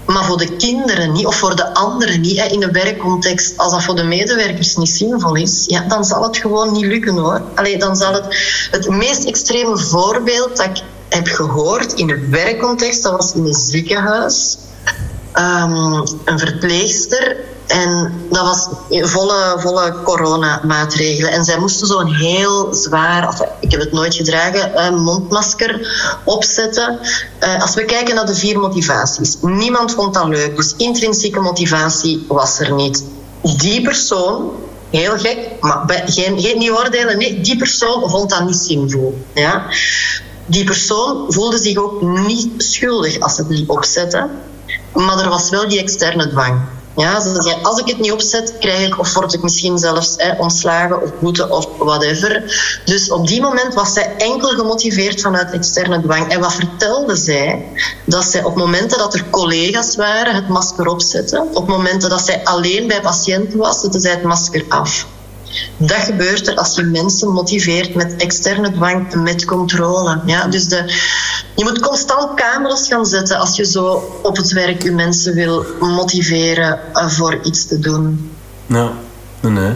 maar 0.07 0.25
voor 0.25 0.37
de 0.37 0.55
kinderen 0.55 1.11
niet, 1.11 1.25
of 1.25 1.35
voor 1.35 1.55
de 1.55 1.73
anderen 1.73 2.21
niet, 2.21 2.51
in 2.51 2.63
een 2.63 2.71
werkcontext, 2.71 3.57
als 3.57 3.71
dat 3.71 3.83
voor 3.83 3.95
de 3.95 4.03
medewerkers 4.03 4.75
niet 4.75 4.89
zinvol 4.89 5.35
is, 5.35 5.63
ja, 5.67 5.81
dan 5.81 6.05
zal 6.05 6.23
het 6.23 6.37
gewoon 6.37 6.71
niet 6.71 6.85
lukken 6.85 7.17
hoor. 7.17 7.41
Allee, 7.55 7.77
dan 7.77 7.95
zal 7.95 8.13
het, 8.13 8.25
het 8.71 8.89
meest 8.89 9.23
extreme 9.23 9.77
voorbeeld 9.77 10.57
dat 10.57 10.65
ik 10.65 10.83
heb 11.09 11.27
gehoord 11.27 11.93
in 11.93 12.09
een 12.09 12.29
werkcontext, 12.29 13.03
dat 13.03 13.11
was 13.11 13.33
in 13.33 13.45
een 13.45 13.53
ziekenhuis. 13.53 14.57
Um, 15.35 16.03
een 16.25 16.39
verpleegster 16.39 17.37
en 17.67 18.13
dat 18.29 18.41
was 18.41 18.67
volle, 19.11 19.55
volle 19.57 19.95
coronamaatregelen. 20.03 21.31
En 21.31 21.43
zij 21.43 21.57
moesten 21.57 21.87
zo'n 21.87 22.13
heel 22.13 22.73
zwaar, 22.73 23.49
ik 23.59 23.71
heb 23.71 23.79
het 23.79 23.91
nooit 23.91 24.15
gedragen, 24.15 24.85
een 24.85 25.01
mondmasker 25.01 25.87
opzetten. 26.23 26.99
Uh, 27.39 27.61
als 27.61 27.75
we 27.75 27.85
kijken 27.85 28.15
naar 28.15 28.25
de 28.25 28.35
vier 28.35 28.59
motivaties. 28.59 29.37
Niemand 29.41 29.93
vond 29.93 30.13
dat 30.13 30.27
leuk. 30.27 30.55
Dus 30.55 30.73
intrinsieke 30.77 31.39
motivatie 31.39 32.25
was 32.27 32.59
er 32.59 32.73
niet. 32.73 33.03
Die 33.41 33.81
persoon, 33.81 34.51
heel 34.89 35.17
gek, 35.17 35.37
maar 35.59 36.03
geen, 36.05 36.39
geen 36.39 36.57
niet 36.57 36.71
oordelen, 36.71 37.17
nee, 37.17 37.41
die 37.41 37.57
persoon 37.57 38.09
vond 38.09 38.29
dat 38.29 38.45
niet 38.45 38.55
zinvol. 38.55 39.17
Ja? 39.33 39.65
Die 40.45 40.63
persoon 40.63 41.25
voelde 41.33 41.57
zich 41.57 41.77
ook 41.77 42.01
niet 42.01 42.49
schuldig 42.57 43.19
als 43.19 43.35
ze 43.35 43.41
het 43.41 43.49
niet 43.49 43.69
opzette. 43.69 44.27
Maar 44.93 45.19
er 45.19 45.29
was 45.29 45.49
wel 45.49 45.67
die 45.67 45.79
externe 45.79 46.29
dwang. 46.29 46.61
Ja, 46.97 47.19
ze 47.19 47.41
zei, 47.41 47.55
als 47.63 47.79
ik 47.79 47.87
het 47.87 47.99
niet 47.99 48.11
opzet, 48.11 48.53
krijg 48.59 48.87
ik 48.87 48.99
of 48.99 49.13
word 49.13 49.33
ik 49.33 49.41
misschien 49.41 49.77
zelfs 49.77 50.15
ontslagen 50.37 51.01
of 51.01 51.09
boete 51.19 51.49
of 51.49 51.67
whatever. 51.77 52.43
Dus 52.85 53.11
op 53.11 53.27
die 53.27 53.41
moment 53.41 53.73
was 53.73 53.93
zij 53.93 54.15
enkel 54.17 54.49
gemotiveerd 54.49 55.21
vanuit 55.21 55.51
externe 55.51 56.01
dwang. 56.01 56.31
En 56.31 56.39
wat 56.39 56.53
vertelde 56.53 57.15
zij? 57.15 57.65
Dat 58.05 58.23
zij 58.23 58.43
op 58.43 58.55
momenten 58.55 58.97
dat 58.97 59.13
er 59.13 59.29
collega's 59.29 59.95
waren, 59.95 60.35
het 60.35 60.49
masker 60.49 60.87
opzette. 60.87 61.45
Op 61.53 61.67
momenten 61.67 62.09
dat 62.09 62.21
zij 62.21 62.43
alleen 62.43 62.87
bij 62.87 63.01
patiënten 63.01 63.57
was, 63.57 63.79
zette 63.79 63.99
zij 63.99 64.11
het 64.11 64.23
masker 64.23 64.65
af. 64.69 65.05
Dat 65.77 65.97
gebeurt 65.97 66.47
er 66.47 66.55
als 66.55 66.75
je 66.75 66.83
mensen 66.83 67.31
motiveert 67.31 67.95
met 67.95 68.15
externe 68.15 68.71
dwang, 68.71 69.15
met 69.15 69.45
controle. 69.45 70.21
Ja? 70.25 70.47
Dus 70.47 70.67
de, 70.67 70.83
je 71.55 71.63
moet 71.63 71.79
constant 71.79 72.33
camera's 72.35 72.87
gaan 72.87 73.05
zetten 73.05 73.39
als 73.39 73.55
je 73.55 73.65
zo 73.65 74.19
op 74.23 74.37
het 74.37 74.51
werk 74.51 74.83
je 74.83 74.91
mensen 74.91 75.33
wil 75.33 75.65
motiveren 75.79 76.79
uh, 76.93 77.09
voor 77.09 77.39
iets 77.43 77.67
te 77.67 77.79
doen. 77.79 78.31
Ja, 78.65 78.91
nee. 79.41 79.73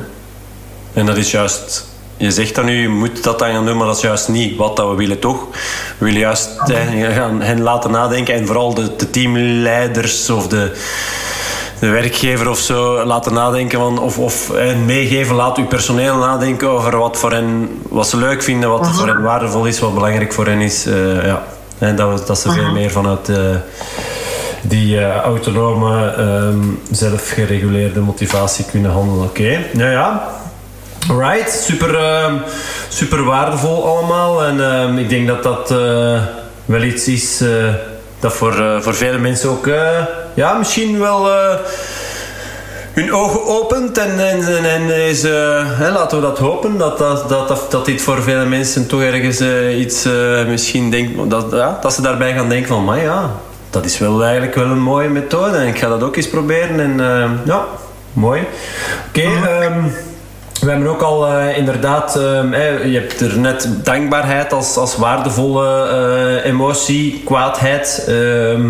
En 0.93 1.05
dat 1.05 1.17
is 1.17 1.31
juist 1.31 1.89
je 2.21 2.31
zegt 2.31 2.55
dan 2.55 2.65
nu, 2.65 2.81
je 2.81 2.89
moet 2.89 3.23
dat 3.23 3.39
dan 3.39 3.51
gaan 3.51 3.65
doen, 3.65 3.77
maar 3.77 3.87
dat 3.87 3.95
is 3.95 4.01
juist 4.01 4.27
niet 4.27 4.57
wat 4.57 4.75
dat 4.75 4.89
we 4.89 4.95
willen, 4.95 5.19
toch? 5.19 5.47
We 5.97 6.05
willen 6.05 6.19
juist 6.19 6.49
eh, 6.65 7.15
gaan 7.15 7.41
hen 7.41 7.61
laten 7.61 7.91
nadenken 7.91 8.33
en 8.33 8.45
vooral 8.45 8.73
de, 8.73 8.95
de 8.95 9.09
teamleiders 9.09 10.29
of 10.29 10.47
de, 10.47 10.71
de 11.81 11.89
werkgever 11.89 12.49
of 12.49 12.59
zo 12.59 13.05
laten 13.05 13.33
nadenken 13.33 13.79
van, 13.79 13.99
of, 13.99 14.17
of 14.17 14.49
en 14.49 14.85
meegeven, 14.85 15.35
laat 15.35 15.57
uw 15.57 15.65
personeel 15.65 16.17
nadenken 16.17 16.69
over 16.69 16.97
wat 16.97 17.17
voor 17.17 17.31
hen, 17.31 17.69
wat 17.89 18.07
ze 18.07 18.17
leuk 18.17 18.43
vinden, 18.43 18.69
wat 18.69 18.87
voor 18.87 19.07
hen 19.07 19.21
waardevol 19.21 19.65
is, 19.65 19.79
wat 19.79 19.93
belangrijk 19.93 20.33
voor 20.33 20.45
hen 20.45 20.59
is. 20.59 20.87
Uh, 20.87 21.25
ja. 21.25 21.43
En 21.77 21.95
dat, 21.95 22.27
dat 22.27 22.39
ze 22.39 22.51
veel 22.51 22.71
meer 22.71 22.91
vanuit 22.91 23.29
uh, 23.29 23.37
die 24.61 24.95
uh, 24.95 25.15
autonome, 25.15 26.17
um, 26.17 26.81
zelfgereguleerde 26.91 27.99
motivatie 27.99 28.65
kunnen 28.71 28.91
handelen. 28.91 29.23
Oké, 29.23 29.41
okay. 29.41 29.65
nou 29.73 29.91
ja, 29.91 30.29
Right, 31.17 31.51
super, 31.51 31.93
uh, 31.93 32.33
super 32.89 33.23
waardevol 33.23 33.87
allemaal. 33.87 34.43
En 34.43 34.57
uh, 34.57 34.97
ik 34.97 35.09
denk 35.09 35.27
dat 35.27 35.43
dat 35.43 35.69
wel 36.65 36.81
iets 36.81 37.07
is 37.07 37.43
dat 38.19 38.33
voor, 38.33 38.81
voor 38.81 38.95
vele 38.95 39.17
mensen 39.17 39.49
ook 39.49 39.67
ja, 40.33 40.53
misschien 40.53 40.99
wel 40.99 41.29
hun 42.93 43.13
ogen 43.13 43.45
opent. 43.45 43.97
En, 43.97 44.19
en, 44.19 44.65
en 44.65 44.89
is, 44.89 45.23
hè, 45.23 45.91
laten 45.91 46.17
we 46.17 46.23
dat 46.23 46.37
hopen, 46.37 46.77
dat, 46.77 46.97
dat, 46.97 47.29
dat, 47.29 47.71
dat, 47.71 47.85
dit 47.85 48.01
voor 48.01 48.21
vele 48.23 48.45
mensen 48.45 48.87
toch 48.87 49.01
ergens 49.01 49.41
iets 49.77 50.07
misschien 50.47 50.91
denkt, 50.91 51.29
dat, 51.29 51.45
ja, 51.51 51.77
dat 51.81 51.93
ze 51.93 52.01
daarbij 52.01 52.33
gaan 52.33 52.49
denken 52.49 52.67
van, 52.67 52.83
maar 52.83 53.01
ja, 53.01 53.31
dat 53.69 53.85
is 53.85 53.97
wel 53.97 54.23
eigenlijk 54.23 54.55
wel 54.55 54.65
een 54.65 54.81
mooie 54.81 55.09
methode. 55.09 55.57
En 55.57 55.67
ik 55.67 55.79
ga 55.79 55.89
dat 55.89 56.03
ook 56.03 56.15
eens 56.15 56.29
proberen. 56.29 56.79
En 56.79 56.99
ja, 57.45 57.65
mooi. 58.13 58.41
Oké, 59.07 59.27
okay, 59.27 59.65
um, 59.65 59.93
we 60.61 60.69
hebben 60.69 60.87
ook 60.87 61.01
al 61.01 61.39
inderdaad, 61.39 62.15
uh, 62.17 62.91
je 62.91 62.99
hebt 62.99 63.21
er 63.21 63.37
net 63.37 63.69
dankbaarheid 63.83 64.53
als, 64.53 64.77
als 64.77 64.95
waardevolle 64.95 66.41
emotie, 66.43 67.21
kwaadheid. 67.25 68.03
Ehm, 68.07 68.69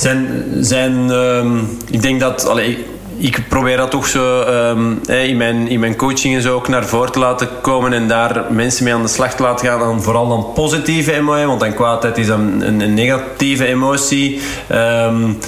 zijn, 0.00 0.44
zijn, 0.60 1.10
ehm, 1.10 1.58
ik 1.90 2.02
denk 2.02 2.20
dat, 2.20 2.46
allee, 2.46 2.84
ik 3.18 3.48
probeer 3.48 3.76
dat 3.76 3.90
toch 3.90 4.06
zo 4.06 4.40
um, 4.40 5.00
in, 5.06 5.36
mijn, 5.36 5.68
in 5.68 5.80
mijn 5.80 5.96
coaching 5.96 6.34
en 6.34 6.42
zo 6.42 6.54
ook 6.54 6.68
naar 6.68 6.86
voren 6.86 7.12
te 7.12 7.18
laten 7.18 7.48
komen 7.60 7.92
en 7.92 8.08
daar 8.08 8.44
mensen 8.50 8.84
mee 8.84 8.94
aan 8.94 9.02
de 9.02 9.08
slag 9.08 9.34
te 9.34 9.42
laten 9.42 9.66
gaan. 9.66 9.78
Dan 9.78 10.02
vooral 10.02 10.28
dan 10.28 10.46
positieve 10.54 11.12
emotie, 11.12 11.46
want 11.46 11.60
dan 11.60 11.74
kwaadheid 11.74 12.18
is 12.18 12.26
dan 12.26 12.62
een, 12.62 12.80
een 12.80 12.94
negatieve 12.94 13.66
emotie. 13.66 14.40
Um, 14.72 15.38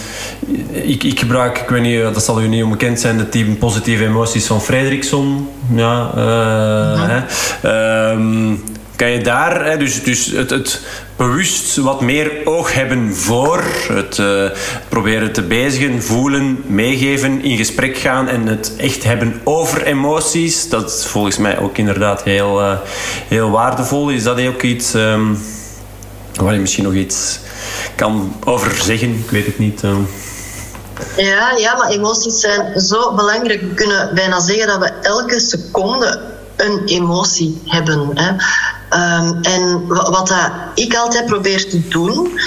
ik, 0.71 1.05
ik 1.05 1.19
gebruik, 1.19 1.59
ik 1.59 1.69
weet 1.69 1.83
niet, 1.83 2.03
dat 2.03 2.25
zal 2.25 2.43
u 2.43 2.49
niet 2.49 2.63
onbekend 2.63 3.01
zijn, 3.01 3.19
de 3.19 3.29
team 3.29 3.59
positieve 3.59 4.05
emoties 4.05 4.47
van 4.47 4.61
Frederickson. 4.61 5.49
Ja, 5.75 6.11
uh, 6.17 7.09
hè. 7.09 8.11
Um, 8.11 8.63
kan 9.01 9.11
je 9.11 9.21
daar, 9.21 9.79
dus, 9.79 10.03
dus 10.03 10.27
het, 10.27 10.51
het 10.51 10.81
bewust 11.17 11.77
wat 11.77 12.01
meer 12.01 12.31
oog 12.45 12.73
hebben 12.73 13.17
voor 13.17 13.65
het 13.89 14.19
uh, 14.19 14.51
proberen 14.89 15.33
te 15.33 15.43
bezigen, 15.43 16.03
voelen, 16.03 16.65
meegeven, 16.67 17.43
in 17.43 17.57
gesprek 17.57 17.97
gaan 17.97 18.29
en 18.29 18.47
het 18.47 18.73
echt 18.77 19.05
hebben 19.05 19.41
over 19.45 19.83
emoties. 19.83 20.69
Dat 20.69 20.91
is 20.91 21.07
volgens 21.07 21.37
mij 21.37 21.59
ook 21.59 21.77
inderdaad 21.77 22.23
heel, 22.23 22.61
uh, 22.61 22.79
heel 23.29 23.51
waardevol. 23.51 24.09
Is 24.09 24.23
dat 24.23 24.41
ook 24.41 24.63
iets 24.63 24.95
um, 24.95 25.43
waar 26.35 26.55
je 26.55 26.61
misschien 26.61 26.85
nog 26.85 26.95
iets 26.95 27.39
kan 27.95 28.37
over 28.45 28.83
zeggen? 28.83 29.09
Ik 29.09 29.31
weet 29.31 29.47
het 29.47 29.59
niet. 29.59 29.83
Um. 29.83 30.09
Ja, 31.17 31.53
ja, 31.57 31.77
maar 31.77 31.89
emoties 31.89 32.41
zijn 32.41 32.81
zo 32.81 33.15
belangrijk. 33.15 33.61
We 33.61 33.75
kunnen 33.75 34.15
bijna 34.15 34.41
zeggen 34.41 34.67
dat 34.67 34.79
we 34.79 34.93
elke 35.03 35.41
seconde 35.41 36.21
een 36.57 36.85
emotie 36.85 37.63
hebben. 37.67 38.11
Hè. 38.15 38.33
Um, 38.95 39.39
en 39.43 39.87
wat 39.87 40.29
dat 40.29 40.51
ik 40.75 40.95
altijd 40.95 41.27
probeer 41.27 41.69
te 41.69 41.89
doen, 41.89 42.41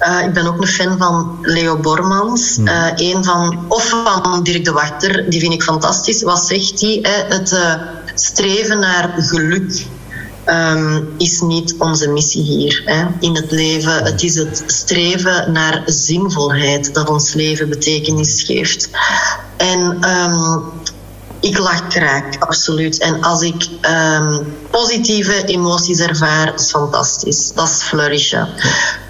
uh, 0.00 0.20
ik 0.24 0.32
ben 0.32 0.46
ook 0.46 0.60
een 0.60 0.66
fan 0.66 0.98
van 0.98 1.38
Leo 1.40 1.76
Bormans, 1.76 2.58
uh, 2.58 2.86
een 2.94 3.24
van, 3.24 3.64
of 3.68 3.88
van 3.88 4.42
Dirk 4.42 4.64
de 4.64 4.72
Wachter, 4.72 5.30
die 5.30 5.40
vind 5.40 5.52
ik 5.52 5.62
fantastisch. 5.62 6.22
Wat 6.22 6.46
zegt 6.46 6.80
hij? 6.80 6.98
Het 7.28 7.52
uh, 7.52 7.74
streven 8.14 8.78
naar 8.78 9.14
geluk. 9.16 9.86
Um, 10.46 11.14
is 11.18 11.40
niet 11.40 11.74
onze 11.78 12.08
missie 12.08 12.42
hier 12.42 12.82
hè, 12.84 13.06
in 13.20 13.34
het 13.34 13.50
leven. 13.50 14.04
Het 14.04 14.22
is 14.22 14.34
het 14.34 14.62
streven 14.66 15.52
naar 15.52 15.82
zinvolheid 15.86 16.94
dat 16.94 17.08
ons 17.08 17.34
leven 17.34 17.68
betekenis 17.68 18.42
geeft. 18.42 18.88
En 19.56 20.10
um, 20.10 20.62
ik 21.44 21.58
lach 21.58 21.82
graag, 21.88 22.38
absoluut. 22.38 22.98
En 22.98 23.22
als 23.22 23.42
ik 23.42 23.68
um, 23.90 24.56
positieve 24.70 25.44
emoties 25.44 25.98
ervaar, 26.00 26.54
is 26.54 26.70
fantastisch. 26.70 27.52
Dat 27.54 27.68
is 27.68 27.82
flourishen. 27.82 28.48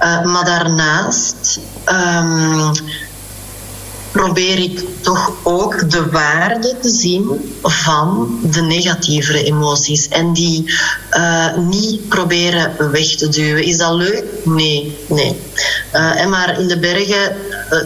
Uh, 0.01 0.25
maar 0.25 0.45
daarnaast 0.45 1.61
um, 1.89 2.73
probeer 4.15 4.59
ik 4.59 4.81
toch 5.01 5.33
ook 5.43 5.91
de 5.91 6.11
waarde 6.11 6.77
te 6.81 6.89
zien 6.89 7.53
van 7.63 8.39
de 8.43 8.63
negatievere 8.63 9.45
emoties. 9.45 10.09
En 10.09 10.33
die 10.33 10.75
uh, 11.13 11.57
niet 11.57 12.09
proberen 12.09 12.91
weg 12.93 13.17
te 13.17 13.29
duwen. 13.29 13.65
Is 13.65 13.77
dat 13.77 13.93
leuk? 13.93 14.25
Nee, 14.45 14.99
nee. 15.09 15.37
Uh, 15.95 16.21
en 16.21 16.31
maar 16.31 16.61
in 16.61 16.69
de 16.69 16.79
bergen, 16.79 17.37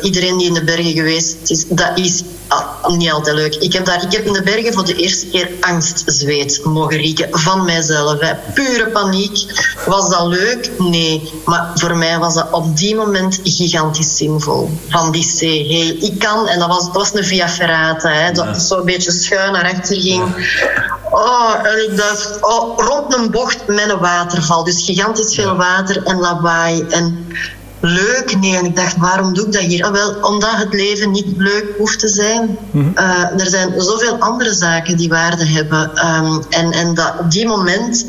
iedereen 0.03 0.39
die 0.39 0.47
in 0.47 0.55
de 0.55 0.65
bergen 0.65 0.93
geweest 0.93 1.37
is, 1.51 1.65
dat 1.69 1.99
is 1.99 2.23
Ah, 2.49 2.97
niet 2.97 3.11
altijd 3.11 3.37
leuk. 3.37 3.55
Ik 3.55 3.73
heb, 3.73 3.85
daar, 3.85 4.03
ik 4.03 4.13
heb 4.13 4.27
in 4.27 4.33
de 4.33 4.43
bergen 4.43 4.73
voor 4.73 4.85
de 4.85 4.95
eerste 4.95 5.27
keer 5.27 5.51
angstzweet 5.61 6.65
mogen 6.65 6.97
rieken 6.97 7.29
van 7.31 7.65
mijzelf. 7.65 8.21
Hè. 8.21 8.35
Pure 8.55 8.89
paniek. 8.89 9.45
Was 9.87 10.11
dat 10.11 10.27
leuk? 10.27 10.71
Nee. 10.79 11.33
Maar 11.45 11.71
voor 11.75 11.97
mij 11.97 12.19
was 12.19 12.35
dat 12.35 12.51
op 12.51 12.77
die 12.77 12.95
moment 12.95 13.41
gigantisch 13.43 14.17
zinvol. 14.17 14.71
Van 14.89 15.13
die 15.13 15.27
ik 16.01 16.18
kan, 16.19 16.49
en 16.49 16.59
dat 16.59 16.69
was, 16.69 16.85
dat 16.85 16.95
was 16.95 17.15
een 17.15 17.25
via 17.25 17.49
ferrata, 17.49 18.11
hè, 18.11 18.33
dat 18.33 18.45
ja. 18.45 18.59
zo 18.59 18.79
een 18.79 18.85
beetje 18.85 19.11
schuin 19.11 19.53
naar 19.53 19.73
achter 19.75 19.97
ging. 19.97 20.23
Oh, 21.11 21.55
en 21.63 21.91
ik 21.91 21.97
dacht, 21.97 22.39
oh, 22.41 22.79
rond 22.79 23.15
een 23.15 23.31
bocht 23.31 23.67
met 23.67 23.91
een 23.91 23.99
waterval. 23.99 24.65
Dus 24.65 24.85
gigantisch 24.85 25.35
veel 25.35 25.57
water 25.57 26.03
en 26.05 26.19
lawaai. 26.19 26.87
En 26.91 27.27
leuk. 27.81 28.37
Nee, 28.41 28.57
en 28.57 28.65
ik 28.65 28.77
dacht, 28.77 28.97
waarom 28.97 29.35
doe 29.35 29.47
ik 29.47 29.53
dat 29.53 29.63
hier? 29.63 29.85
Ah, 29.85 29.93
wel, 29.93 30.15
omdat 30.21 30.57
het 30.57 30.73
leven 30.73 31.11
niet 31.11 31.27
leuk 31.37 31.65
hoeft 31.79 31.99
te 31.99 32.09
zijn. 32.09 32.59
Mm 32.71 32.93
uh, 32.95 33.41
er 33.41 33.47
zijn 33.47 33.81
zoveel 33.81 34.17
andere 34.19 34.55
zaken 34.55 34.97
die 34.97 35.09
waarde 35.09 35.47
hebben. 35.47 35.91
Um, 36.07 36.43
en 36.51 36.73
en 36.73 36.95
dat, 36.95 37.13
op 37.19 37.31
die 37.31 37.47
moment 37.47 38.07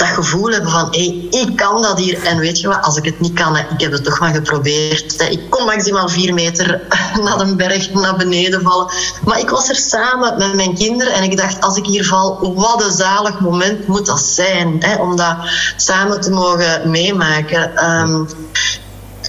dat 0.00 0.08
gevoel 0.08 0.50
hebben 0.50 0.70
van, 0.70 0.88
hé, 0.90 1.28
ik 1.30 1.56
kan 1.56 1.82
dat 1.82 1.98
hier. 1.98 2.22
En 2.24 2.38
weet 2.38 2.60
je 2.60 2.68
wat, 2.68 2.82
als 2.82 2.96
ik 2.96 3.04
het 3.04 3.20
niet 3.20 3.32
kan, 3.32 3.56
ik 3.56 3.80
heb 3.80 3.92
het 3.92 4.04
toch 4.04 4.20
maar 4.20 4.34
geprobeerd. 4.34 5.30
Ik 5.30 5.50
kon 5.50 5.64
maximaal 5.64 6.08
vier 6.08 6.34
meter 6.34 6.80
naar 7.24 7.38
de 7.38 7.56
berg 7.56 7.92
naar 7.92 8.16
beneden 8.16 8.62
vallen. 8.62 8.92
Maar 9.24 9.38
ik 9.38 9.50
was 9.50 9.68
er 9.68 9.76
samen 9.76 10.38
met 10.38 10.54
mijn 10.54 10.74
kinderen 10.74 11.12
en 11.12 11.22
ik 11.22 11.36
dacht, 11.36 11.60
als 11.60 11.76
ik 11.76 11.86
hier 11.86 12.04
val, 12.04 12.54
wat 12.54 12.84
een 12.84 12.92
zalig 12.92 13.40
moment 13.40 13.86
moet 13.86 14.06
dat 14.06 14.20
zijn. 14.20 14.76
Hè, 14.78 14.96
om 14.96 15.16
dat 15.16 15.36
samen 15.76 16.20
te 16.20 16.30
mogen 16.30 16.90
meemaken. 16.90 17.90
Um, 17.90 18.28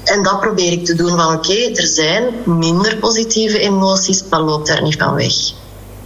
en 0.03 0.23
dat 0.23 0.39
probeer 0.39 0.71
ik 0.71 0.85
te 0.85 0.95
doen 0.95 1.17
van 1.17 1.33
oké, 1.33 1.71
er 1.73 1.87
zijn 1.87 2.23
minder 2.45 2.97
positieve 2.97 3.59
emoties, 3.59 4.23
maar 4.29 4.41
loop 4.41 4.65
daar 4.65 4.81
niet 4.81 4.97
van 4.97 5.13
weg. 5.13 5.33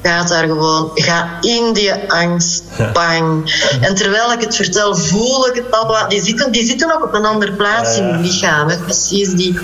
Ga 0.05 0.23
daar 0.23 0.47
gewoon, 0.47 0.91
ga 0.93 1.37
in 1.41 1.73
die 1.73 1.93
angst, 1.93 2.63
bang. 2.93 3.53
En 3.81 3.95
terwijl 3.95 4.31
ik 4.31 4.41
het 4.41 4.55
vertel, 4.55 4.95
voel 4.95 5.47
ik 5.47 5.55
het 5.55 5.71
al. 5.71 6.09
Die 6.09 6.21
zitten, 6.21 6.51
die 6.51 6.65
zitten 6.65 6.95
ook 6.95 7.03
op 7.03 7.13
een 7.13 7.25
andere 7.25 7.51
plaats 7.51 7.97
in 7.97 8.07
je 8.07 8.17
lichaam. 8.17 8.69
Hè. 8.69 8.77
Precies 8.77 9.29
die, 9.29 9.59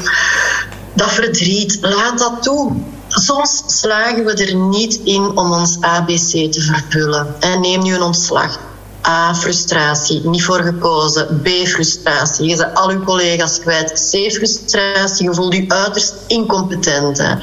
dat 0.93 1.11
verdriet, 1.11 1.77
laat 1.81 2.17
dat 2.17 2.43
toe. 2.43 2.71
Soms 3.07 3.63
slagen 3.65 4.25
we 4.25 4.33
er 4.33 4.55
niet 4.55 4.99
in 5.03 5.37
om 5.37 5.51
ons 5.51 5.77
ABC 5.79 6.51
te 6.51 6.61
vervullen. 6.61 7.35
En 7.39 7.61
neem 7.61 7.83
nu 7.83 7.93
een 7.93 8.01
ontslag 8.01 8.59
A. 9.07 9.35
Frustratie, 9.35 10.21
niet 10.23 10.43
voor 10.43 10.61
gekozen. 10.61 11.41
B. 11.43 11.47
Frustratie, 11.67 12.49
je 12.49 12.55
bent 12.55 12.75
al 12.75 12.91
je 12.91 12.99
collega's 12.99 13.59
kwijt. 13.59 13.91
C. 13.91 14.31
Frustratie, 14.31 15.25
je 15.25 15.33
voelt 15.33 15.53
je 15.53 15.65
uiterst 15.67 16.13
incompetent. 16.27 17.17
Hè. 17.17 17.35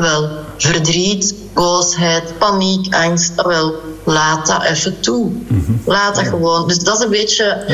Wel, 0.00 0.30
verdriet, 0.56 1.34
boosheid, 1.56 2.38
paniek, 2.38 2.94
angst. 2.94 3.42
Wel, 3.42 3.74
laat 4.04 4.46
dat 4.46 4.62
even 4.62 5.00
toe. 5.00 5.32
Laat 5.84 6.14
dat 6.14 6.26
gewoon. 6.26 6.68
Dus 6.68 6.78
dat 6.78 6.98
is 6.98 7.04
een 7.04 7.10
beetje 7.10 7.64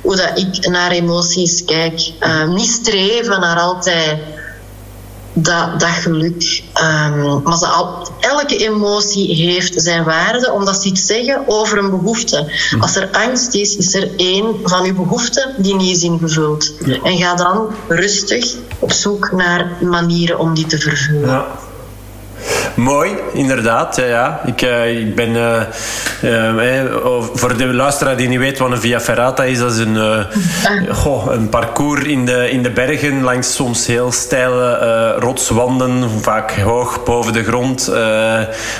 hoe 0.00 0.16
dat 0.16 0.38
ik 0.38 0.68
naar 0.68 0.90
emoties 0.90 1.64
kijk. 1.64 2.12
Uh, 2.20 2.48
niet 2.48 2.70
streven 2.70 3.40
naar 3.40 3.58
altijd 3.58 4.18
dat, 5.32 5.80
dat 5.80 5.88
geluk. 5.88 6.62
Ehm, 6.72 7.42
maar 7.42 7.58
ze 7.58 7.66
al, 7.66 8.08
elke 8.20 8.56
emotie 8.56 9.34
heeft 9.34 9.82
zijn 9.82 10.04
waarde, 10.04 10.52
omdat 10.52 10.82
ze 10.82 10.88
iets 10.88 11.06
zeggen 11.06 11.42
over 11.46 11.78
een 11.78 11.90
behoefte. 11.90 12.52
Als 12.80 12.96
er 12.96 13.08
angst 13.12 13.54
is, 13.54 13.76
is 13.76 13.94
er 13.94 14.10
één 14.16 14.54
van 14.62 14.84
uw 14.84 14.94
behoeften 14.94 15.54
die 15.56 15.74
niet 15.74 15.96
is 15.96 16.02
ingevuld. 16.02 16.72
En 17.02 17.16
ga 17.16 17.34
dan 17.34 17.74
rustig 17.88 18.54
op 18.78 18.92
zoek 18.92 19.32
naar 19.32 19.76
manieren 19.80 20.38
om 20.38 20.54
die 20.54 20.66
te 20.66 20.78
vervullen. 20.78 21.28
Ja. 21.28 21.68
Mooi, 22.74 23.10
inderdaad. 23.32 23.96
Ja, 23.96 24.04
ja. 24.04 24.40
Ik, 24.44 24.62
uh, 24.62 25.00
ik 25.00 25.14
ben... 25.14 25.28
Uh, 25.30 25.60
uh, 26.22 26.84
voor 27.34 27.56
de 27.56 27.66
luisteraar 27.66 28.16
die 28.16 28.28
niet 28.28 28.38
weet 28.38 28.58
wat 28.58 28.70
een 28.70 28.80
Via 28.80 29.00
Ferrata 29.00 29.44
is, 29.44 29.58
dat 29.58 29.72
is 29.72 29.78
een, 29.78 30.26
goh, 30.90 31.32
een 31.32 31.48
parcours 31.48 32.04
in 32.04 32.26
de, 32.26 32.50
in 32.50 32.62
de 32.62 32.70
bergen 32.70 33.22
langs 33.22 33.54
soms 33.54 33.86
heel 33.86 34.12
steile 34.12 35.14
rotswanden, 35.18 36.10
vaak 36.20 36.52
hoog 36.52 37.04
boven 37.04 37.32
de 37.32 37.44
grond. 37.44 37.92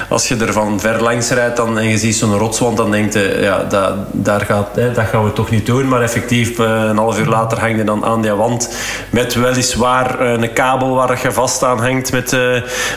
als 0.09 0.29
je 0.29 0.37
er 0.37 0.53
van 0.53 0.81
ver 0.81 1.03
langs 1.03 1.31
rijdt 1.31 1.57
dan, 1.57 1.79
en 1.79 1.89
je 1.89 1.99
ziet 1.99 2.17
zo'n 2.17 2.39
rotswand, 2.39 2.77
dan 2.77 2.91
denk 2.91 3.13
je, 3.13 3.39
ja, 3.41 3.65
dat, 3.69 3.95
daar 4.11 4.41
gaat, 4.41 4.69
dat 4.95 5.05
gaan 5.05 5.25
we 5.25 5.33
toch 5.33 5.51
niet 5.51 5.67
doen. 5.67 5.89
Maar 5.89 6.03
effectief, 6.03 6.59
een 6.59 6.97
half 6.97 7.19
uur 7.19 7.27
later 7.27 7.61
hang 7.61 7.77
je 7.77 7.85
dan 7.85 8.05
aan 8.05 8.23
die 8.23 8.31
wand 8.31 8.75
met 9.11 9.35
weliswaar 9.35 10.21
een 10.21 10.53
kabel 10.53 10.95
waar 10.95 11.21
je 11.23 11.33
vast 11.33 11.65
aan 11.65 11.81
hangt 11.81 12.13
met, 12.13 12.37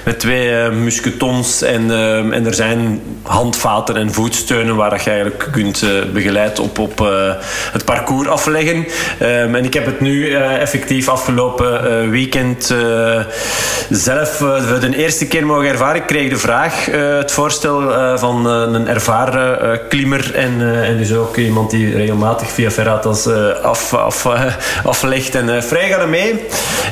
met 0.06 0.20
twee 0.20 0.72
musketons 0.74 1.62
en, 1.62 1.92
ehm, 1.92 2.32
en 2.32 2.46
er 2.46 2.54
zijn 2.54 3.02
handvaten 3.22 3.96
en 3.96 4.14
voetsteunen 4.14 4.76
waar 4.76 5.02
je 5.04 5.10
eigenlijk 5.10 5.48
kunt 5.52 5.82
uh, 5.82 5.90
begeleid 6.14 6.60
op, 6.60 6.80
op 6.80 7.02
uh, 7.02 7.34
het 7.72 7.86
parcours 7.86 8.28
afleggen. 8.28 8.86
Um, 9.22 9.56
en 9.56 9.66
ik 9.66 9.74
heb 9.74 9.86
het 9.86 10.00
nu 10.00 10.30
uh, 10.30 10.62
effectief 10.62 11.10
afgelopen 11.10 12.10
weekend 12.10 12.76
zelf 13.90 14.30
voor 14.38 14.80
de 14.80 14.96
eerste 14.98 15.28
keer 15.28 15.46
mogen 15.46 15.68
ervaren. 15.68 15.96
Ik 15.96 16.08
kreeg 16.08 16.30
de 16.30 16.38
vraag, 16.38 16.86
het 17.20 17.32
voorstel 17.32 17.82
van 18.18 18.46
een 18.46 18.88
ervaren 18.88 19.80
klimmer 19.88 20.36
en, 20.36 20.84
en 20.84 20.98
dus 20.98 21.14
ook 21.14 21.38
iemand 21.38 21.70
die 21.70 21.96
regelmatig 21.96 22.52
via 22.52 22.72
Ferratas 22.72 23.28
af, 23.62 23.94
af, 23.94 24.28
aflegt 24.84 25.36
en 25.36 25.64
vrij 25.64 25.90
gaan 25.90 26.10
mee. 26.10 26.46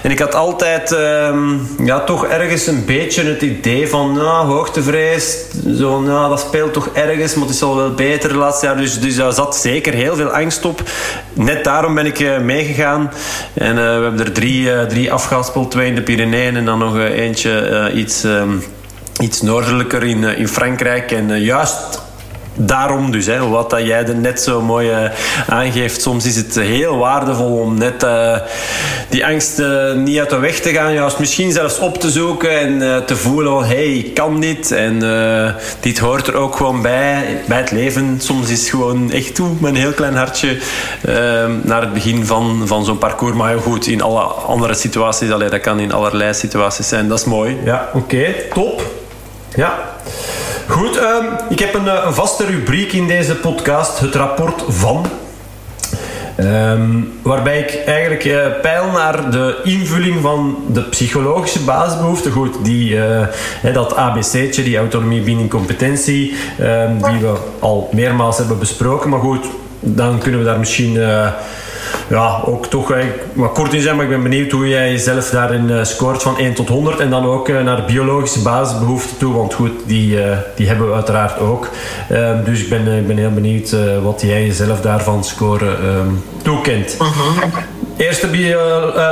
En 0.04 0.12
ik 0.12 0.20
had 0.20 0.36
altijd 0.36 0.92
um, 0.92 1.68
ja, 1.84 2.00
toch 2.00 2.26
ergens 2.26 2.68
een 2.68 2.86
beetje 2.86 3.24
het 3.24 3.42
idee 3.42 3.71
van 3.80 4.14
nou, 4.14 4.48
hoogtevrees, 4.48 5.38
zo, 5.78 6.02
nou, 6.02 6.30
dat 6.30 6.40
speelt 6.40 6.74
toch 6.74 6.90
ergens, 6.94 7.34
maar 7.34 7.46
het 7.46 7.56
is 7.56 7.62
al 7.62 7.76
wel 7.76 7.94
beter 7.94 8.36
laatste 8.36 8.66
jaar. 8.66 8.78
Dus, 8.78 9.00
dus 9.00 9.16
daar 9.16 9.34
zat 9.34 9.56
zeker 9.56 9.94
heel 9.94 10.16
veel 10.16 10.30
angst 10.30 10.66
op. 10.66 10.82
Net 11.34 11.64
daarom 11.64 11.96
ben 11.96 12.06
ik 12.06 12.20
uh, 12.20 12.40
meegegaan. 12.40 13.12
En 13.54 13.76
uh, 13.76 13.76
we 13.76 13.82
hebben 13.82 14.20
er 14.20 14.32
drie, 14.32 14.62
uh, 14.62 14.82
drie 14.82 15.12
afgespeeld, 15.12 15.72
twee 15.72 15.88
in 15.88 15.96
de 15.96 16.02
Pyreneeën 16.02 16.56
en 16.56 16.66
dan 16.66 16.80
nog 16.80 16.98
eentje 16.98 17.92
iets, 17.94 18.24
um, 18.24 18.64
iets 19.20 19.42
noordelijker 19.42 20.04
in, 20.04 20.24
in 20.24 20.48
Frankrijk. 20.48 21.12
En 21.12 21.42
juist 21.42 22.02
daarom 22.66 23.12
dus, 23.12 23.26
hè, 23.26 23.48
wat 23.48 23.70
dat 23.70 23.86
jij 23.86 24.06
er 24.06 24.16
net 24.16 24.42
zo 24.42 24.62
mooi 24.62 24.90
uh, 24.90 25.10
aangeeft. 25.48 26.02
Soms 26.02 26.26
is 26.26 26.36
het 26.36 26.56
heel 26.56 26.98
waardevol 26.98 27.58
om 27.58 27.78
net 27.78 28.04
uh, 28.04 28.38
die 29.10 29.26
angst 29.26 29.60
uh, 29.60 29.94
niet 29.94 30.20
uit 30.20 30.30
de 30.30 30.40
weg 30.40 30.60
te 30.60 30.70
gaan. 30.70 30.94
Juist 30.94 31.20
misschien 31.20 31.52
zelfs 31.52 31.80
op 31.80 31.98
te 31.98 32.10
zoeken 32.10 32.60
en 32.60 33.06
te 33.06 33.16
voelen 33.16 33.52
van... 33.52 33.64
Hey, 33.64 33.94
ik 33.94 34.14
kan 34.14 34.40
dit. 34.40 34.72
En 34.72 35.00
dit 35.80 36.00
hoort 36.00 36.28
er 36.28 36.36
ook 36.36 36.56
gewoon 36.56 36.82
bij. 36.82 37.42
Bij 37.48 37.58
het 37.58 37.72
leven. 37.72 38.16
Soms 38.22 38.50
is 38.50 38.70
gewoon 38.70 39.12
echt 39.12 39.36
toe 39.36 39.50
een 39.62 39.76
heel 39.76 39.92
klein 39.92 40.16
hartje 40.16 40.58
naar 41.64 41.82
het 41.82 41.94
begin 41.94 42.26
van, 42.26 42.62
van 42.66 42.86
zo'n 42.86 42.98
parcours. 42.98 43.36
Maar 43.36 43.58
goed, 43.58 43.88
in 43.88 44.02
alle 44.02 44.22
andere 44.22 44.74
situaties. 44.74 45.32
Allee, 45.32 45.50
dat 45.50 45.62
kan 45.62 45.80
in 45.80 45.92
allerlei 45.92 46.34
situaties 46.34 46.88
zijn. 46.88 47.08
Dat 47.08 47.20
is 47.20 47.26
mooi. 47.26 47.58
Ja, 47.64 47.90
oké. 47.94 48.34
Top. 48.54 48.82
Ja. 49.56 49.80
Goed, 50.68 50.98
um, 50.98 51.26
ik 51.50 51.60
heb 51.60 51.74
een, 51.74 52.06
een, 52.06 52.14
vaste 52.14 52.46
rubriek 52.46 52.92
in 52.92 53.08
deze 53.08 53.36
podcast, 53.36 54.00
het 54.00 54.16
rapport 54.16 54.64
van. 54.68 55.06
Um, 56.40 57.14
waarbij 57.22 57.60
ik 57.60 57.86
eigenlijk 57.86 58.26
uh, 58.26 58.46
peil 58.62 58.92
naar 58.92 59.32
de 59.32 59.60
invulling 59.64 60.22
van 60.22 60.58
de 60.68 60.82
psychologische 60.82 61.60
basisbehoeften. 61.60 62.32
Goed, 62.32 62.66
die, 62.66 62.96
uh, 62.96 63.28
dat 63.74 63.96
ABC'tje, 63.96 64.64
die 64.64 64.78
autonomie, 64.78 65.22
binding, 65.22 65.50
competentie, 65.50 66.36
um, 66.60 67.02
die 67.02 67.20
we 67.20 67.34
al 67.60 67.90
meermaals 67.94 68.38
hebben 68.38 68.60
besproken. 68.60 69.10
Maar 69.10 69.20
goed, 69.20 69.46
dan 69.80 70.20
kunnen 70.20 70.40
we 70.40 70.46
daar 70.46 70.60
misschien... 70.60 71.00
ja, 72.10 72.42
ook 72.46 72.66
toch 72.66 72.94
wat 73.34 73.52
kort 73.52 73.74
in 73.74 73.82
zijn, 73.82 73.96
maar 73.96 74.06
ik 74.06 74.12
ben 74.12 74.24
benieuwd 74.24 74.52
hoe 74.52 74.68
jij 74.68 74.92
jezelf 74.92 75.30
daarin 75.30 75.70
uh, 75.70 75.84
scoort 75.84 76.22
van 76.22 76.38
1 76.38 76.54
tot 76.54 76.68
100 76.68 77.00
en 77.00 77.10
dan 77.10 77.26
ook 77.26 77.50
uh, 77.50 77.64
naar 77.64 77.86
biologische 77.86 78.42
basisbehoeften 78.42 79.18
toe, 79.18 79.34
want 79.34 79.54
goed, 79.54 79.72
die, 79.86 80.16
uh, 80.16 80.38
die 80.56 80.68
hebben 80.68 80.88
we 80.88 80.94
uiteraard 80.94 81.40
ook. 81.40 81.70
Ehm, 82.10 82.44
dus 82.44 82.62
ik 82.62 82.70
ben, 82.70 82.88
ik 82.98 83.08
ben 83.08 83.18
heel 83.18 83.34
benieuwd 83.34 83.76
wat 84.04 84.22
jij 84.22 84.46
jezelf 84.46 84.82
daarvan 84.82 85.24
scoren 85.24 85.86
um, 85.86 86.24
toekent. 86.42 86.96
-huh. 86.98 87.44
Eerste 87.98 88.28
bio, 88.28 88.60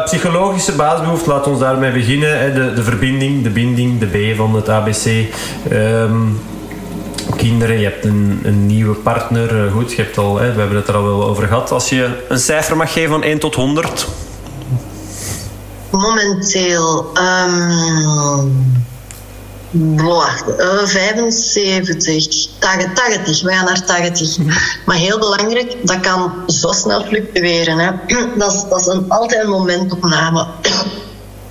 psychologische 0.06 0.72
basisbehoefte, 0.72 1.30
laten 1.30 1.52
we 1.52 1.60
daarmee 1.60 1.92
beginnen. 1.92 2.40
Hè, 2.40 2.54
de, 2.54 2.74
de 2.74 2.84
verbinding, 2.84 3.44
de 3.44 3.50
binding, 3.50 4.00
de 4.00 4.06
B 4.06 4.38
van 4.38 4.56
het 4.56 4.70
ABC. 4.70 5.06
Um, 5.72 6.40
kinderen, 7.36 7.80
je 7.80 7.84
hebt 7.84 8.06
een, 8.06 8.40
een 8.44 8.66
nieuwe 8.66 8.96
partner. 8.96 9.66
Eh, 9.66 9.72
goed, 9.72 9.92
je 9.92 10.02
hebt 10.02 10.18
al, 10.18 10.40
hè, 10.40 10.54
we 10.54 10.60
hebben 10.60 10.78
het 10.78 10.88
er 10.88 10.96
al 10.96 11.04
wel 11.04 11.24
over 11.24 11.48
gehad. 11.48 11.72
Als 11.72 11.90
je 11.90 12.26
een 12.30 12.40
cijfer 12.40 12.78
mag 12.78 12.94
geven 12.94 13.10
van 13.10 13.24
1 13.24 13.40
tot 13.40 13.56
100? 13.56 14.08
Momenteel... 15.90 17.12
Um, 17.18 18.78
boah, 19.72 20.30
uh, 20.60 20.86
75, 20.86 22.50
80, 22.60 23.42
we 23.42 23.52
gaan 23.52 23.66
naar 23.66 23.86
80. 23.86 24.38
Maar 24.86 24.96
heel 24.96 25.20
belangrijk, 25.20 25.76
dat 25.88 26.00
kan 26.00 26.34
zo 26.48 26.72
snel 26.72 27.04
fluctueren. 27.04 27.78
Hè. 27.78 27.92
Dat, 28.38 28.54
is, 28.54 28.64
dat 28.70 28.80
is 28.80 28.86
een, 28.86 29.06
altijd 29.10 29.44
een 29.44 29.50
momentopname. 29.50 30.48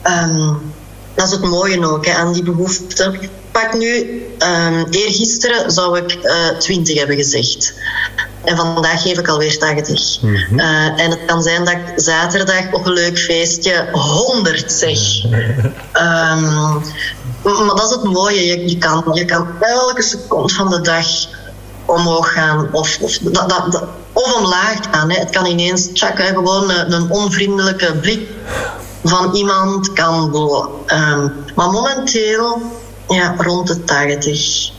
um, 0.07 0.59
dat 1.15 1.27
is 1.27 1.33
het 1.33 1.45
mooie 1.45 1.87
ook 1.87 2.07
hè, 2.07 2.13
aan 2.13 2.33
die 2.33 2.43
behoefte 2.43 3.19
pak 3.61 3.75
nu, 3.75 4.23
um, 4.39 4.87
eergisteren 4.91 5.71
zou 5.71 5.99
ik 5.99 6.19
uh, 6.23 6.49
eh, 6.49 6.57
20 6.57 6.99
hebben 6.99 7.17
gezegd. 7.17 7.75
En 8.45 8.57
vandaag 8.57 9.03
geef 9.03 9.19
ik 9.19 9.29
alweer 9.29 9.59
80. 9.59 10.23
Mm 10.23 10.35
-hmm. 10.35 10.59
uh, 10.59 11.01
en 11.01 11.11
het 11.11 11.25
kan 11.27 11.43
zijn 11.43 11.65
dat 11.65 11.75
ik 11.75 11.93
zaterdag 11.97 12.73
op 12.73 12.87
een 12.87 12.93
leuk 12.93 13.19
feestje 13.19 13.89
100 13.93 14.73
zeg. 14.73 15.25
um, 15.25 16.83
maar 17.67 17.77
dat 17.77 17.85
is 17.85 17.91
het 17.91 18.03
mooie. 18.03 18.47
Je, 18.47 18.69
je, 18.69 18.79
kan, 18.79 19.05
je 19.13 19.25
kan 19.25 19.47
elke 19.61 20.03
seconde 20.03 20.55
van 20.55 20.71
de 20.71 20.81
dag 20.81 21.07
omhoog 21.85 22.33
gaan 22.33 22.69
of, 22.73 22.99
of, 23.01 23.19
dat, 23.19 23.49
dat, 23.49 23.85
of 24.13 24.35
omlaag 24.35 24.79
gaan. 24.91 25.11
Hè. 25.11 25.19
Het 25.19 25.31
kan 25.31 25.47
ineens 25.47 25.89
tjak, 25.93 26.21
gewoon 26.21 26.71
een, 26.71 26.93
een, 26.93 27.11
onvriendelijke 27.11 27.95
blik 28.01 28.29
van 29.05 29.35
iemand 29.35 29.93
kan 29.93 30.35
um, 30.87 31.33
maar 31.55 31.71
momenteel 31.71 32.63
ja, 33.09 33.35
rond 33.39 33.67
de 33.67 33.85
80. 33.85 34.71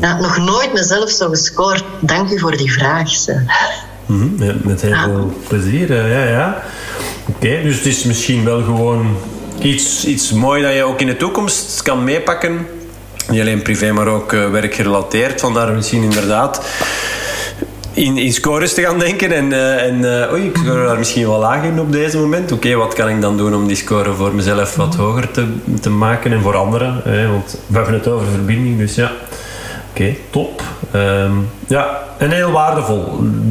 Ja, 0.00 0.20
nog 0.20 0.38
nooit 0.38 0.72
mezelf 0.72 1.10
zo 1.10 1.28
gescoord. 1.28 1.84
Dank 2.00 2.30
u 2.30 2.38
voor 2.38 2.56
die 2.56 2.72
vraag. 2.72 3.10
Mm 4.06 4.34
met, 4.38 4.64
met, 4.64 4.82
heel 4.82 4.94
veel 4.94 5.32
plezier, 5.48 6.08
ja, 6.08 6.24
ja. 6.24 6.62
Oké, 7.28 7.62
dus 7.62 7.76
het 7.76 7.86
is 7.86 8.04
misschien 8.04 8.44
wel 8.44 8.62
gewoon 8.62 9.16
iets, 9.60 10.04
iets 10.04 10.32
mooi 10.32 10.62
dat 10.62 10.74
je 10.74 10.82
ook 10.82 11.00
in 11.00 11.06
de 11.06 11.16
toekomst 11.16 11.82
kan 11.82 12.04
meepakken. 12.04 12.66
Niet 13.28 13.40
alleen 13.40 13.62
privé, 13.62 13.92
maar 13.92 14.06
ook 14.06 14.32
uh, 14.32 14.50
werkgerelateerd. 14.50 15.40
Vandaar 15.40 15.72
misschien 15.72 16.02
inderdaad 16.02 16.66
in, 17.94 18.32
scores 18.32 18.74
te 18.74 18.82
gaan 18.82 18.98
denken. 18.98 19.32
En, 19.32 19.50
uh, 19.50 19.84
en 19.84 19.98
uh, 19.98 20.32
oei, 20.32 20.44
ik 20.44 20.56
score 20.56 20.86
daar 20.86 20.98
misschien 20.98 21.26
wel 21.26 21.38
laag 21.38 21.64
in 21.64 21.80
op 21.80 21.92
deze 21.92 22.18
moment. 22.18 22.52
Oké, 22.52 22.74
wat 22.74 22.94
kan 22.94 23.08
ik 23.08 23.20
dan 23.20 23.36
doen 23.36 23.54
om 23.54 23.66
die 23.66 23.76
score 23.76 24.12
voor 24.12 24.34
mezelf 24.34 24.76
wat 24.76 24.94
hoger 24.94 25.30
te, 25.30 25.46
te 25.80 25.90
maken 25.90 26.32
en 26.32 26.40
voor 26.40 26.56
anderen? 26.56 27.02
want 27.30 27.58
we 27.66 27.76
hebben 27.76 27.94
het 27.94 28.08
over 28.08 28.26
verbinding, 28.26 28.78
dus 28.78 28.94
ja. 28.94 29.12
Oké, 29.90 30.14
top. 30.30 30.62
Um, 30.94 31.48
ja, 31.66 32.00
en 32.18 32.30
heel 32.30 32.50
waardevol. 32.50 33.04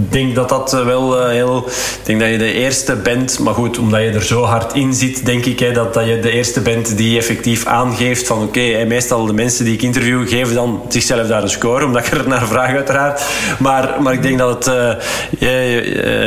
Ik 0.03 0.11
denk 0.11 0.35
dat 0.35 0.49
dat 0.49 0.73
eh, 0.73 0.85
wel 0.85 1.21
uh, 1.21 1.29
heel... 1.29 1.57
Ik 1.67 2.05
denk 2.05 2.19
dat 2.19 2.29
je 2.29 2.37
de 2.37 2.53
eerste 2.53 2.95
bent, 2.95 3.39
maar 3.39 3.53
goed, 3.53 3.77
omdat 3.77 4.01
je 4.01 4.09
er 4.09 4.23
zo 4.23 4.43
hard 4.43 4.73
in 4.73 4.93
zit, 4.93 5.25
denk 5.25 5.45
ik 5.45 5.59
hè, 5.59 5.71
dat, 5.71 5.93
dat 5.93 6.05
je 6.05 6.19
de 6.19 6.31
eerste 6.31 6.61
bent 6.61 6.97
die 6.97 7.17
effectief 7.17 7.65
aangeeft 7.65 8.27
van 8.27 8.37
oké, 8.37 8.59
okay, 8.59 8.85
meestal 8.85 9.25
de 9.25 9.33
mensen 9.33 9.65
die 9.65 9.73
ik 9.73 9.81
interview 9.81 10.29
geven 10.29 10.55
dan 10.55 10.81
zichzelf 10.87 11.27
daar 11.27 11.43
een 11.43 11.49
score, 11.49 11.85
omdat 11.85 12.05
ik 12.05 12.11
er 12.11 12.27
naar 12.27 12.47
vraag 12.47 12.75
uiteraard. 12.75 13.21
Maar, 13.59 13.95
maar 14.01 14.13
ik 14.13 14.21
denk 14.21 14.37
dat 14.37 14.65
het 14.65 14.75
uh, 14.75 15.49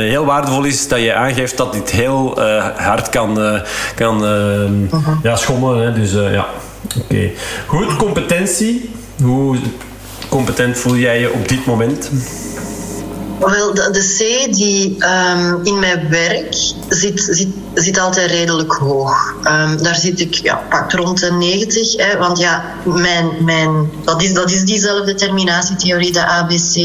heel 0.09 0.25
waardevol 0.25 0.63
is 0.63 0.87
dat 0.87 0.99
je 0.99 1.13
aangeeft 1.13 1.57
dat 1.57 1.73
dit 1.73 1.91
heel 1.91 2.41
hard 2.75 3.09
kan, 3.09 3.61
kan 3.95 4.23
uh 4.23 4.91
-huh. 4.91 5.17
ja, 5.23 5.35
schommelen. 5.35 5.85
Hè. 5.85 5.93
Dus 5.93 6.11
ja, 6.11 6.45
oké. 6.97 7.03
Okay. 7.03 7.33
Goed, 7.67 7.95
competentie. 7.95 8.89
Hoe 9.23 9.57
competent 10.29 10.77
voel 10.77 10.95
jij 10.95 11.19
je 11.19 11.31
op 11.31 11.47
dit 11.47 11.65
moment? 11.65 12.09
Wel, 13.39 13.73
de, 13.73 13.89
de 13.91 14.15
C 14.17 14.53
die 14.53 14.95
ehm, 14.99 15.55
in 15.63 15.79
mijn 15.79 16.09
werk 16.09 16.53
zit, 16.89 17.27
zit, 17.29 17.47
zit 17.73 17.99
altijd 17.99 18.31
redelijk 18.31 18.73
hoog. 18.73 19.35
Ehm, 19.43 19.83
daar 19.83 19.95
zit 19.95 20.19
ik 20.19 20.33
ja, 20.33 20.63
pak 20.69 20.91
rond 20.91 21.19
de 21.19 21.31
90. 21.31 21.97
Hè, 21.97 22.17
want 22.17 22.37
ja, 22.37 22.63
mijn, 22.83 23.29
mijn, 23.39 23.91
dat, 24.03 24.21
is, 24.23 24.33
dat 24.33 24.51
is 24.51 24.63
diezelfde 24.63 25.13
terminatietheorie, 25.13 26.11
de 26.11 26.25
ABC. 26.25 26.75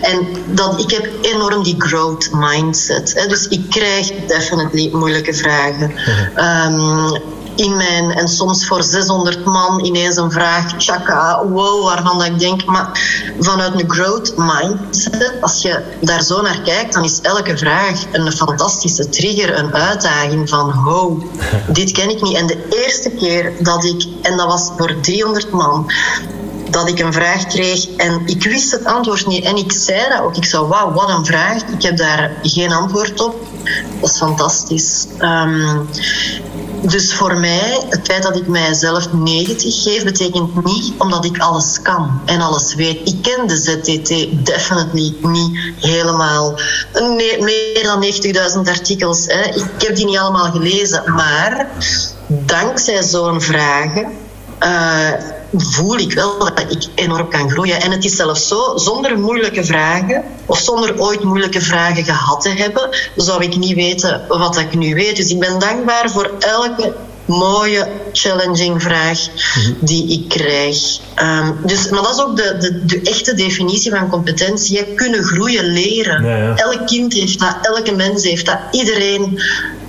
En 0.00 0.26
dat, 0.46 0.80
ik 0.80 0.90
heb 0.90 1.08
enorm 1.22 1.62
die 1.62 1.74
growth 1.78 2.28
mindset. 2.32 3.14
Hè, 3.14 3.26
dus 3.26 3.48
ik 3.48 3.70
krijg 3.70 4.10
definitely 4.26 4.90
moeilijke 4.92 5.34
vragen. 5.34 5.92
Um, 6.36 7.20
in 7.58 7.76
mijn, 7.76 8.10
en 8.10 8.28
soms 8.28 8.66
voor 8.66 8.82
600 8.82 9.44
man 9.44 9.84
ineens 9.84 10.16
een 10.16 10.30
vraag, 10.30 10.76
tjaka, 10.76 11.46
wow, 11.46 11.84
waarvan 11.84 12.18
dat 12.18 12.26
ik 12.26 12.38
denk, 12.38 12.64
maar 12.64 13.00
vanuit 13.40 13.80
een 13.80 13.90
growth 13.90 14.34
mindset, 14.36 15.32
als 15.40 15.62
je 15.62 15.82
daar 16.00 16.22
zo 16.22 16.42
naar 16.42 16.60
kijkt, 16.60 16.94
dan 16.94 17.04
is 17.04 17.20
elke 17.20 17.56
vraag 17.56 18.04
een 18.12 18.32
fantastische 18.32 19.08
trigger, 19.08 19.58
een 19.58 19.74
uitdaging 19.74 20.48
van, 20.48 20.70
ho, 20.70 21.22
dit 21.78 21.92
ken 21.92 22.10
ik 22.10 22.22
niet. 22.22 22.36
En 22.36 22.46
de 22.46 22.68
eerste 22.84 23.10
keer 23.10 23.52
dat 23.58 23.84
ik, 23.84 24.06
en 24.22 24.36
dat 24.36 24.46
was 24.46 24.70
voor 24.76 25.00
300 25.00 25.50
man, 25.50 25.90
dat 26.70 26.88
ik 26.88 26.98
een 26.98 27.12
vraag 27.12 27.46
kreeg 27.46 27.88
en 27.96 28.22
ik 28.26 28.42
wist 28.42 28.70
het 28.70 28.84
antwoord 28.84 29.26
niet. 29.26 29.44
En 29.44 29.56
ik 29.56 29.72
zei 29.72 30.08
dat 30.08 30.20
ook. 30.20 30.36
Ik 30.36 30.44
zei, 30.44 30.62
wauw, 30.64 30.92
wat 30.92 31.08
een 31.08 31.24
vraag. 31.24 31.62
Ik 31.62 31.82
heb 31.82 31.96
daar 31.96 32.30
geen 32.42 32.72
antwoord 32.72 33.20
op. 33.20 33.46
Dat 34.00 34.10
is 34.10 34.16
fantastisch. 34.16 35.06
Um, 35.20 35.88
dus 36.82 37.14
voor 37.14 37.38
mij, 37.38 37.86
het 37.88 38.00
feit 38.06 38.22
dat 38.22 38.36
ik 38.36 38.46
mijzelf 38.46 39.12
90 39.12 39.82
geef, 39.82 40.04
betekent 40.04 40.64
niet 40.64 40.92
omdat 40.98 41.24
ik 41.24 41.38
alles 41.38 41.82
kan 41.82 42.20
en 42.24 42.40
alles 42.40 42.74
weet. 42.74 43.08
Ik 43.08 43.22
ken 43.22 43.46
de 43.46 43.56
ZTT 43.56 44.46
definitely 44.46 45.14
niet 45.20 45.58
helemaal. 45.80 46.58
Meer 47.40 47.82
dan 47.82 48.04
90.000 48.04 48.60
artikels. 48.68 49.26
Hè. 49.26 49.42
Ik 49.42 49.82
heb 49.86 49.96
die 49.96 50.04
niet 50.04 50.18
allemaal 50.18 50.50
gelezen. 50.50 51.02
Maar 51.14 51.68
dankzij 52.26 53.02
zo'n 53.02 53.40
vragen. 53.40 54.12
Uh, 54.62 55.12
voel 55.56 55.98
ik 55.98 56.12
wel 56.12 56.38
dat 56.38 56.60
ik 56.68 56.86
enorm 56.94 57.28
kan 57.28 57.50
groeien. 57.50 57.80
En 57.80 57.90
het 57.90 58.04
is 58.04 58.16
zelfs 58.16 58.48
zo, 58.48 58.76
zonder 58.76 59.18
moeilijke 59.18 59.64
vragen, 59.64 60.24
of 60.46 60.58
zonder 60.58 61.00
ooit 61.00 61.22
moeilijke 61.22 61.60
vragen 61.60 62.04
gehad 62.04 62.40
te 62.40 62.48
hebben, 62.48 62.88
zou 63.16 63.42
ik 63.42 63.56
niet 63.56 63.74
weten 63.74 64.24
wat 64.28 64.58
ik 64.58 64.74
nu 64.74 64.94
weet. 64.94 65.16
Dus 65.16 65.30
ik 65.30 65.40
ben 65.40 65.58
dankbaar 65.58 66.10
voor 66.10 66.30
elke 66.38 66.94
mooie, 67.28 67.88
challenging 68.12 68.82
vraag 68.82 69.18
die 69.80 70.12
ik 70.12 70.28
krijg. 70.28 70.98
Um, 71.22 71.56
dus, 71.66 71.88
maar 71.88 72.02
dat 72.02 72.14
is 72.14 72.22
ook 72.22 72.36
de, 72.36 72.56
de, 72.58 72.84
de, 72.84 73.00
echte 73.02 73.34
definitie 73.34 73.90
van 73.90 74.08
competentie. 74.08 74.94
Kunnen 74.94 75.24
groeien, 75.24 75.64
leren. 75.64 76.24
Ja, 76.24 76.36
ja. 76.36 76.56
Elk 76.56 76.86
kind 76.86 77.12
heeft 77.12 77.40
dat, 77.40 77.56
elke 77.62 77.94
mens 77.94 78.24
heeft 78.24 78.46
dat. 78.46 78.58
Iedereen 78.70 79.40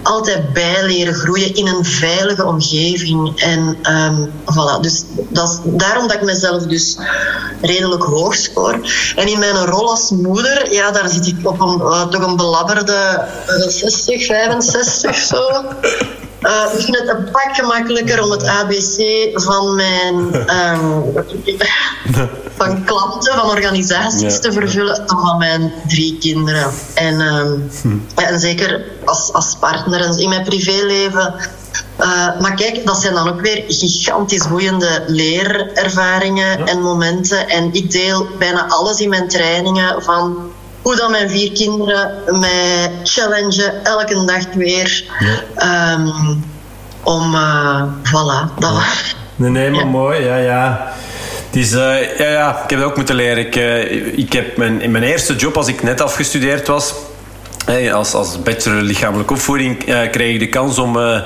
altijd 0.04 0.54
bijleren 0.54 1.14
groeien 1.14 1.56
in 1.56 1.68
een 1.68 1.86
veilige 1.86 2.46
omgeving. 2.46 3.42
En 3.42 3.78
um, 3.94 4.32
voilà, 4.46 4.82
dus 4.82 5.04
dat 5.30 5.50
is 5.50 5.58
daarom 5.64 6.08
dat 6.08 6.16
ik 6.16 6.24
mezelf 6.24 6.64
dus 6.64 6.98
redelijk 7.62 8.04
hoog 8.04 8.36
score. 8.36 8.82
En 9.16 9.28
in 9.28 9.40
mijn 9.40 9.66
rol 9.66 9.90
als 9.90 10.10
moeder, 10.10 10.72
ja, 10.74 10.92
daar 10.92 11.10
zit 11.10 11.28
ik 11.28 11.36
op 11.44 11.60
een, 11.60 11.80
uh, 11.80 12.08
toch 12.08 12.26
een 12.26 12.36
belabberde 12.36 13.26
uh, 13.48 13.68
60, 13.68 14.26
65 14.26 15.16
zo. 15.16 15.48
Uh, 16.42 16.74
ik 16.74 16.84
vind 16.84 17.00
het 17.00 17.10
een 17.10 17.32
pak 17.32 17.56
gemakkelijker 17.56 18.24
om 18.24 18.32
het 18.32 18.46
ABC 18.46 19.30
van 19.34 19.76
mijn 19.76 20.16
um, 20.76 21.04
van 22.60 22.84
klanten, 22.84 23.34
van 23.34 23.50
organisaties 23.50 24.40
te 24.40 24.52
vervullen 24.52 25.04
dan 25.06 25.20
van 25.20 25.38
mijn 25.38 25.74
drie 25.88 26.18
kinderen. 26.18 26.72
En, 26.94 27.22
um, 27.22 27.70
hm. 27.82 27.98
en 28.16 28.40
zeker 28.40 28.86
als, 29.06 29.34
als 29.34 29.56
partner 29.60 30.20
in 30.20 30.30
mijn 30.30 30.44
privéleven. 30.44 31.34
Uh, 32.00 32.40
maar 32.40 32.54
kijk, 32.56 32.86
dat 32.86 33.02
zijn 33.02 33.14
dan 33.14 33.30
ook 33.30 33.42
weer 33.42 33.64
gigantisch 33.68 34.48
boeiende 34.48 35.04
leerervaringen 35.08 36.68
en 36.68 36.82
momenten. 36.82 37.50
En 37.50 37.74
ik 37.74 37.92
deel 37.92 38.28
bijna 38.38 38.68
alles 38.68 39.00
in 39.00 39.10
mijn 39.10 39.28
trainingen 39.28 40.02
van 40.04 40.49
hoe 40.90 40.98
dan 40.98 41.12
mijn 41.12 41.30
vier 41.30 41.52
kinderen 41.52 42.40
mij 42.40 42.92
challengen 43.04 43.84
elke 43.84 44.26
dag 44.26 44.54
weer. 44.54 45.04
Ja. 45.58 45.94
Um, 45.94 46.44
om, 47.04 47.34
uh, 47.34 47.84
voilà. 48.04 48.60
Dat 48.60 48.72
ja. 48.72 48.84
Nee, 49.36 49.50
nee, 49.50 49.70
maar 49.70 49.80
ja. 49.80 49.86
mooi, 49.86 50.24
ja, 50.24 50.36
ja. 50.36 50.94
Het 51.46 51.56
is, 51.56 51.74
uh, 51.74 52.18
ja, 52.18 52.28
ja, 52.28 52.64
ik 52.64 52.70
heb 52.70 52.80
het 52.80 52.88
ook 52.88 52.96
moeten 52.96 53.16
leren. 53.16 53.38
Ik, 53.38 53.56
uh, 53.56 54.18
ik 54.18 54.34
heb 54.34 54.58
mijn, 54.58 54.82
in 54.82 54.92
mijn 54.92 55.04
eerste 55.04 55.36
job, 55.36 55.58
als 55.58 55.68
ik 55.68 55.84
net 55.84 56.02
afgestudeerd 56.02 56.68
was, 56.68 56.94
als, 57.94 58.14
als 58.14 58.42
bachelor 58.42 58.82
lichamelijke 58.82 59.34
opvoeding 59.34 59.88
uh, 59.88 60.00
kreeg 60.12 60.34
ik 60.34 60.40
de 60.40 60.50
kans 60.50 60.80
om, 60.80 60.98
uh, 60.98 61.22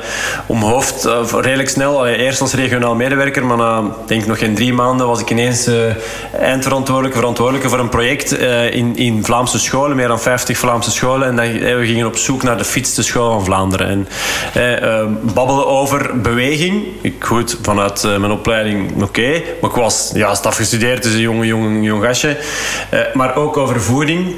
om 0.46 0.62
hoofd 0.62 1.06
uh, 1.06 1.22
redelijk 1.42 1.70
snel, 1.70 2.08
eerst 2.08 2.42
als 2.42 2.54
regionaal 2.54 2.96
medewerker, 2.96 3.46
maar 3.46 3.58
na 3.58 3.84
denk 4.08 4.26
nog 4.26 4.40
geen 4.40 4.56
drie 4.56 4.74
maanden 4.74 5.08
was 5.08 5.20
ik 5.20 5.30
ineens 5.30 5.70
eindverantwoordelijke, 6.40 7.18
verantwoordelijke 7.18 7.70
voor 7.70 7.80
een 7.80 7.90
project 7.90 8.32
in, 8.72 8.96
in 8.96 9.26
Vlaamse 9.26 9.60
scholen, 9.60 9.96
meer 9.96 10.08
dan 10.08 10.20
50 10.20 10.58
Vlaamse 10.58 10.92
scholen. 10.92 11.28
En 11.28 11.36
dan, 11.36 11.78
we 11.80 11.86
gingen 11.86 12.08
op 12.08 12.18
zoek 12.18 12.44
naar 12.44 12.58
de 12.58 12.64
fietste 12.64 13.04
school 13.04 13.32
van 13.32 13.46
Vlaanderen. 13.46 14.08
En 14.54 15.18
babbelen 15.34 15.68
over 15.68 16.22
beweging. 16.22 16.86
Ik 17.02 17.16
goed, 17.20 17.58
vanuit 17.62 18.04
mijn 18.04 18.32
opleiding 18.32 19.04
oké, 19.04 19.42
maar 19.62 19.70
ik 19.70 19.76
was 19.76 20.12
juist 20.14 20.46
afgestudeerd, 20.46 21.04
dus 21.04 21.14
een 21.14 21.20
jonge, 21.20 21.46
jong, 21.46 21.86
jong 21.86 22.04
gastje. 22.04 22.38
maar 23.14 23.36
ook 23.36 23.58
over 23.58 23.82
voeding. 23.82 24.36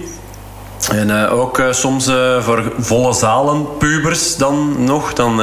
En 0.89 1.09
uh, 1.09 1.39
ook 1.39 1.59
uh, 1.59 1.71
soms 1.71 2.07
uh, 2.07 2.41
voor 2.41 2.71
volle 2.77 3.13
zalen, 3.13 3.77
pubers 3.77 4.35
dan 4.35 4.75
nog. 4.83 5.13
Dan, 5.13 5.41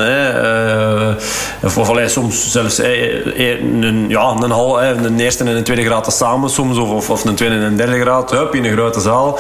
of, 1.63 1.79
of 1.79 2.01
soms 2.07 2.51
zelfs 2.51 2.79
een, 2.79 4.05
ja, 4.09 4.35
een, 4.41 4.51
hal, 4.51 4.83
een 4.83 5.21
eerste 5.21 5.45
en 5.45 5.57
een 5.57 5.65
tweede 5.65 5.85
graad 5.85 6.13
samen 6.13 6.51
soms. 6.51 6.79
Of, 6.79 6.91
of, 6.91 7.11
of 7.11 7.25
een 7.25 7.35
tweede 7.35 7.55
en 7.55 7.63
een 7.63 7.77
derde 7.77 8.01
graad 8.01 8.31
hup, 8.31 8.55
in 8.55 8.65
een 8.65 8.73
grote 8.73 9.01
zaal. 9.01 9.39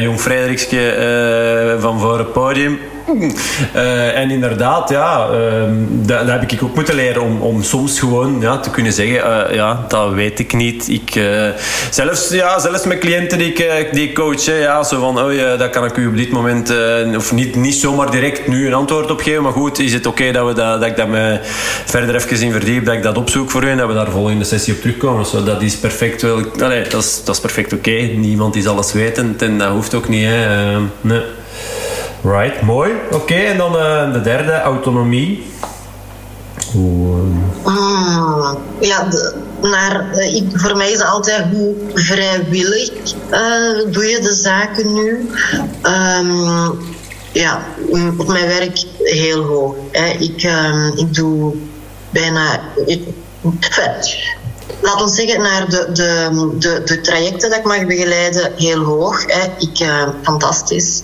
jong 0.00 0.20
Frederikske 0.20 1.76
van 1.80 1.98
voor 1.98 2.18
het 2.18 2.32
podium. 2.32 2.78
Uh, 3.20 4.16
en 4.20 4.30
inderdaad, 4.30 4.88
ja, 4.90 5.28
uh, 5.30 5.38
dat, 5.90 6.26
dat, 6.26 6.40
heb 6.40 6.50
ik 6.50 6.62
ook 6.62 6.74
moeten 6.74 6.94
leren 6.94 7.22
om, 7.22 7.40
om 7.40 7.62
soms 7.62 7.98
gewoon 7.98 8.40
ja, 8.40 8.58
te 8.58 8.70
kunnen 8.70 8.92
zeggen, 8.92 9.16
uh, 9.16 9.54
ja, 9.54 9.84
dat 9.88 10.12
weet 10.12 10.38
ik 10.38 10.52
niet. 10.52 10.88
Ik, 10.88 11.14
eh, 11.14 11.48
zelfs, 11.90 12.28
ja, 12.28 12.58
zelfs 12.58 12.84
met 12.84 12.98
cliënten 12.98 13.38
die 13.38 13.52
ik, 13.52 13.88
die 13.92 14.12
coach, 14.12 14.44
ja, 14.44 14.82
zo 14.82 15.00
van, 15.00 15.20
oh 15.20 15.34
ja, 15.34 15.56
dat 15.56 15.70
kan 15.70 15.84
ik 15.84 15.96
u 15.96 16.06
op 16.06 16.16
dit 16.16 16.30
moment, 16.30 16.72
of 17.16 17.32
niet, 17.32 17.56
niet 17.56 17.74
zomaar 17.74 18.10
direct 18.10 18.46
nu 18.46 18.66
een 18.66 18.74
antwoord 18.74 19.10
op 19.10 19.20
geven, 19.20 19.42
maar 19.42 19.52
goed, 19.52 19.78
is 19.78 19.92
het 19.92 20.06
oké 20.06 20.32
dat, 20.32 20.46
we 20.46 20.54
dat, 20.54 20.80
dat 20.80 20.88
ik 20.88 20.96
dat 20.96 21.08
me 21.08 21.38
verder 21.84 22.14
even 22.14 22.40
in 22.46 22.52
verdiep, 22.52 22.84
dat 22.84 22.94
ik 22.94 23.02
dat 23.02 23.16
opzoek 23.16 23.50
voor 23.50 23.64
u 23.64 23.70
en 23.70 23.76
dat 23.76 23.88
we 23.88 23.94
daar 23.94 24.10
volgende 24.10 24.44
sessie 24.44 24.74
op 24.74 24.80
terugkomen. 24.80 25.26
Zo, 25.26 25.44
dat 25.44 25.62
is 25.62 25.76
perfect 25.76 26.22
wel, 26.22 26.42
allee, 26.60 26.82
dat 26.88 27.02
is, 27.02 27.24
dat 27.24 27.34
is 27.34 27.40
perfect 27.40 27.72
oké. 27.72 27.90
Niemand 28.16 28.56
is 28.56 28.66
alles 28.66 28.92
wetend 28.92 29.42
en 29.42 29.58
dat 29.58 29.68
hoeft 29.68 29.94
ook 29.94 30.08
niet, 30.08 30.24
hè. 30.24 30.78
nee. 31.00 31.22
Right, 32.24 32.62
mooi. 32.62 32.92
Oké, 33.10 33.34
en 33.34 33.56
dan 33.56 33.76
uh, 33.76 34.12
de 34.12 34.20
derde, 34.20 34.60
autonomie. 34.60 35.46
Hoe, 36.72 37.22
uh... 37.66 38.52
ja, 38.80 39.04
de, 39.04 39.34
uh, 39.62 40.34
ik, 40.34 40.44
voor 40.52 40.76
mij 40.76 40.90
is 40.90 41.00
altijd 41.00 41.44
hoe 41.52 41.74
vrijwillig 41.94 42.90
doe 43.90 44.04
je 44.04 44.18
de 44.22 44.34
zaken 44.34 44.92
nu. 44.94 45.30
Um, 45.82 46.80
ja, 47.32 47.62
op 48.18 48.26
mijn 48.26 48.46
werk 48.46 48.84
heel 48.98 49.42
hoog. 49.42 49.74
Hè. 49.90 50.10
Ik, 50.10 50.42
um, 50.42 50.92
ik 50.96 51.14
doe 51.14 51.54
bijna. 52.10 52.60
Laat 54.80 55.02
ons 55.02 55.14
zeggen, 55.14 55.42
naar 55.42 55.68
de, 55.68 55.88
de, 55.92 56.50
de, 56.58 56.82
de 56.84 57.00
trajecten 57.00 57.50
dat 57.50 57.58
ik 57.58 57.64
mag 57.64 57.86
begeleiden, 57.86 58.52
heel 58.56 58.82
hoog. 58.82 59.24
Hè. 59.26 59.46
Ik, 59.58 59.86
fantastisch 60.22 61.02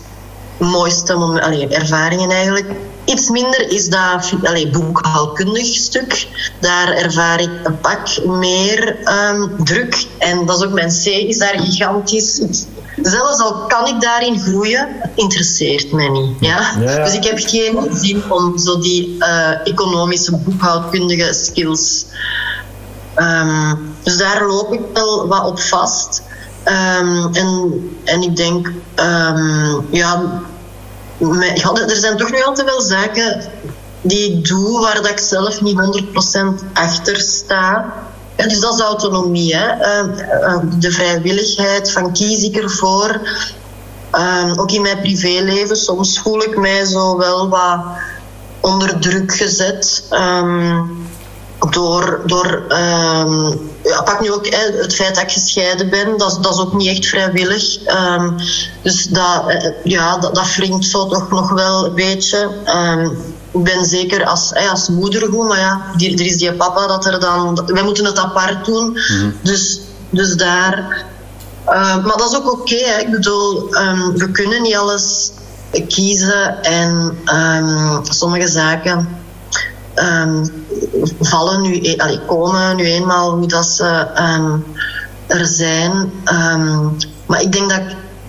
mooiste 0.58 1.14
allee, 1.14 1.68
ervaringen 1.68 2.30
eigenlijk. 2.30 2.70
Iets 3.04 3.28
minder 3.28 3.70
is 3.70 3.88
dat 3.88 4.32
allee, 4.42 4.70
boekhoudkundig 4.70 5.66
stuk. 5.66 6.26
Daar 6.60 6.92
ervaar 6.92 7.40
ik 7.40 7.50
een 7.62 7.80
pak 7.80 8.24
meer 8.24 8.96
um, 9.30 9.64
druk. 9.64 10.06
En 10.18 10.46
dat 10.46 10.58
is 10.58 10.66
ook 10.66 10.72
mijn 10.72 10.88
C, 10.88 11.04
is 11.04 11.38
daar 11.38 11.58
gigantisch. 11.58 12.40
Zelfs 13.02 13.40
al 13.40 13.52
kan 13.66 13.86
ik 13.86 14.00
daarin 14.00 14.40
groeien, 14.40 14.88
het 15.00 15.10
interesseert 15.14 15.92
mij 15.92 16.08
niet. 16.08 16.36
Ja? 16.40 16.74
ja. 16.80 17.04
Dus 17.04 17.14
ik 17.14 17.24
heb 17.24 17.38
geen 17.38 17.88
zin 17.92 18.22
om 18.28 18.58
zo 18.58 18.78
die 18.78 19.16
uh, 19.18 19.66
economische 19.66 20.36
boekhoudkundige 20.36 21.32
skills. 21.32 22.06
Um, 23.16 23.94
dus 24.02 24.16
daar 24.16 24.46
loop 24.46 24.72
ik 24.72 24.80
wel 24.92 25.28
wat 25.28 25.46
op 25.46 25.60
vast. 25.60 26.22
Um, 26.68 27.34
en, 27.34 27.90
en 28.04 28.22
ik 28.22 28.36
denk, 28.36 28.66
um, 28.96 29.86
ja, 29.90 30.42
er 31.88 31.96
zijn 31.96 32.16
toch 32.16 32.30
nu 32.30 32.42
altijd 32.42 32.66
wel 32.66 32.80
zaken 32.80 33.42
die 34.00 34.32
ik 34.32 34.48
doe 34.48 34.80
waar 34.80 34.94
dat 34.94 35.10
ik 35.10 35.18
zelf 35.18 35.60
niet 35.60 36.04
100% 36.62 36.72
achter 36.72 37.20
sta. 37.20 37.92
Dus 38.36 38.60
dat 38.60 38.74
is 38.74 38.80
autonomie. 38.80 39.56
Hè. 39.56 39.74
Uh, 40.04 40.58
de 40.78 40.90
vrijwilligheid 40.90 41.92
van 41.92 42.12
kies 42.12 42.42
ik 42.42 42.56
ervoor 42.56 43.20
Ehm, 44.10 44.58
ook 44.58 44.70
in 44.70 44.82
mijn 44.82 45.00
privéleven, 45.00 45.76
soms 45.76 46.18
voel 46.18 46.42
ik 46.42 46.56
mij 46.56 46.84
zo 46.84 47.16
wel 47.16 47.48
wat 47.48 47.80
onder 48.60 48.98
druk 48.98 49.34
gezet. 49.34 50.06
Ehm, 50.10 50.82
door, 51.70 52.22
door 52.26 52.66
ja, 53.88 54.02
pak 54.02 54.20
nu 54.20 54.32
ook 54.32 54.46
het 54.52 54.94
feit 54.94 55.14
dat 55.14 55.24
ik 55.24 55.30
gescheiden 55.30 55.90
ben, 55.90 56.18
dat, 56.18 56.38
dat 56.40 56.54
is 56.54 56.60
ook 56.60 56.74
niet 56.74 56.88
echt 56.88 57.06
vrijwillig. 57.06 57.78
dus 58.82 59.06
dat, 59.06 59.48
eh, 59.48 59.70
ja, 59.84 60.18
dat, 60.18 60.34
dat 60.34 60.54
wringt 60.54 60.84
zo 60.84 61.06
toch 61.06 61.30
nog 61.30 61.50
wel 61.50 61.84
een 61.84 61.94
beetje. 61.94 62.50
ik 63.52 63.62
ben 63.64 63.84
zeker 63.84 64.24
als, 64.24 64.54
als 64.70 64.88
moeder 64.88 65.28
goed, 65.28 65.48
maar 65.48 65.58
ja, 65.58 65.82
die, 65.96 66.18
er 66.18 66.26
is 66.26 66.36
die 66.36 66.52
papa 66.52 66.86
dat 66.86 67.06
er 67.06 67.20
dan. 67.20 67.62
Wij 67.66 67.82
moeten 67.82 68.04
het 68.04 68.18
apart 68.18 68.64
doen. 68.64 68.92
Mhm. 68.92 69.30
Dus, 69.42 69.80
dus 70.10 70.36
daar. 70.36 71.06
Uh, 71.66 72.04
maar 72.04 72.16
dat 72.16 72.30
is 72.30 72.36
ook 72.36 72.52
oké. 72.52 72.74
Okay, 72.74 73.00
ik 73.00 73.10
bedoel, 73.10 73.76
um, 73.76 74.18
we 74.18 74.30
kunnen 74.30 74.62
niet 74.62 74.76
alles 74.76 75.30
kiezen 75.88 76.62
en 76.62 77.18
um, 77.34 78.00
sommige 78.04 78.48
zaken 78.48 79.17
um, 80.02 80.64
vallen 81.20 81.62
nu, 81.62 81.78
e- 81.82 81.96
allee, 81.96 82.20
komen 82.26 82.76
nu 82.76 82.84
eenmaal 82.84 83.30
hoe 83.30 83.46
dat 83.46 83.66
ze 83.66 83.84
er 85.26 85.46
zijn. 85.46 86.12
maar 87.26 87.40
ik 87.40 87.52
denk 87.52 87.70
dat 87.70 87.80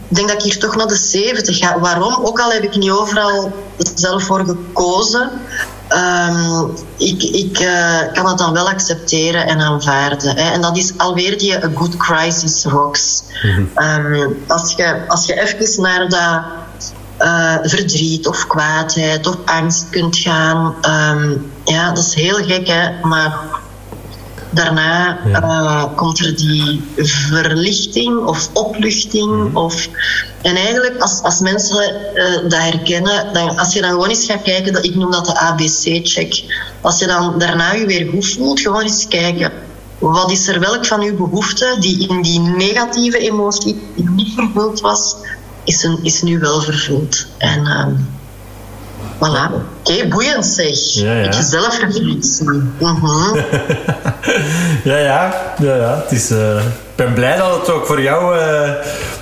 ik 0.10 0.16
denk 0.16 0.28
dat 0.28 0.38
ik 0.38 0.44
hier 0.44 0.60
toch 0.60 0.76
naar 0.76 0.88
de 0.88 0.96
70 0.96 1.58
ga. 1.58 1.80
Waarom? 1.80 2.26
Ook 2.26 2.40
al 2.40 2.52
heb 2.52 2.64
ik 2.64 2.76
niet 2.76 2.92
overal 2.92 3.52
zelf 3.96 4.24
voor 4.24 4.46
gekozen. 4.46 5.30
Um, 5.90 6.72
ik, 6.98 7.24
ik 7.24 7.60
uh, 7.60 8.00
kan 8.14 8.28
het 8.28 8.38
dan 8.38 8.54
wel 8.54 8.70
accepteren 8.70 9.48
en 9.48 9.60
aanvaarden. 9.60 10.36
Hè. 10.36 10.52
En 10.52 10.62
dat 10.62 10.78
is 10.78 10.98
alweer 10.98 11.38
die 11.38 11.56
A 11.56 11.70
Good 11.76 11.98
Crisis 11.98 12.64
Rocks. 12.64 13.24
Mm 13.44 13.70
um, 13.76 14.44
als, 14.48 14.74
je, 14.76 15.04
als 15.08 15.26
je 15.26 15.40
even 15.40 15.82
naar 15.82 16.10
dat 16.10 16.44
uh, 17.20 17.58
verdriet 17.62 18.28
of 18.28 18.48
kwaadheid 18.48 19.28
of 19.28 19.36
angst 19.46 19.90
kunt 19.90 20.18
gaan. 20.18 20.76
Um, 21.16 21.52
ja, 21.70 21.92
dat 21.92 22.04
is 22.04 22.14
heel 22.14 22.36
gek, 22.36 22.68
hè. 22.68 23.08
Maar 23.08 23.38
daarna 24.50 25.20
uh, 25.26 25.84
komt 25.96 26.20
er 26.20 26.36
die 26.36 26.84
verlichting 26.98 28.26
of 28.26 28.50
opluchting. 28.54 29.48
Mhm. 29.48 29.58
Of, 29.58 29.88
en 30.42 30.56
eigenlijk, 30.56 31.02
als, 31.02 31.22
als 31.22 31.40
mensen 31.40 31.94
uh, 32.16 32.50
dat 32.50 32.60
herkennen, 32.60 33.34
dan, 33.34 33.58
als 33.58 33.74
je 33.74 33.82
dan 33.82 33.90
gewoon 33.90 34.10
eens 34.10 34.26
gaat 34.26 34.42
kijken, 34.42 34.74
dat, 34.74 34.86
ik 34.86 34.96
noem 34.96 35.12
dat 35.12 35.26
de 35.26 35.40
ABC-check. 35.40 36.44
Als 36.82 37.00
je 37.00 37.08
dan 37.08 37.40
daarna 37.40 37.74
je 37.74 37.86
weer 37.86 38.10
goed 38.10 38.28
voelt, 38.28 38.60
gewoon 38.60 38.82
eens 38.82 39.08
kijken. 39.08 39.52
Wat 40.00 40.32
is 40.32 40.48
er 40.48 40.60
welk 40.60 40.86
van 40.86 41.02
uw 41.02 41.16
behoefte 41.16 41.76
die 41.80 42.08
in 42.08 42.22
die 42.22 42.40
negatieve 42.40 43.18
emotie 43.18 43.82
niet 43.96 44.34
vervuld 44.36 44.80
was, 44.80 45.16
is, 45.64 45.84
een, 45.84 46.00
is 46.04 46.22
nu 46.22 46.40
wel 46.40 46.62
vervuld. 46.62 47.26
En 47.38 47.60
uh, 47.60 47.86
voilà. 49.20 49.52
Oké, 49.80 50.08
boeiend 50.08 50.46
zeg. 50.46 50.94
Ja, 50.94 51.14
ja. 51.14 51.22
Beetje 51.22 51.44
zelfreflectie. 51.44 52.44
Mm 52.44 52.74
-hmm. 52.80 53.36
ja, 54.92 54.98
ja, 54.98 55.54
ja, 55.60 55.76
ja. 55.76 56.02
Het 56.02 56.12
is, 56.12 56.32
uh, 56.32 56.58
ik 56.58 56.96
ben 56.96 57.14
blij 57.14 57.38
dat 57.38 57.60
het 57.60 57.70
ook 57.70 57.86
voor 57.86 58.02
jou 58.02 58.38
uh, 58.38 58.70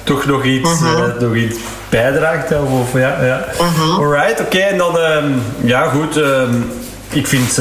toch 0.03 0.25
nog 0.25 0.43
iets, 0.43 0.79
mm 0.79 0.87
-hmm. 0.87 1.13
nog 1.19 1.35
iets 1.35 1.55
bijdraagt. 1.89 2.51
Of, 2.51 2.71
of, 2.71 2.93
ja, 2.93 3.23
ja. 3.23 3.45
-hmm. 3.57 3.91
Alright, 3.91 4.39
oké. 4.39 4.41
Okay, 4.41 4.61
en 4.69 4.77
dan, 4.77 4.97
um, 4.97 5.41
ja 5.63 5.89
goed. 5.89 6.15
Um, 6.15 6.71
ik, 7.09 7.27
vind, 7.27 7.57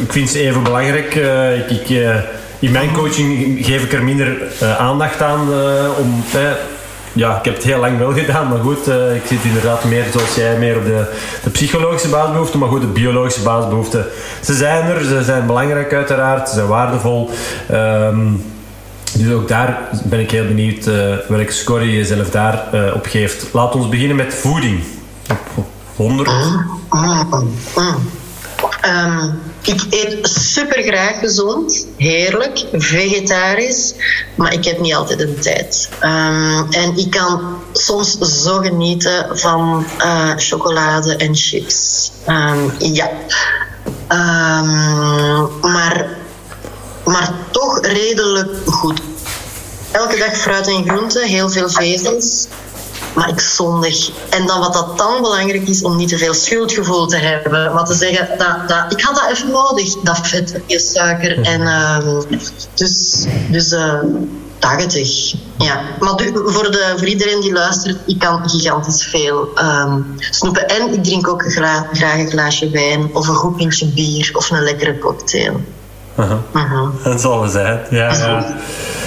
ik 0.00 0.12
vind 0.12 0.30
ze 0.30 0.38
even 0.40 0.62
belangrijk. 0.62 1.14
ik, 1.68 1.80
ik 1.80 1.88
in 2.58 2.72
mijn 2.72 2.92
coaching 2.92 3.58
geef 3.66 3.84
ik 3.84 3.92
er 3.92 4.02
minder 4.02 4.36
aandacht 4.78 5.22
aan 5.22 5.48
om 5.98 6.24
ja, 7.16 7.38
ik 7.38 7.44
heb 7.44 7.54
het 7.54 7.64
heel 7.64 7.78
lang 7.78 7.98
wel 7.98 8.12
gedaan, 8.12 8.48
maar 8.48 8.58
goed, 8.58 8.88
uh, 8.88 9.14
ik 9.14 9.22
zit 9.26 9.44
inderdaad 9.44 9.84
meer 9.84 10.04
zoals 10.12 10.34
jij, 10.34 10.58
meer 10.58 10.76
op 10.76 10.84
de, 10.84 11.04
de 11.42 11.50
psychologische 11.50 12.08
basisbehoeften, 12.08 12.58
maar 12.58 12.68
goed, 12.68 12.80
de 12.80 12.86
biologische 12.86 13.42
basisbehoeften. 13.42 14.06
Ze 14.42 14.54
zijn 14.54 14.86
er, 14.86 15.04
ze 15.04 15.24
zijn 15.24 15.46
belangrijk 15.46 15.92
uiteraard, 15.92 16.48
ze 16.48 16.54
zijn 16.54 16.66
waardevol. 16.66 17.30
Um, 17.72 18.44
dus 19.18 19.32
ook 19.32 19.48
daar 19.48 19.78
ben 20.04 20.20
ik 20.20 20.30
heel 20.30 20.46
benieuwd 20.46 20.86
uh, 20.86 20.94
welke 21.28 21.52
score 21.52 21.84
je 21.84 21.96
jezelf 21.96 22.30
daar 22.30 22.64
uh, 22.74 22.94
op 22.94 23.06
geeft. 23.06 23.46
Laat 23.52 23.74
ons 23.74 23.88
beginnen 23.88 24.16
met 24.16 24.34
voeding. 24.34 24.80
100. 25.96 26.30
Um, 28.86 29.42
ik 29.62 29.82
eet 29.90 30.28
super 30.28 30.82
graag 30.82 31.18
gezond, 31.18 31.86
heerlijk, 31.96 32.64
vegetarisch, 32.72 33.94
maar 34.34 34.52
ik 34.52 34.64
heb 34.64 34.80
niet 34.80 34.94
altijd 34.94 35.18
de 35.18 35.34
tijd. 35.34 35.88
Um, 36.02 36.66
en 36.70 36.96
ik 36.96 37.10
kan 37.10 37.62
soms 37.72 38.18
zo 38.18 38.58
genieten 38.58 39.38
van 39.38 39.86
uh, 39.98 40.32
chocolade 40.36 41.16
en 41.16 41.34
chips. 41.34 42.10
Um, 42.28 42.72
ja. 42.78 43.10
maar, 45.60 46.06
maar 47.04 47.32
toch 47.50 47.80
redelijk 47.80 48.50
goed. 48.66 49.00
Elke 49.90 50.16
dag 50.16 50.36
fruit 50.36 50.66
en 50.66 50.88
groenten, 50.88 51.26
heel 51.26 51.48
veel 51.48 51.68
vezels 51.68 52.46
maar 53.16 53.28
ik 53.28 53.40
zondig. 53.40 54.10
En 54.30 54.46
dan 54.46 54.60
wat 54.60 54.72
dat 54.72 54.98
dan 54.98 55.22
belangrijk 55.22 55.68
is 55.68 55.82
om 55.82 55.96
niet 55.96 56.08
te 56.08 56.18
veel 56.18 56.34
schuldgevoel 56.34 57.06
te 57.06 57.16
hebben. 57.16 57.74
Maar 57.74 57.84
te 57.84 57.94
zeggen, 57.94 58.38
dat, 58.38 58.68
dat, 58.68 58.92
ik 58.92 59.00
had 59.00 59.14
dat 59.14 59.30
even 59.30 59.50
nodig, 59.50 59.94
dat 60.02 60.28
vet, 60.28 60.60
je 60.66 60.78
suiker. 60.78 61.40
En, 61.42 61.60
uh, 61.60 61.98
dus 62.74 63.26
dus 63.50 63.72
uh, 63.72 63.92
eh, 63.92 64.04
80. 64.58 65.34
Ja. 65.58 65.80
Maar 66.00 66.14
voor, 66.32 66.70
de, 66.70 66.94
voor 66.96 67.06
iedereen 67.06 67.40
die 67.40 67.52
luistert, 67.52 67.98
ik 68.06 68.18
kan 68.18 68.50
gigantisch 68.50 69.04
veel 69.04 69.48
um, 69.58 70.14
snoepen. 70.18 70.68
En 70.68 70.92
ik 70.92 71.04
drink 71.04 71.28
ook 71.28 71.52
graag, 71.52 71.84
graag 71.92 72.18
een 72.18 72.30
glaasje 72.30 72.70
wijn 72.70 73.14
of 73.14 73.28
een 73.28 73.34
goed 73.34 73.56
pintje 73.56 73.86
bier 73.86 74.30
of 74.32 74.50
een 74.50 74.62
lekkere 74.62 74.98
cocktail. 74.98 75.60
Dat 77.04 77.20
zal 77.20 77.40
wel 77.40 77.48
zijn, 77.48 77.80
ja. 77.90 78.12
ja. 78.12 78.56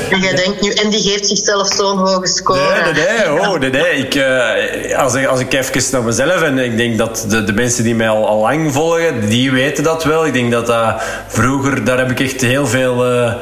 En 0.10 0.20
jij 0.20 0.36
denkt 0.36 0.62
nu, 0.62 0.72
en 0.72 0.90
die 0.90 1.02
geeft 1.02 1.28
zichzelf 1.28 1.68
zo'n 1.68 1.98
hoge 1.98 2.28
score. 2.28 2.60
Nee, 2.84 2.94
nee, 2.94 3.04
nee. 3.04 3.40
Oh, 3.40 3.60
nee, 3.60 3.70
nee. 3.70 3.92
Ik, 3.92 4.16
uh, 4.16 4.98
als, 4.98 5.14
ik, 5.14 5.26
als 5.26 5.40
ik 5.40 5.54
even 5.54 5.84
naar 5.92 6.04
mezelf, 6.04 6.42
en 6.42 6.58
ik 6.58 6.78
denk 6.78 6.98
dat 6.98 7.26
de, 7.28 7.44
de 7.44 7.54
mensen 7.54 7.84
die 7.84 7.96
mij 7.96 8.10
al, 8.10 8.28
al 8.28 8.40
lang 8.40 8.74
volgen, 8.74 9.30
die 9.30 9.52
weten 9.52 9.84
dat 9.84 10.04
wel. 10.04 10.26
Ik 10.26 10.34
denk 10.34 10.52
dat 10.52 10.68
dat 10.68 11.02
vroeger, 11.28 11.84
daar 11.84 11.98
heb 11.98 12.12
ik 12.12 12.20
echt 12.20 12.42
heel 12.42 12.68
veel... 12.68 13.12
Uh, 13.12 13.34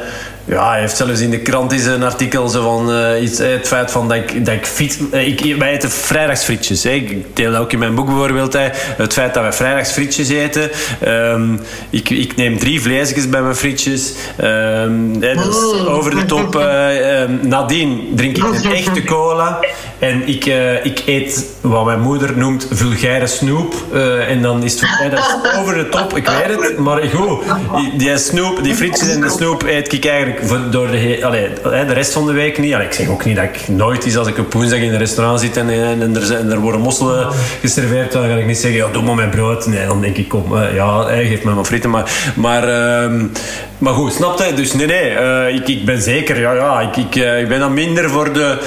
ja, 0.47 0.69
hij 0.69 0.79
heeft 0.79 0.97
zelfs 0.97 1.19
in 1.19 1.29
de 1.29 1.39
krant 1.39 1.71
eens 1.71 1.85
een 1.85 2.03
artikel 2.03 2.47
zo 2.47 2.61
van 2.63 2.91
uh, 2.91 3.21
iets, 3.21 3.39
eh, 3.39 3.51
het 3.51 3.67
feit 3.67 3.91
van 3.91 4.07
dat 4.07 4.17
ik, 4.17 4.45
dat 4.45 4.53
ik 4.53 4.65
fiets. 4.65 4.97
Uh, 5.13 5.27
ik, 5.27 5.55
wij 5.59 5.71
eten 5.71 5.91
vrijdagsfrietjes. 5.91 6.83
Hè. 6.83 6.89
Ik 6.89 7.35
deel 7.35 7.55
ook 7.55 7.71
in 7.71 7.79
mijn 7.79 7.95
boek 7.95 8.05
bijvoorbeeld. 8.05 8.53
Hè. 8.53 8.69
Het 8.97 9.13
feit 9.13 9.33
dat 9.33 9.43
wij 9.43 9.53
vrijdagsfrietjes 9.53 10.29
eten. 10.29 10.69
Um, 11.07 11.59
ik, 11.89 12.09
ik 12.09 12.35
neem 12.35 12.59
drie 12.59 12.81
vleesjes 12.81 13.29
bij 13.29 13.41
mijn 13.41 13.55
frietjes. 13.55 14.13
Um, 14.41 15.15
hè, 15.19 15.33
oh. 15.33 15.95
over 15.95 16.15
de 16.15 16.25
top. 16.25 16.55
Um, 16.55 17.39
nadien 17.47 18.11
drink 18.15 18.37
ik 18.37 18.43
een 18.43 18.73
echte 18.73 19.03
cola. 19.03 19.59
En 19.99 20.27
ik, 20.27 20.45
ik 20.83 21.03
eet 21.05 21.45
wat 21.61 21.85
mijn 21.85 21.99
moeder 21.99 22.37
noemt 22.37 22.67
vulgaire 22.71 23.27
snoep. 23.27 23.73
en 24.27 24.41
dan 24.41 24.63
is 24.63 24.81
het 24.81 25.11
dat 25.11 25.19
is 25.19 25.59
over 25.59 25.73
de 25.73 25.89
top. 25.89 26.17
Ik 26.17 26.27
weet 26.27 26.61
het. 26.61 26.77
Maar 26.77 27.01
goed, 27.13 27.43
die 27.97 28.17
snoep, 28.17 28.63
die 28.63 28.75
frietjes 28.75 29.09
en 29.09 29.21
de 29.21 29.29
snoep 29.29 29.63
eet 29.63 29.93
ik 29.93 30.05
eigenlijk 30.05 30.36
voor, 30.41 30.59
door 30.71 30.91
de, 30.91 31.19
allee, 31.21 31.49
de 31.63 31.93
rest 31.93 32.13
van 32.13 32.25
de 32.25 32.31
week 32.31 32.57
niet. 32.57 32.73
Allee, 32.73 32.85
ik 32.85 32.93
zeg 32.93 33.07
ook 33.07 33.25
niet 33.25 33.35
dat 33.35 33.45
ik 33.45 33.67
nooit 33.67 34.05
is 34.05 34.17
als 34.17 34.27
ik 34.27 34.37
op 34.37 34.53
woensdag 34.53 34.79
in 34.79 34.93
een 34.93 34.97
restaurant 34.97 35.39
zit 35.39 35.57
en, 35.57 35.69
en, 35.69 36.01
en, 36.01 36.15
er, 36.15 36.35
en 36.35 36.51
er 36.51 36.59
worden 36.59 36.81
mosselen 36.81 37.27
geserveerd, 37.61 38.11
dan 38.11 38.27
ga 38.27 38.35
ik 38.35 38.45
niet 38.45 38.57
zeggen, 38.57 38.79
ja, 38.79 38.87
doe 38.91 39.03
maar 39.03 39.15
mijn 39.15 39.29
brood. 39.29 39.67
Nee, 39.67 39.85
dan 39.85 40.01
denk 40.01 40.17
ik, 40.17 40.27
kom, 40.27 40.53
uh, 40.53 40.75
ja, 40.75 41.01
geef 41.03 41.43
me 41.43 41.53
mijn 41.53 41.65
frieten. 41.65 41.89
Maar, 41.89 42.11
maar, 42.35 42.63
uh, 42.69 43.23
maar 43.77 43.93
goed, 43.93 44.13
snap 44.13 44.39
je? 44.39 44.53
Dus 44.53 44.73
nee, 44.73 44.87
nee, 44.87 45.11
uh, 45.11 45.55
ik, 45.55 45.67
ik 45.67 45.85
ben 45.85 46.01
zeker, 46.01 46.39
ja, 46.39 46.53
ja, 46.53 46.81
ik, 46.81 46.95
ik, 46.95 47.15
uh, 47.15 47.39
ik 47.39 47.47
ben 47.47 47.59
dan 47.59 47.73
minder 47.73 48.09
voor 48.09 48.33
de 48.33 48.57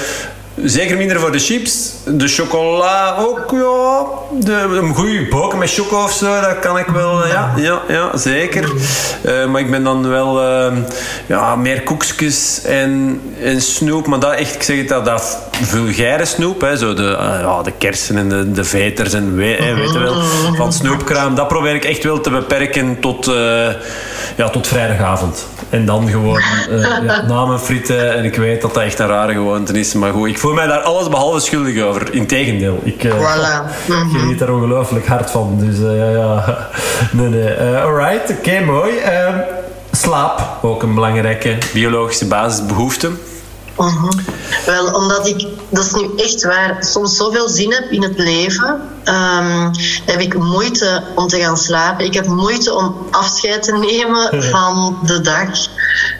Zeker 0.55 0.97
minder 0.97 1.19
voor 1.19 1.31
de 1.31 1.39
chips. 1.39 1.93
De 2.05 2.27
chocola 2.27 3.15
ook, 3.19 3.51
ja. 3.51 4.05
De, 4.39 4.77
een 4.81 4.95
goede 4.95 5.27
boken 5.29 5.57
met 5.57 5.73
choco 5.73 6.03
of 6.03 6.11
zo, 6.11 6.41
dat 6.41 6.59
kan 6.59 6.77
ik 6.77 6.85
wel, 6.85 7.27
ja, 7.27 7.53
ja, 7.55 7.81
ja 7.87 8.17
zeker. 8.17 8.71
Uh, 9.25 9.45
maar 9.45 9.61
ik 9.61 9.71
ben 9.71 9.83
dan 9.83 10.09
wel 10.09 10.43
uh, 10.43 10.77
ja, 11.25 11.55
meer 11.55 11.81
koekjes 11.81 12.61
en, 12.63 13.21
en 13.41 13.61
snoep. 13.61 14.07
Maar 14.07 14.19
dat 14.19 14.33
echt, 14.33 14.55
ik 14.55 14.63
zeg 14.63 14.77
het, 14.77 14.87
dat, 14.87 15.05
dat 15.05 15.37
vulgaire 15.51 16.25
snoep, 16.25 16.61
hè, 16.61 16.77
zo 16.77 16.93
de, 16.93 17.17
uh, 17.21 17.39
ja, 17.41 17.61
de 17.61 17.73
kersen 17.77 18.17
en 18.17 18.29
de, 18.29 18.51
de 18.51 18.63
veters 18.63 19.13
en 19.13 19.35
we, 19.35 19.43
hè, 19.59 19.75
weet 19.75 19.93
je 19.93 19.99
wel, 19.99 20.21
van 20.55 20.73
snoepkraam. 20.73 21.35
Dat 21.35 21.47
probeer 21.47 21.75
ik 21.75 21.85
echt 21.85 22.03
wel 22.03 22.21
te 22.21 22.29
beperken 22.29 22.99
tot, 22.99 23.25
ja, 24.35 24.49
tot 24.51 24.67
vrijdagavond. 24.67 25.47
En 25.69 25.85
dan 25.85 26.09
gewoon 26.09 26.41
ja, 26.69 27.21
na 27.21 27.45
mijn 27.45 27.59
frieten. 27.59 28.13
En 28.15 28.23
ik 28.23 28.35
weet 28.35 28.61
dat 28.61 28.73
dat 28.73 28.83
echt 28.83 28.99
een 28.99 29.07
rare 29.07 29.33
gewoonte 29.33 29.79
is. 29.79 29.93
Maar 29.93 30.11
goed, 30.11 30.39
voel 30.41 30.53
mij 30.53 30.67
daar 30.67 30.79
alles 30.79 31.09
behalve 31.09 31.39
schuldig 31.39 31.83
over. 31.83 32.13
Integendeel. 32.13 32.79
Ik 32.83 33.03
uh, 33.03 33.13
voilà. 33.13 33.87
geniet 34.11 34.39
daar 34.39 34.49
ongelooflijk 34.49 35.07
hard 35.07 35.31
van. 35.31 35.57
Dus 35.59 35.79
uh, 35.79 35.97
ja, 35.97 36.09
ja. 36.09 36.69
Nee, 37.17 37.27
nee. 37.27 37.57
Uh, 37.57 37.83
alright, 37.83 38.29
oké, 38.29 38.39
okay, 38.39 38.63
mooi. 38.63 38.91
Slaap, 39.91 40.57
ook 40.61 40.83
een 40.83 40.93
belangrijke 40.93 41.57
biologische 41.73 42.27
basisbehoefte. 42.27 43.09
Wel, 44.65 44.93
omdat 44.93 45.27
ik, 45.27 45.47
dat 45.69 45.85
is 45.85 45.93
nu 45.93 46.09
echt 46.15 46.43
waar, 46.43 46.77
soms 46.79 47.15
zoveel 47.15 47.49
zin 47.49 47.73
heb 47.73 47.91
in 47.91 48.03
het 48.03 48.17
leven, 48.17 48.81
ehm, 49.03 49.71
heb 50.05 50.19
ik 50.19 50.37
moeite 50.37 51.03
om 51.15 51.27
te 51.27 51.39
gaan 51.39 51.57
slapen. 51.57 52.05
Ik 52.05 52.13
heb 52.13 52.27
moeite 52.27 52.73
om 52.73 52.95
afscheid 53.11 53.63
te 53.63 53.71
nemen 53.71 54.43
van 54.51 54.97
de 55.05 55.21
dag. 55.21 55.49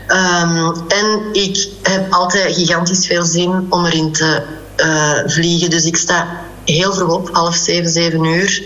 Ehm, 0.08 0.72
en 0.88 1.20
ik 1.32 1.68
heb 1.82 2.14
altijd 2.14 2.56
gigantisch 2.56 3.08
veel 3.08 3.24
zin 3.24 3.66
om 3.70 3.86
erin 3.86 4.12
te 4.12 4.44
eh, 4.76 5.18
vliegen. 5.26 5.70
Dus 5.70 5.86
ik 5.86 5.98
sta 5.98 6.28
heel 6.66 6.94
vroeg 6.94 7.14
op, 7.14 7.30
half 7.32 7.56
zeven, 7.56 7.90
zeven 7.90 8.24
uur. 8.24 8.64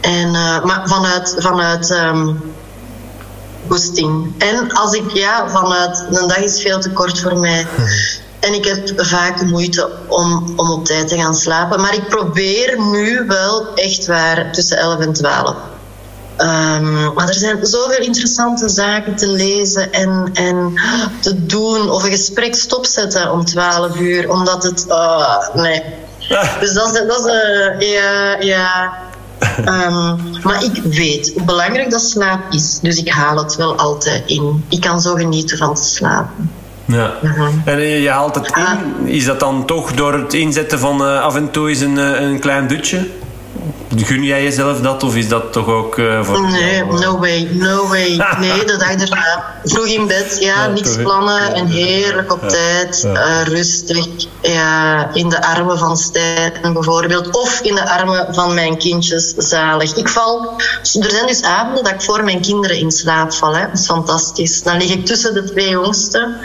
En, 0.00 0.34
uh, 0.34 0.64
maar 0.64 0.82
vanuit, 0.84 1.34
vanuit 1.38 1.90
um, 1.90 2.54
En 4.38 4.72
als 4.72 4.92
ik, 4.92 5.10
ja, 5.12 5.48
vanuit, 5.48 6.04
een 6.10 6.28
dag 6.28 6.38
is 6.38 6.60
veel 6.60 6.80
te 6.80 6.90
kort 6.90 7.20
voor 7.20 7.38
mij. 7.38 7.66
En 8.40 8.54
ik 8.54 8.64
heb 8.64 8.92
vaak 8.96 9.42
moeite 9.42 9.90
om, 10.08 10.52
om 10.56 10.70
op 10.70 10.84
tijd 10.84 11.08
te 11.08 11.16
gaan 11.16 11.34
slapen. 11.34 11.80
Maar 11.80 11.94
ik 11.94 12.08
probeer 12.08 12.80
nu 12.80 13.24
wel 13.26 13.74
echt 13.74 14.06
waar 14.06 14.52
tussen 14.52 14.78
11 14.78 14.98
en 14.98 15.12
12. 15.12 15.56
Um, 16.38 17.14
maar 17.14 17.28
er 17.28 17.34
zijn 17.34 17.66
zoveel 17.66 18.00
interessante 18.00 18.68
zaken 18.68 19.16
te 19.16 19.26
lezen 19.26 19.92
en, 19.92 20.30
en 20.34 20.72
te 21.20 21.46
doen. 21.46 21.90
Of 21.90 22.04
een 22.04 22.10
gesprek 22.10 22.54
stopzetten 22.54 23.32
om 23.32 23.44
12 23.44 23.96
uur, 23.96 24.30
omdat 24.30 24.62
het. 24.62 24.84
Uh, 24.88 25.48
nee. 25.54 25.82
Dus 26.60 26.72
dat 26.72 26.94
is. 26.94 27.06
Dat 27.06 27.26
is 27.26 27.32
uh, 27.32 27.92
ja, 27.92 28.40
ja. 28.40 28.92
Um, 29.58 30.20
maar 30.42 30.64
ik 30.64 30.82
weet 30.82 31.32
hoe 31.34 31.44
belangrijk 31.44 31.90
dat 31.90 32.00
slaap 32.00 32.40
is. 32.52 32.78
Dus 32.82 32.98
ik 32.98 33.08
haal 33.08 33.36
het 33.36 33.56
wel 33.56 33.76
altijd 33.76 34.22
in. 34.26 34.64
Ik 34.68 34.80
kan 34.80 35.00
zo 35.00 35.14
genieten 35.14 35.58
van 35.58 35.74
te 35.74 35.84
slapen. 35.84 36.50
Ja. 36.84 37.14
Mhm. 37.22 37.50
En 37.64 37.80
je 37.80 38.10
haalt 38.10 38.34
het 38.34 38.52
in. 38.56 39.06
Is 39.08 39.24
dat 39.24 39.40
dan 39.40 39.66
toch 39.66 39.92
door 39.92 40.14
het 40.14 40.34
inzetten 40.34 40.78
van 40.78 41.02
uh, 41.02 41.20
af 41.20 41.34
en 41.34 41.50
toe 41.50 41.68
eens 41.68 41.80
een, 41.80 41.96
een 41.96 42.38
klein 42.38 42.66
dutje? 42.66 43.06
Gun 43.94 44.22
jij 44.22 44.42
jezelf 44.42 44.80
dat 44.80 45.02
of 45.02 45.16
is 45.16 45.28
dat 45.28 45.52
toch 45.52 45.66
ook 45.66 45.96
uh, 45.96 46.24
voor 46.24 46.40
Nee, 46.40 46.84
no 46.84 47.18
way, 47.18 47.48
no 47.52 47.88
way. 47.88 48.16
Nee, 48.38 48.64
de 48.64 48.76
dag 48.76 48.90
erna. 48.90 49.54
Vroeg 49.64 49.86
in 49.86 50.06
bed, 50.06 50.36
ja, 50.40 50.54
ja 50.54 50.66
niks 50.66 50.96
plannen 50.96 51.54
en 51.54 51.66
heerlijk 51.66 52.32
op 52.32 52.48
tijd, 52.48 53.04
uh, 53.04 53.42
rustig. 53.44 54.06
Ja, 54.42 55.10
in 55.14 55.28
de 55.28 55.42
armen 55.42 55.78
van 55.78 55.96
Stijn 55.96 56.72
bijvoorbeeld. 56.72 57.36
Of 57.36 57.60
in 57.60 57.74
de 57.74 57.90
armen 57.90 58.34
van 58.34 58.54
mijn 58.54 58.78
kindjes, 58.78 59.34
zalig. 59.36 59.96
Ik 59.96 60.08
val, 60.08 60.52
er 61.00 61.10
zijn 61.10 61.26
dus 61.26 61.42
avonden 61.42 61.84
dat 61.84 61.92
ik 61.92 62.02
voor 62.02 62.24
mijn 62.24 62.40
kinderen 62.40 62.78
in 62.78 62.90
slaap 62.90 63.32
val. 63.32 63.56
Hè. 63.56 63.66
Dat 63.66 63.78
is 63.78 63.86
fantastisch. 63.86 64.62
Dan 64.62 64.76
lig 64.76 64.90
ik 64.90 65.06
tussen 65.06 65.34
de 65.34 65.44
twee 65.44 65.68
jongsten. 65.68 66.36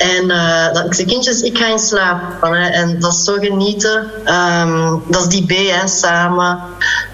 En 0.00 0.24
uh, 0.24 0.72
dat, 0.72 0.84
ik 0.84 0.94
zei, 0.94 1.06
kindjes, 1.06 1.40
ik 1.40 1.58
ga 1.58 1.66
in 1.66 1.78
slaap. 1.78 2.20
Hè. 2.40 2.68
En 2.68 3.00
dat 3.00 3.12
is 3.12 3.24
zo 3.24 3.36
genieten. 3.38 4.10
Um, 4.26 5.02
dat 5.06 5.20
is 5.20 5.28
die 5.28 5.46
B, 5.46 5.50
hè, 5.50 5.86
samen. 5.86 6.58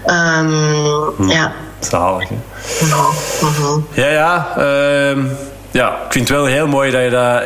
Um, 0.05 1.13
hm. 1.17 1.29
Ja. 1.29 1.51
Zalig, 1.79 2.29
hè? 2.29 2.35
Uh-huh. 2.81 3.77
Ja, 3.93 4.07
ja. 4.07 4.57
Um 5.11 5.37
ja, 5.71 5.89
ik 5.89 6.11
vind 6.11 6.27
het 6.27 6.37
wel 6.37 6.45
heel 6.45 6.67
mooi 6.67 6.91
dat 6.91 7.03
je 7.03 7.09
dat... 7.09 7.43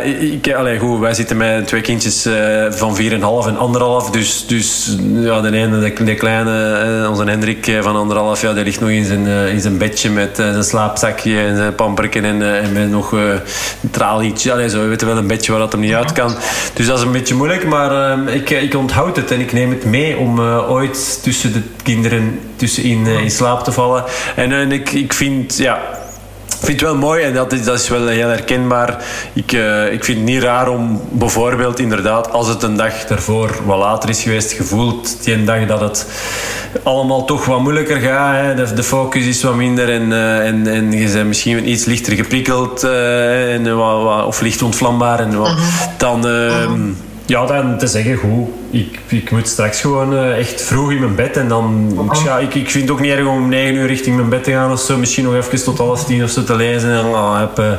Ik, 0.67 0.79
goed, 0.79 0.99
wij 0.99 1.13
zitten 1.13 1.37
met 1.37 1.67
twee 1.67 1.81
kindjes 1.81 2.25
uh, 2.25 2.65
van 2.69 2.97
4,5 2.97 3.01
en 3.47 3.57
anderhalf. 3.57 4.09
Dus, 4.09 4.47
dus 4.47 4.97
ja, 5.13 5.41
de 5.41 5.51
ene, 5.51 5.93
de, 5.93 6.15
kleine, 6.15 6.85
uh, 7.01 7.09
onze 7.09 7.23
Hendrik 7.23 7.67
uh, 7.67 7.81
van 7.81 7.95
anderhalf, 7.95 8.41
ja, 8.41 8.53
die 8.53 8.63
ligt 8.63 8.79
nog 8.79 8.89
in 8.89 9.05
zijn, 9.05 9.27
in 9.27 9.61
zijn 9.61 9.77
bedje 9.77 10.09
met 10.09 10.35
zijn 10.35 10.63
slaapzakje 10.63 11.39
en 11.39 11.55
zijn 11.55 11.75
pamperken 11.75 12.25
en, 12.25 12.61
en 12.63 12.71
met 12.73 12.89
nog 12.89 13.11
een 13.11 13.39
tralietje. 13.91 14.69
Zo, 14.69 14.79
we 14.79 14.87
weten 14.87 15.07
wel 15.07 15.17
een 15.17 15.27
bedje 15.27 15.51
waar 15.51 15.61
dat 15.61 15.71
hem 15.71 15.81
niet 15.81 15.93
uit 15.93 16.11
kan. 16.11 16.35
Dus 16.73 16.85
dat 16.85 16.97
is 16.97 17.03
een 17.03 17.11
beetje 17.11 17.35
moeilijk, 17.35 17.65
maar 17.65 18.19
ik, 18.33 18.49
ik 18.49 18.75
onthoud 18.75 19.15
het 19.15 19.31
en 19.31 19.39
ik 19.39 19.53
neem 19.53 19.69
het 19.69 19.85
mee 19.85 20.17
om 20.17 20.39
ooit 20.39 21.19
tussen 21.23 21.53
de 21.53 21.61
kinderen 21.83 22.39
tussenin 22.55 23.05
in 23.05 23.31
slaap 23.31 23.63
te 23.63 23.71
vallen. 23.71 24.03
En, 24.35 24.51
en 24.51 24.71
ik, 24.71 24.91
ik 24.91 25.13
vind, 25.13 25.57
ja 25.57 25.99
vind 26.61 26.81
het 26.81 26.89
wel 26.89 26.97
mooi 26.97 27.23
en 27.23 27.33
dat 27.33 27.51
is, 27.51 27.63
dat 27.63 27.79
is 27.79 27.89
wel 27.89 28.07
heel 28.07 28.27
herkenbaar. 28.27 29.03
Ik, 29.33 29.51
uh, 29.51 29.93
ik 29.93 30.03
vind 30.03 30.17
het 30.17 30.27
niet 30.27 30.43
raar 30.43 30.69
om 30.69 31.01
bijvoorbeeld 31.11 31.79
inderdaad, 31.79 32.31
als 32.31 32.47
het 32.47 32.63
een 32.63 32.77
dag 32.77 33.05
daarvoor 33.05 33.59
wat 33.65 33.77
later 33.77 34.09
is 34.09 34.23
geweest, 34.23 34.51
gevoeld 34.51 35.23
die 35.23 35.33
een 35.33 35.45
dag 35.45 35.65
dat 35.65 35.79
het 35.79 36.05
allemaal 36.83 37.25
toch 37.25 37.45
wat 37.45 37.59
moeilijker 37.59 37.97
gaat. 37.97 38.35
Hè. 38.35 38.55
De, 38.55 38.73
de, 38.73 38.83
focus 38.83 39.25
is 39.25 39.43
wat 39.43 39.55
minder 39.55 39.89
en, 39.89 40.11
uh, 40.11 40.47
en, 40.47 40.67
en 40.67 40.91
je 40.91 41.11
bent 41.11 41.27
misschien 41.27 41.69
iets 41.69 41.85
lichter 41.85 42.13
geprikkeld 42.13 42.83
uh, 42.83 43.53
en, 43.53 43.77
wat, 43.77 44.25
of 44.25 44.41
licht 44.41 44.61
ontvlambaar. 44.61 45.19
En, 45.19 45.37
wat, 45.37 45.51
mhm. 45.51 45.61
dan, 45.97 46.27
ehm, 46.27 46.81
ja, 47.25 47.45
dan 47.45 47.77
te 47.77 47.87
zeggen, 47.87 48.15
goed, 48.15 48.49
ik, 48.71 48.99
ik 49.07 49.31
moet 49.31 49.47
straks 49.47 49.81
gewoon 49.81 50.13
uh, 50.13 50.37
echt 50.37 50.61
vroeg 50.61 50.91
in 50.91 50.99
mijn 50.99 51.15
bed. 51.15 51.37
En 51.37 51.47
dan, 51.47 51.93
ja, 52.23 52.37
ik, 52.37 52.55
ik 52.55 52.69
vind 52.69 52.83
het 52.83 52.91
ook 52.91 52.99
niet 52.99 53.11
erg 53.11 53.27
om 53.27 53.41
om 53.41 53.49
9 53.49 53.75
uur 53.75 53.87
richting 53.87 54.15
mijn 54.15 54.29
bed 54.29 54.43
te 54.43 54.51
gaan 54.51 54.71
of 54.71 54.79
zo. 54.79 54.97
Misschien 54.97 55.23
nog 55.23 55.35
even 55.35 55.63
tot 55.63 55.77
half 55.77 56.05
tien 56.05 56.23
of 56.23 56.29
zo 56.29 56.43
te 56.43 56.55
lezen. 56.55 56.91
En, 56.91 57.05
oh, 57.05 57.39
heb, 57.39 57.59
uh, 57.59 57.71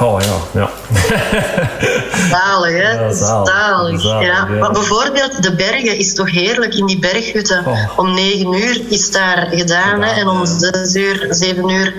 oh 0.00 0.20
ja, 0.20 0.60
ja. 0.60 0.70
Zalig, 2.30 2.72
hè? 2.72 2.92
Ja, 2.92 3.12
zalig. 3.12 4.02
ja. 4.02 4.20
ja. 4.20 4.44
Maar 4.44 4.72
bijvoorbeeld, 4.72 5.42
de 5.42 5.54
bergen 5.54 5.98
is 5.98 6.14
toch 6.14 6.30
heerlijk 6.30 6.74
in 6.74 6.86
die 6.86 6.98
berghutten. 6.98 7.66
Oh. 7.66 7.98
Om 7.98 8.14
9 8.14 8.52
uur 8.52 8.80
is 8.88 9.10
daar 9.10 9.48
gedaan. 9.50 10.02
Hè? 10.02 10.20
En 10.20 10.28
om 10.28 10.46
6 10.46 10.94
uur, 10.94 11.26
7 11.30 11.68
uur. 11.68 11.94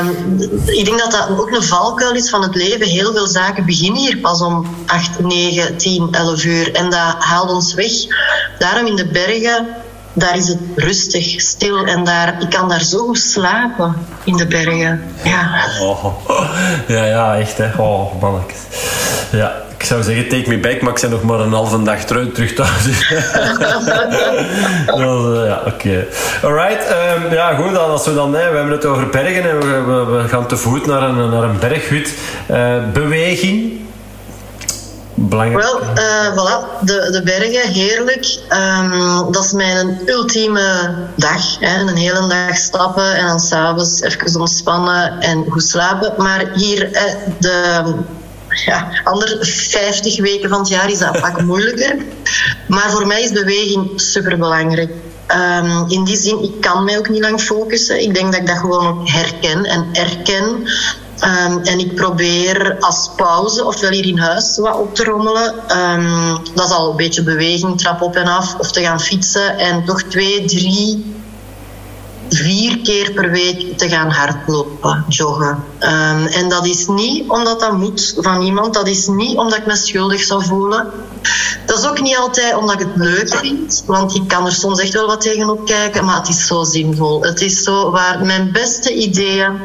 Um, 0.00 0.38
ik 0.66 0.84
denk 0.84 0.98
dat 0.98 1.10
dat 1.10 1.28
ook 1.38 1.50
een 1.50 1.62
valkuil 1.62 2.14
is 2.14 2.30
van 2.30 2.42
het 2.42 2.54
leven. 2.54 2.86
Heel 2.86 3.12
veel 3.12 3.26
zaken 3.26 3.66
beginnen 3.66 4.00
hier 4.00 4.16
pas 4.16 4.40
om 4.40 4.66
8, 4.86 5.20
9, 5.20 5.76
10, 5.76 6.08
11 6.10 6.44
uur. 6.44 6.72
En 6.72 6.90
dat 6.90 7.14
haalt 7.18 7.41
ons 7.48 7.74
weg. 7.74 7.92
Daarom 8.58 8.86
in 8.86 8.96
de 8.96 9.06
bergen, 9.06 9.66
daar 10.12 10.36
is 10.36 10.48
het 10.48 10.58
rustig, 10.76 11.40
stil 11.40 11.86
en 11.86 12.04
daar, 12.04 12.42
ik 12.42 12.50
kan 12.50 12.68
daar 12.68 12.82
zo 12.82 12.98
goed 12.98 13.18
slapen 13.18 13.94
in 14.24 14.36
de 14.36 14.46
bergen. 14.46 15.02
Ja, 15.24 15.64
oh, 15.80 16.04
ja, 16.86 17.04
ja 17.04 17.36
echt 17.36 17.58
hè. 17.58 17.70
Oh, 17.76 18.20
mannetjes. 18.20 18.60
Ja, 19.30 19.62
ik 19.78 19.88
zou 19.88 20.02
zeggen, 20.02 20.28
take 20.28 20.48
me 20.48 20.58
back, 20.58 20.80
maar 20.80 20.92
ik 20.94 21.00
ben 21.00 21.10
nog 21.10 21.22
maar 21.22 21.40
een 21.40 21.52
halve 21.52 21.82
dag 21.82 22.04
terug, 22.04 22.32
terug 22.32 22.54
thuis. 22.54 22.84
Eh, 24.86 25.46
ja, 25.46 25.60
oké. 25.66 25.74
Okay. 25.74 26.06
Alright, 26.42 26.90
um, 26.90 27.32
ja 27.32 27.54
goed, 27.54 27.74
dan, 27.74 27.90
als 27.90 28.06
we 28.06 28.14
dan, 28.14 28.34
hè, 28.34 28.50
we 28.50 28.56
hebben 28.56 28.72
het 28.72 28.84
over 28.84 29.08
bergen 29.08 29.50
en 29.50 29.58
we, 29.58 29.82
we, 29.92 30.04
we 30.04 30.28
gaan 30.28 30.46
te 30.46 30.56
voet 30.56 30.86
naar 30.86 31.02
een, 31.02 31.30
naar 31.30 31.42
een 31.42 31.58
berghut. 31.58 32.14
Uh, 32.50 32.74
beweging, 32.92 33.80
Wel, 35.14 35.82
uh, 35.82 36.32
voilà, 36.36 36.84
de, 36.84 37.08
de 37.10 37.20
bergen, 37.24 37.72
heerlijk. 37.72 38.38
Um, 38.50 39.32
dat 39.32 39.44
is 39.44 39.52
mijn 39.52 40.00
ultieme 40.06 40.94
dag. 41.16 41.58
Hè. 41.60 41.80
Een 41.80 41.96
hele 41.96 42.26
dag 42.26 42.56
stappen 42.56 43.16
en 43.16 43.26
dan 43.26 43.40
s'avonds 43.40 44.00
even 44.00 44.40
ontspannen 44.40 45.20
en 45.20 45.44
goed 45.48 45.64
slapen. 45.64 46.14
Maar 46.16 46.50
hier, 46.54 46.90
uh, 46.90 47.02
de 47.38 47.82
ja, 48.64 48.88
andere 49.04 49.44
50 49.44 50.20
weken 50.20 50.48
van 50.48 50.58
het 50.58 50.68
jaar 50.68 50.90
is 50.90 50.98
dat 50.98 51.18
vaak 51.18 51.42
moeilijker. 51.50 51.96
Maar 52.68 52.90
voor 52.90 53.06
mij 53.06 53.22
is 53.22 53.32
beweging 53.32 54.00
superbelangrijk. 54.00 54.90
Um, 55.60 55.84
in 55.88 56.04
die 56.04 56.16
zin, 56.16 56.42
ik 56.42 56.60
kan 56.60 56.84
mij 56.84 56.98
ook 56.98 57.08
niet 57.08 57.22
lang 57.22 57.40
focussen. 57.40 58.02
Ik 58.02 58.14
denk 58.14 58.32
dat 58.32 58.40
ik 58.40 58.46
dat 58.46 58.58
gewoon 58.58 58.86
ook 58.86 59.08
herken 59.08 59.64
en 59.64 59.88
erken. 59.92 60.66
Um, 61.24 61.58
en 61.58 61.78
ik 61.78 61.94
probeer 61.94 62.76
als 62.80 63.10
pauze, 63.16 63.64
ofwel 63.64 63.90
hier 63.90 64.06
in 64.06 64.18
huis 64.18 64.56
wat 64.56 64.76
op 64.76 64.94
te 64.94 65.04
rommelen. 65.04 65.54
Um, 65.78 66.38
dat 66.54 66.66
is 66.66 66.74
al 66.74 66.90
een 66.90 66.96
beetje 66.96 67.22
beweging, 67.22 67.78
trap 67.78 68.02
op 68.02 68.16
en 68.16 68.26
af. 68.26 68.54
Of 68.58 68.72
te 68.72 68.80
gaan 68.80 69.00
fietsen 69.00 69.58
en 69.58 69.84
toch 69.84 70.02
twee, 70.02 70.44
drie, 70.44 71.14
vier 72.28 72.78
keer 72.78 73.12
per 73.12 73.30
week 73.30 73.78
te 73.78 73.88
gaan 73.88 74.10
hardlopen, 74.10 75.04
joggen. 75.08 75.64
Um, 75.80 76.26
en 76.26 76.48
dat 76.48 76.66
is 76.66 76.86
niet 76.86 77.30
omdat 77.30 77.60
dat 77.60 77.72
moet 77.72 78.14
van 78.16 78.42
iemand. 78.42 78.74
Dat 78.74 78.88
is 78.88 79.06
niet 79.06 79.36
omdat 79.36 79.58
ik 79.58 79.66
me 79.66 79.76
schuldig 79.76 80.22
zou 80.22 80.44
voelen. 80.44 80.90
Dat 81.66 81.78
is 81.78 81.88
ook 81.88 82.00
niet 82.00 82.16
altijd 82.16 82.56
omdat 82.56 82.80
ik 82.80 82.86
het 82.86 82.96
leuk 82.96 83.34
vind. 83.34 83.82
Want 83.86 84.14
ik 84.14 84.28
kan 84.28 84.46
er 84.46 84.52
soms 84.52 84.80
echt 84.80 84.92
wel 84.92 85.06
wat 85.06 85.20
tegenop 85.20 85.66
kijken. 85.66 86.04
Maar 86.04 86.16
het 86.16 86.28
is 86.28 86.46
zo 86.46 86.64
zinvol. 86.64 87.22
Het 87.22 87.40
is 87.40 87.62
zo 87.62 87.90
waar 87.90 88.24
mijn 88.24 88.52
beste 88.52 88.94
ideeën 88.94 89.60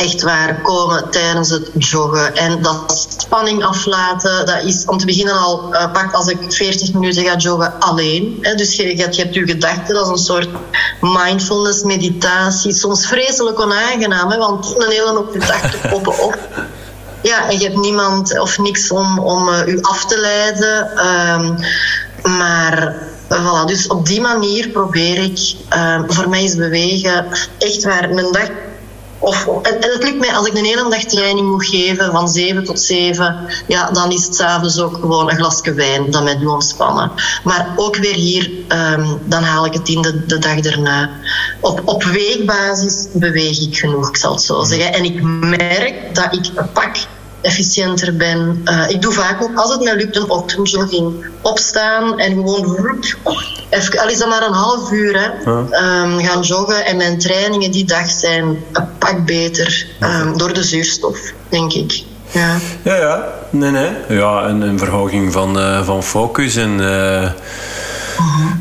echt 0.00 0.22
waar 0.22 0.60
komen 0.62 1.10
tijdens 1.10 1.50
het 1.50 1.70
joggen. 1.78 2.36
En 2.36 2.62
dat 2.62 3.06
spanning 3.16 3.64
aflaten, 3.64 4.46
dat 4.46 4.62
is 4.64 4.84
om 4.84 4.98
te 4.98 5.06
beginnen 5.06 5.38
al 5.38 5.74
uh, 5.74 5.92
pak 5.92 6.12
als 6.12 6.28
ik 6.28 6.38
40 6.48 6.92
minuten 6.92 7.24
ga 7.24 7.36
joggen 7.36 7.72
alleen. 7.78 8.38
Hè. 8.40 8.54
Dus 8.54 8.76
je, 8.76 8.96
je, 8.96 9.02
hebt 9.02 9.34
je 9.34 9.46
gedachten, 9.46 9.94
dat 9.94 10.04
is 10.04 10.10
een 10.10 10.18
soort 10.18 10.48
mindfulness, 11.00 11.82
meditatie. 11.82 12.72
Soms 12.72 13.06
vreselijk 13.06 13.60
onaangenaam, 13.60 14.30
hè, 14.30 14.38
want 14.38 14.74
een 14.78 14.90
hele 14.90 15.10
hoop 15.10 15.30
gedachten 15.32 15.80
poppen 15.90 16.24
op. 16.24 16.38
Ja, 17.22 17.48
en 17.48 17.58
je 17.58 17.64
hebt 17.64 17.80
niemand 17.80 18.40
of 18.40 18.58
niks 18.58 18.90
om, 18.90 19.18
om 19.18 19.48
uh, 19.48 19.66
u 19.66 19.80
af 19.80 20.06
te 20.06 20.18
leiden. 20.18 21.06
Um, 21.06 21.56
maar 22.38 22.94
voilà, 23.28 23.66
dus 23.66 23.86
op 23.86 24.06
die 24.06 24.20
manier 24.20 24.68
probeer 24.68 25.18
ik, 25.18 25.54
uh, 25.74 26.02
voor 26.06 26.28
mij 26.28 26.44
is 26.44 26.56
bewegen 26.56 27.26
echt 27.58 27.84
waar 27.84 28.14
mijn 28.14 28.32
dag 28.32 28.48
Of, 29.20 29.46
en, 29.46 29.80
en 29.80 29.90
het 29.90 30.02
lukt 30.02 30.18
mij 30.18 30.34
als 30.34 30.46
ik 30.46 30.56
een 30.56 30.64
hele 30.64 30.90
dag 30.90 31.04
training 31.04 31.50
moet 31.50 31.66
geven, 31.66 32.12
van 32.12 32.28
7 32.28 32.64
tot 32.64 32.80
7, 32.80 33.36
ja, 33.66 33.90
dan 33.90 34.12
is 34.12 34.24
het 34.24 34.34
s'avonds 34.34 34.80
ook 34.80 34.94
gewoon 34.94 35.30
een 35.30 35.36
glasje 35.36 35.72
wijn 35.72 36.10
dat 36.10 36.22
mij 36.22 36.38
doet 36.38 36.52
ontspannen. 36.52 37.10
Maar 37.44 37.72
ook 37.76 37.96
weer 37.96 38.14
hier, 38.14 38.50
ehm, 38.68 39.06
dan 39.24 39.42
haal 39.42 39.66
ik 39.66 39.72
het 39.72 39.88
in 39.88 40.02
de, 40.02 40.26
de 40.26 40.38
dag 40.38 40.58
erna. 40.58 41.10
Op, 41.60 41.80
op 41.84 42.04
weekbasis 42.04 43.06
beweeg 43.12 43.60
ik 43.60 43.76
genoeg, 43.78 44.08
ik 44.08 44.16
zal 44.16 44.32
het 44.32 44.42
zo 44.42 44.62
zeggen. 44.62 44.92
En 44.92 45.04
ik 45.04 45.22
merk 45.22 46.14
dat 46.14 46.34
ik 46.34 46.50
een 46.54 46.72
pak 46.72 46.96
efficiënter 47.40 48.16
ben. 48.16 48.62
Uh, 48.64 48.84
ik 48.88 49.02
doe 49.02 49.12
vaak 49.12 49.42
ook, 49.42 49.58
als 49.58 49.72
het 49.72 49.82
mij 49.82 49.96
lukt, 49.96 50.16
een 50.16 50.30
ochtendjogging. 50.30 51.26
Opstaan 51.40 52.18
en 52.18 52.34
gewoon 52.34 53.04
even, 53.70 54.00
al 54.00 54.08
is 54.08 54.18
dat 54.18 54.28
maar 54.28 54.46
een 54.46 54.52
half 54.52 54.92
uur, 54.92 55.20
hè, 55.20 55.50
um, 55.50 56.18
gaan 56.18 56.40
joggen. 56.40 56.86
En 56.86 56.96
mijn 56.96 57.18
trainingen 57.18 57.70
die 57.70 57.84
dag 57.84 58.10
zijn 58.10 58.44
een 58.72 58.98
pak 58.98 59.24
beter 59.26 59.86
um, 60.00 60.38
door 60.38 60.52
de 60.52 60.62
zuurstof, 60.62 61.18
denk 61.48 61.72
ik. 61.72 62.02
Ja, 62.32 62.56
ja, 62.82 62.96
ja. 62.96 63.28
nee, 63.50 63.70
nee. 63.70 63.90
Ja, 64.08 64.44
een, 64.44 64.60
een 64.60 64.78
verhoging 64.78 65.32
van, 65.32 65.58
uh, 65.58 65.84
van 65.84 66.02
focus 66.02 66.56
en... 66.56 66.80
Uh... 66.80 67.30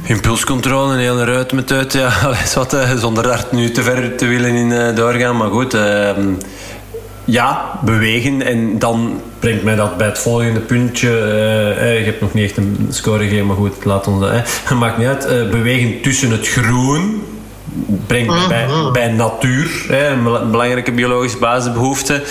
Impulscontrole, 0.04 0.94
een 0.94 1.00
hele 1.00 1.26
ruit 1.26 1.52
met 1.52 1.72
uit. 1.72 1.94
Ja, 1.94 2.12
wat, 2.56 2.78
zonder 2.96 3.24
daar 3.24 3.46
nu 3.52 3.72
te 3.72 3.84
ver 3.84 4.16
te 4.18 4.26
willen 4.26 4.56
in 4.56 4.96
doorgaan. 4.96 5.38
Maar 5.38 5.50
goed, 5.50 5.74
ehm, 5.74 6.34
ja, 7.32 7.80
bewegen. 7.84 8.42
En 8.42 8.80
dan 8.80 9.22
brengt 9.40 9.64
mij 9.64 9.76
dat 9.76 9.98
bij 9.98 10.08
het 10.08 10.20
volgende 10.20 10.60
puntje. 10.60 11.10
Uh, 11.80 12.00
ik 12.00 12.06
heb 12.06 12.22
nog 12.22 12.34
niet 12.34 12.44
echt 12.44 12.58
een 12.58 12.88
score 12.90 13.24
gegeven, 13.24 13.46
maar 13.46 13.56
goed, 13.56 13.86
laat 13.86 14.08
ons 14.08 14.20
dat. 14.20 14.32
Uh, 14.32 14.72
maakt 14.80 14.98
niet 14.98 15.08
uit. 15.08 15.26
Uh, 15.26 15.50
bewegen 15.50 16.02
tussen 16.02 16.32
het 16.32 16.48
groen 16.48 17.24
brengt 18.08 18.30
mij 18.30 18.48
bij, 18.48 18.68
mhm. 18.68 18.92
bij 18.92 19.12
natuur. 19.12 19.86
een 19.90 20.52
belangrijke 20.52 20.92
biologische 20.92 21.38
basisbehoefte 21.38 22.24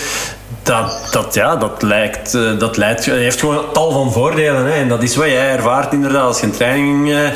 dat, 0.69 1.07
dat, 1.11 1.33
ja, 1.33 1.55
dat, 1.55 1.81
lijkt, 1.81 2.33
uh, 2.33 2.59
dat 2.59 2.77
leidt, 2.77 3.05
heeft 3.05 3.39
gewoon 3.39 3.71
tal 3.73 3.91
van 3.91 4.11
voordelen. 4.11 4.65
Hè. 4.65 4.71
En 4.71 4.87
dat 4.87 5.03
is 5.03 5.15
wat 5.15 5.25
jij 5.25 5.51
ervaart 5.51 5.93
inderdaad. 5.93 6.27
Als 6.27 6.39
je 6.39 6.45
een 6.45 6.51
training 6.51 7.09
uh, 7.09 7.29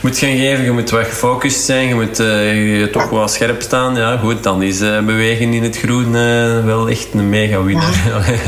moet 0.00 0.18
gaan 0.18 0.36
geven, 0.36 0.64
je 0.64 0.70
moet 0.70 0.90
wat 0.90 1.04
gefocust 1.04 1.64
zijn, 1.64 1.88
je 1.88 1.94
moet 1.94 2.20
uh, 2.20 2.80
je 2.80 2.90
toch 2.90 3.10
wel 3.10 3.28
scherp 3.28 3.62
staan. 3.62 3.96
Ja, 3.96 4.16
goed, 4.16 4.42
dan 4.42 4.62
is 4.62 4.78
bewegen 4.78 5.52
in 5.52 5.62
het 5.62 5.78
groen 5.78 6.12
wel 6.64 6.88
echt 6.88 7.08
een 7.12 7.28
mega 7.28 7.62
winnaar. 7.62 8.40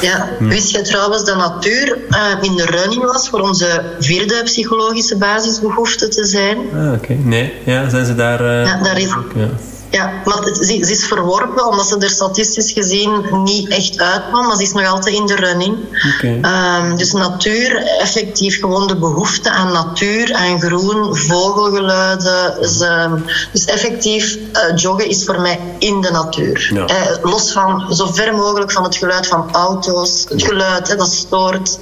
Ja, 0.00 0.28
wist 0.54 0.70
je 0.70 0.82
trouwens 0.82 1.24
dat 1.24 1.36
natuur 1.36 1.98
in 2.40 2.56
de 2.56 2.64
running 2.64 3.04
was 3.04 3.28
voor 3.28 3.40
onze 3.40 3.82
vierde 3.98 4.40
psychologische 4.44 5.16
basisbehoefte 5.16 6.08
te 6.08 6.24
zijn? 6.24 6.58
Ah, 6.74 6.92
oké. 6.92 7.14
Nee, 7.22 7.52
ja, 7.64 7.88
zijn 7.88 8.06
ze 8.06 8.14
daar... 8.14 8.42
ja, 8.42 8.82
daar 8.82 8.98
is... 8.98 9.14
Ja. 9.34 9.48
Ja, 9.90 10.12
maar 10.24 10.38
het, 10.38 10.66
ze, 10.66 10.76
is 10.76 11.06
verworpen 11.06 11.66
omdat 11.66 11.86
ze 11.86 11.98
er 11.98 12.10
statistisch 12.10 12.72
gezien 12.72 13.42
niet 13.44 13.68
echt 13.68 14.00
uitkwam, 14.00 14.46
maar 14.46 14.56
ze 14.56 14.62
is 14.62 14.72
nog 14.72 14.86
altijd 14.86 15.14
in 15.14 15.26
de 15.26 15.34
running. 15.34 15.76
Okay. 16.14 16.96
dus 16.96 17.12
natuur, 17.12 17.76
effectief 17.76 18.60
gewoon 18.60 18.86
de 18.86 18.96
behoefte 18.96 19.50
aan 19.50 19.72
natuur, 19.72 20.34
aan 20.34 20.60
groen, 20.60 21.16
vogelgeluiden. 21.16 22.68
Ze, 22.68 23.08
dus 23.52 23.64
effectief 23.64 24.36
uh, 24.36 24.76
joggen 24.76 25.08
is 25.08 25.24
voor 25.24 25.40
mij 25.40 25.60
in 25.78 26.00
de 26.00 26.10
natuur. 26.10 26.70
Ja. 26.74 26.86
Uh, 26.88 27.30
los 27.30 27.52
van 27.52 27.94
zo 27.94 28.06
ver 28.06 28.34
mogelijk 28.34 28.72
van 28.72 28.82
het 28.82 28.96
geluid 28.96 29.26
van 29.26 29.52
auto's, 29.52 30.26
het 30.28 30.42
geluid 30.42 30.88
hè, 30.88 30.96
dat 30.96 31.12
stoort. 31.12 31.78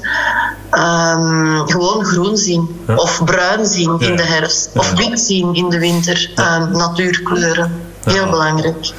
Um, 0.73 1.69
gewoon 1.69 2.05
groen 2.05 2.37
zien 2.37 2.85
of 2.97 3.25
bruin 3.25 3.67
zien 3.67 4.01
in 4.01 4.17
de 4.17 4.23
herfst 4.23 4.71
of 4.75 4.93
wit 4.93 5.21
zien 5.21 5.55
in 5.55 5.69
de 5.69 5.79
winter. 5.79 6.31
Um, 6.37 6.71
natuurkleuren. 6.73 7.93
Heel 8.05 8.31
belangrijk. 8.31 8.93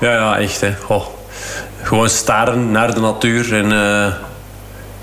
Ja, 0.00 0.12
ja, 0.12 0.38
echt. 0.38 0.60
Hè. 0.60 0.72
Oh. 0.88 1.04
Gewoon 1.82 2.08
staren 2.08 2.70
naar 2.70 2.94
de 2.94 3.00
natuur. 3.00 3.54
En 3.54 3.64
uh, 3.64 4.12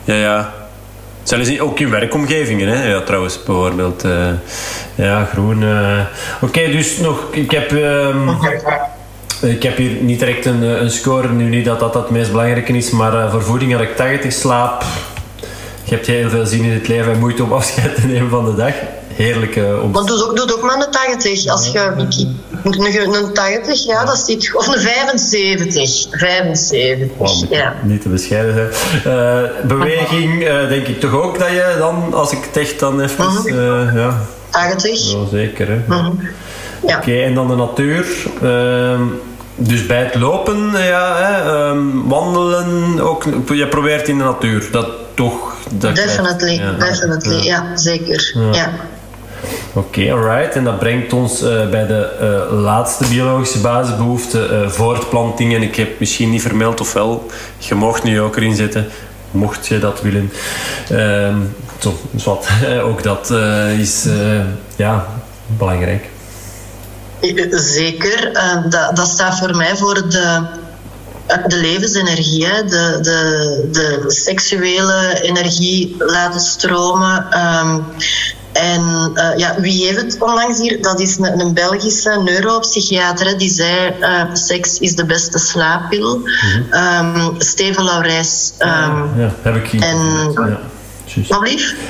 ja, 0.04 0.16
ja. 0.16 0.54
Zelfs 1.24 1.60
ook 1.60 1.80
in 1.80 1.90
werkomgevingen, 1.90 2.68
hè? 2.68 2.90
Ja, 2.90 3.02
trouwens, 3.02 3.44
bijvoorbeeld. 3.44 4.06
Uh, 4.06 4.28
ja, 4.96 5.26
groen. 5.26 5.62
Uh. 5.62 6.00
Oké, 6.42 6.60
okay, 6.60 6.72
dus 6.72 6.98
nog. 6.98 7.28
Ik 7.32 7.52
heb. 7.52 7.72
Um, 7.72 8.30
ik 9.56 9.64
heb 9.64 9.78
hier 9.78 9.92
niet 10.02 10.20
direct 10.20 10.46
een, 10.46 10.62
een 10.62 10.92
score, 10.92 11.30
nu 11.30 11.50
niet 11.50 11.66
dat 11.66 11.80
dat 11.80 11.94
het 11.94 12.10
meest 12.10 12.32
belangrijke 12.32 12.74
is, 12.74 12.90
maar 12.90 13.32
voor 13.32 13.44
voeding 13.44 13.72
had 13.72 13.82
ik 13.82 13.96
80 13.96 14.34
slaap. 14.34 14.84
Je 15.84 15.96
hebt 15.96 16.08
heel 16.08 16.30
veel 16.30 16.46
zin 16.46 16.64
in 16.64 16.72
het 16.72 16.88
leven 16.88 17.12
en 17.14 17.20
moeite 17.20 17.44
om 17.44 17.54
afscheid 17.60 17.96
te 17.96 18.08
nemen 18.08 18.30
van 18.30 18.46
de 18.46 18.56
dag 18.56 18.74
heerlijke 19.24 19.80
om... 19.84 19.92
Maar 19.92 20.04
doe 20.04 20.24
ook, 20.24 20.36
doe 20.36 20.54
ook 20.54 20.62
maar 20.62 20.76
een 20.76 20.92
80. 20.92 21.48
Als 21.48 21.72
je 21.72 21.80
een, 22.64 23.14
een 23.14 23.34
80, 23.34 23.86
ja, 23.86 24.06
dat 24.06 24.18
zit... 24.18 24.56
Of 24.56 24.68
een 24.68 24.80
75. 24.80 26.08
75, 26.12 27.50
ja. 27.50 27.76
Niet 27.84 28.02
te 28.02 28.10
bescheiden 28.10 28.54
zijn. 28.54 29.18
Uh, 29.18 29.68
beweging, 29.68 30.44
uh, 30.44 30.68
denk 30.68 30.88
ik 30.88 31.00
toch 31.00 31.14
ook 31.14 31.40
dat 31.40 31.50
je 31.50 31.76
dan, 31.78 32.14
als 32.14 32.32
ik 32.32 32.44
het 32.46 32.58
echt 32.58 32.80
dan 32.80 33.02
even... 33.02 33.26
Uh, 33.46 33.96
ja. 33.96 34.22
80. 34.50 35.12
Ja, 35.12 35.26
zeker, 35.32 35.68
hè. 35.68 35.74
Ja. 35.74 35.82
ja. 35.90 36.12
Oké, 36.82 36.96
okay, 36.96 37.24
en 37.24 37.34
dan 37.34 37.48
de 37.48 37.56
natuur. 37.56 38.06
Ehm, 38.42 39.02
dus 39.56 39.86
bij 39.86 40.04
het 40.04 40.16
lopen, 40.16 40.72
ja, 40.72 41.16
hè, 41.18 41.70
um, 41.70 42.08
wandelen, 42.08 43.00
ook, 43.00 43.24
je 43.48 43.68
probeert 43.68 44.08
in 44.08 44.18
de 44.18 44.24
natuur. 44.24 44.68
Dat 44.72 44.88
toch... 45.14 45.58
Dat 45.72 45.96
definitely, 45.96 46.54
ja. 46.54 46.72
definitely, 46.72 47.44
ja, 47.44 47.78
zeker. 47.78 48.36
ja. 48.52 48.72
Oké, 49.74 50.00
okay, 50.00 50.12
alright. 50.12 50.56
En 50.56 50.64
dat 50.64 50.80
brengt 50.80 51.14
ons 51.14 51.44
uh, 51.44 51.70
bij 51.70 51.88
de 51.88 52.10
uh, 52.22 52.62
laatste 52.62 53.08
biologische 53.08 53.60
basisbehoefte, 53.60 54.50
uh, 54.52 54.70
voortplanting. 54.70 55.56
En 55.56 55.62
ik 55.62 55.76
heb 55.76 56.00
misschien 56.00 56.30
niet 56.30 56.42
vermeld, 56.42 56.82
ofwel, 56.82 57.26
je 57.58 57.76
mocht 57.76 58.04
nu 58.04 58.22
ook 58.22 58.36
erin 58.36 58.56
zetten, 58.56 58.88
mocht 59.32 59.68
je 59.68 59.80
dat 59.80 60.02
willen. 60.02 60.32
Ehm, 60.90 61.38
zo, 61.80 62.00
dus 62.12 62.24
wat, 62.24 62.48
ook 62.84 63.04
dat 63.04 63.32
is 63.80 64.08
ja, 64.76 65.06
belangrijk. 65.58 66.10
Zeker. 67.52 68.32
dat, 68.70 68.96
dat 68.96 69.08
staat 69.08 69.38
voor 69.38 69.56
mij 69.56 69.76
voor 69.76 70.10
de 70.10 70.48
de 71.48 71.56
levensenergie, 71.56 72.48
de, 72.66 72.98
de, 73.02 73.68
de 73.72 74.04
seksuele 74.08 75.20
energie 75.22 75.96
laten 75.98 76.40
stromen. 76.40 77.28
Um, 77.66 77.86
en 78.52 79.12
uh, 79.14 79.38
ja, 79.38 79.56
wie 79.60 79.86
heeft 79.86 80.02
het 80.02 80.22
onlangs 80.22 80.60
hier? 80.60 80.82
Dat 80.82 81.00
is 81.00 81.18
een, 81.18 81.40
een 81.40 81.54
Belgische 81.54 82.22
neuropsychiater 82.24 83.38
die 83.38 83.50
zei: 83.50 83.94
uh, 84.00 84.24
seks 84.34 84.80
is 84.80 84.96
de 84.96 85.06
beste 85.06 85.40
slaappil. 85.40 86.18
Mm 86.18 86.26
-hmm. 86.72 87.16
um, 87.16 87.36
Steven 87.38 87.84
Laurijs. 87.84 88.52
Um, 88.60 89.20
ja, 89.20 89.34
heb 89.42 89.56
ik 89.56 89.74
en, 89.74 89.98
ja. 90.34 90.60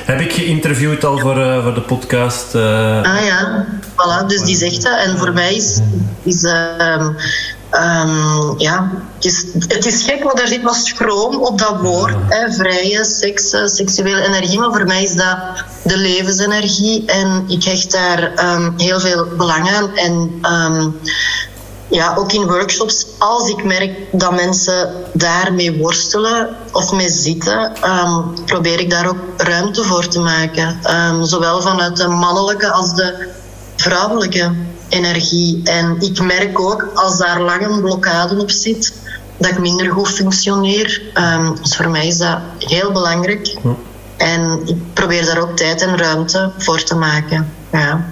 Heb 0.04 0.20
ik 0.20 0.32
geïnterviewd 0.32 1.04
al 1.04 1.18
voor, 1.18 1.36
uh, 1.36 1.62
voor 1.62 1.74
de 1.74 1.80
podcast. 1.80 2.54
Ah 2.54 3.24
ja, 3.24 3.66
voilà, 3.92 4.26
dus 4.26 4.42
die 4.42 4.56
zegt 4.56 4.82
dat. 4.82 4.98
En 4.98 5.18
voor 5.18 5.32
mij 5.32 5.54
is, 5.54 5.80
is 6.22 6.44
Um, 7.74 8.58
ja, 8.58 8.90
het 9.14 9.24
is, 9.24 9.44
het 9.68 9.86
is 9.86 10.02
gek, 10.02 10.22
want 10.22 10.40
er 10.40 10.48
zit 10.48 10.62
wat 10.62 10.74
schroom 10.74 11.36
op 11.36 11.58
dat 11.58 11.80
woord. 11.80 12.14
Hè, 12.28 12.52
vrije 12.52 13.04
seks, 13.04 13.52
eh, 13.52 13.66
seksuele 13.66 14.26
energie. 14.26 14.58
Maar 14.58 14.72
voor 14.72 14.86
mij 14.86 15.02
is 15.02 15.14
dat 15.14 15.36
de 15.84 15.96
levensenergie. 15.96 17.04
En 17.06 17.44
ik 17.48 17.64
hecht 17.64 17.92
daar 17.92 18.54
um, 18.54 18.74
heel 18.76 19.00
veel 19.00 19.26
belang 19.36 19.70
aan. 19.70 19.96
En 19.96 20.40
um, 20.42 21.00
ja, 21.88 22.14
ook 22.14 22.32
in 22.32 22.46
workshops, 22.46 23.06
als 23.18 23.48
ik 23.48 23.64
merk 23.64 23.98
dat 24.12 24.34
mensen 24.34 24.92
daarmee 25.12 25.78
worstelen 25.78 26.56
of 26.72 26.92
mee 26.92 27.08
zitten, 27.08 27.72
probeer 28.44 28.80
ik 28.80 28.90
daar 28.90 29.08
ook 29.08 29.18
ruimte 29.36 29.84
voor 29.84 30.08
te 30.08 30.20
maken. 30.20 30.80
zowel 31.26 31.62
vanuit 31.62 31.96
de 31.96 32.08
mannelijke 32.08 32.70
als 32.70 32.94
de 32.94 33.28
vrouwelijke 33.76 34.52
energie. 34.90 35.60
En 35.64 35.96
ik 35.98 36.20
merk 36.20 36.60
ook, 36.60 36.90
als 36.94 37.18
daar 37.18 37.40
lang 37.40 37.66
een 37.66 37.80
blokkade 37.80 38.40
op 38.40 38.50
zit, 38.50 38.92
dat 39.36 39.50
ik 39.50 39.58
minder 39.58 39.90
goed 39.90 40.08
functioneer. 40.08 41.02
Um, 41.14 41.56
dus 41.62 41.76
voor 41.76 41.90
mij 41.90 42.06
is 42.06 42.18
dat 42.18 42.38
heel 42.58 42.92
belangrijk. 42.92 43.56
En 44.16 44.60
ik 44.66 44.76
probeer 44.92 45.24
daar 45.24 45.40
ook 45.40 45.56
tijd 45.56 45.82
en 45.82 45.98
ruimte 45.98 46.50
voor 46.58 46.82
te 46.82 46.94
maken. 46.94 47.52
Ja. 47.72 48.04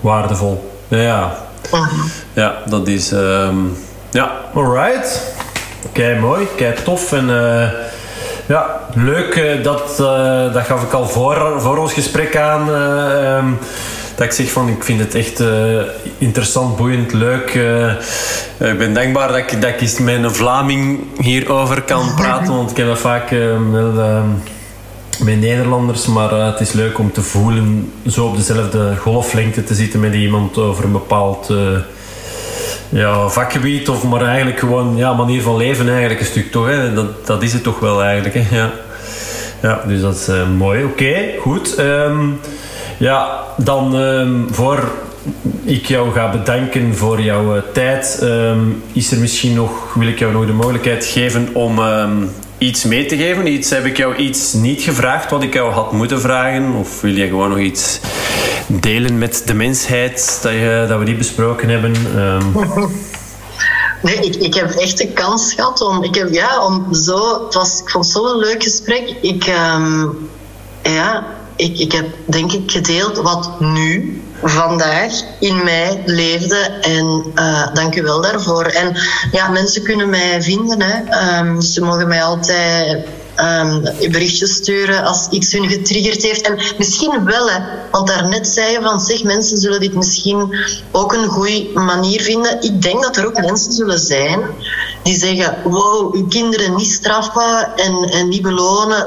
Waardevol. 0.00 0.72
Ja, 0.88 1.36
ja 2.32 2.54
dat 2.66 2.88
is... 2.88 3.10
Um, 3.12 3.76
ja, 4.10 4.32
alright. 4.54 5.20
Kijk, 5.92 6.20
mooi. 6.20 6.46
Kijk, 6.56 6.78
tof. 6.78 7.12
En... 7.12 7.28
Uh, 7.28 7.68
ja, 8.46 8.80
leuk. 8.94 9.36
Uh, 9.36 9.64
dat, 9.64 9.96
uh, 10.00 10.52
dat 10.52 10.62
gaf 10.66 10.82
ik 10.82 10.92
al 10.92 11.08
voor, 11.08 11.60
voor 11.60 11.76
ons 11.76 11.92
gesprek 11.92 12.36
aan. 12.36 12.68
Uh, 12.68 13.44
dat 14.16 14.26
ik 14.26 14.32
zeg 14.32 14.50
van 14.50 14.68
ik 14.68 14.84
vind 14.84 15.00
het 15.00 15.14
echt 15.14 15.40
uh, 15.40 15.80
interessant, 16.18 16.76
boeiend, 16.76 17.12
leuk. 17.12 17.54
Uh, 17.54 17.92
ik 18.58 18.78
ben 18.78 18.94
dankbaar 18.94 19.28
dat 19.28 19.36
ik, 19.36 19.60
dat 19.60 19.70
ik 19.70 19.80
eens 19.80 19.98
met 19.98 20.24
een 20.24 20.34
Vlaming 20.34 21.00
hierover 21.20 21.82
kan 21.82 22.14
praten, 22.16 22.54
want 22.54 22.70
ik 22.70 22.76
heb 22.76 22.86
dat 22.86 22.98
vaak 22.98 23.30
uh, 23.30 23.70
wel, 23.72 24.22
met 25.24 25.40
Nederlanders, 25.40 26.06
maar 26.06 26.30
het 26.30 26.60
is 26.60 26.72
leuk 26.72 26.98
om 26.98 27.12
te 27.12 27.22
voelen 27.22 27.92
zo 28.06 28.26
op 28.26 28.36
dezelfde 28.36 28.96
golflengte 28.96 29.64
te 29.64 29.74
zitten 29.74 30.00
met 30.00 30.14
iemand 30.14 30.58
over 30.58 30.84
een 30.84 30.92
bepaald 30.92 31.50
ja, 32.94 33.28
vakgebied 33.28 33.88
of 33.88 34.04
maar 34.04 34.22
eigenlijk 34.22 34.58
gewoon 34.58 34.96
ja, 34.96 35.12
manier 35.12 35.42
van 35.42 35.56
leven 35.56 35.88
eigenlijk 35.88 36.20
een 36.20 36.26
stuk 36.26 36.50
toch. 36.50 36.66
Hè? 36.66 36.94
Dat, 36.94 37.26
dat 37.26 37.42
is 37.42 37.52
het 37.52 37.62
toch 37.62 37.78
wel 37.78 38.02
eigenlijk. 38.02 38.34
Hè? 38.34 38.56
Ja. 38.56 38.70
ja, 39.62 39.82
dus 39.86 40.00
dat 40.00 40.14
is 40.14 40.28
uh, 40.28 40.48
mooi. 40.56 40.84
Oké, 40.84 41.14
goed. 41.40 41.78
Um, 41.78 42.40
ja, 42.98 43.44
dan 43.56 43.94
um, 43.94 44.48
voor 44.50 44.92
ik 45.62 45.86
jou 45.86 46.12
ga 46.12 46.30
bedanken 46.30 46.96
voor 46.96 47.20
jouw 47.20 47.56
uh, 47.56 47.62
tijd. 47.72 48.18
Um, 48.22 48.82
is 48.92 49.10
er 49.10 49.18
misschien 49.18 49.54
nog, 49.54 49.94
wil 49.94 50.08
ik 50.08 50.18
jou 50.18 50.32
nog 50.32 50.46
de 50.46 50.52
mogelijkheid 50.52 51.04
geven 51.04 51.48
om 51.52 51.80
iets 52.58 52.84
mee 52.84 53.06
te 53.06 53.16
geven? 53.16 53.46
Iets, 53.46 53.70
heb 53.70 53.84
ik 53.84 53.96
jou 53.96 54.16
iets 54.16 54.52
niet 54.52 54.82
gevraagd 54.82 55.30
wat 55.30 55.42
ik 55.42 55.54
jou 55.54 55.72
had 55.72 55.92
moeten 55.92 56.20
vragen? 56.20 56.74
Of 56.74 57.00
wil 57.00 57.14
je 57.14 57.26
gewoon 57.26 57.48
nog 57.48 57.58
iets 57.58 58.00
delen 58.66 59.18
met 59.18 59.42
de 59.46 59.54
mensheid 59.54 60.38
dat, 60.42 60.52
je, 60.52 60.84
dat 60.88 60.98
we 60.98 61.04
niet 61.04 61.18
besproken 61.18 61.68
hebben? 61.68 61.92
Nee, 64.02 64.16
ik, 64.16 64.34
ik 64.34 64.54
heb 64.54 64.70
echt 64.70 64.98
de 64.98 65.08
kans 65.08 65.54
gehad 65.54 65.80
om, 65.80 66.02
ik 66.02 66.28
ja, 66.30 66.66
om 66.66 66.94
zo, 66.94 67.44
het 67.44 67.54
was, 67.54 67.80
ik 67.80 67.90
vond 67.90 68.04
het 68.04 68.14
zo'n 68.14 68.38
leuk 68.38 68.62
gesprek. 68.62 69.16
Ik, 69.20 69.44
ja, 70.82 71.24
ik, 71.56 71.78
ik 71.78 71.92
heb 71.92 72.06
denk 72.26 72.52
ik 72.52 72.70
gedeeld 72.70 73.16
wat 73.16 73.60
nu, 73.60 74.22
vandaag, 74.42 75.12
in 75.40 75.64
mij 75.64 76.02
leefde. 76.06 76.56
En 76.80 77.24
uh, 77.34 77.74
dank 77.74 77.96
u 77.96 78.02
wel 78.02 78.20
daarvoor. 78.20 78.64
En 78.64 78.96
ja, 79.32 79.48
mensen 79.48 79.82
kunnen 79.82 80.10
mij 80.10 80.42
vinden. 80.42 80.82
Hè. 80.82 81.38
Um, 81.38 81.60
ze 81.60 81.80
mogen 81.80 82.08
mij 82.08 82.22
altijd 82.22 83.06
um, 83.40 83.82
berichtjes 84.10 84.54
sturen 84.54 85.04
als 85.04 85.28
iets 85.30 85.52
hun 85.52 85.68
getriggerd 85.68 86.22
heeft. 86.22 86.46
En 86.46 86.58
misschien 86.78 87.24
wel, 87.24 87.50
hè, 87.50 87.58
want 87.90 88.08
daarnet 88.08 88.48
zei 88.48 88.72
je 88.72 88.80
van 88.82 89.00
zeg, 89.00 89.22
mensen 89.22 89.56
zullen 89.56 89.80
dit 89.80 89.94
misschien 89.94 90.56
ook 90.90 91.12
een 91.12 91.28
goede 91.28 91.70
manier 91.74 92.20
vinden. 92.20 92.62
Ik 92.62 92.82
denk 92.82 93.02
dat 93.02 93.16
er 93.16 93.26
ook 93.26 93.40
mensen 93.40 93.72
zullen 93.72 93.98
zijn 93.98 94.40
die 95.02 95.18
zeggen: 95.18 95.56
wow, 95.64 96.14
uw 96.14 96.26
kinderen 96.28 96.74
niet 96.74 96.92
straffen 96.92 97.76
en, 97.76 97.94
en 98.10 98.28
niet 98.28 98.42
belonen. 98.42 99.06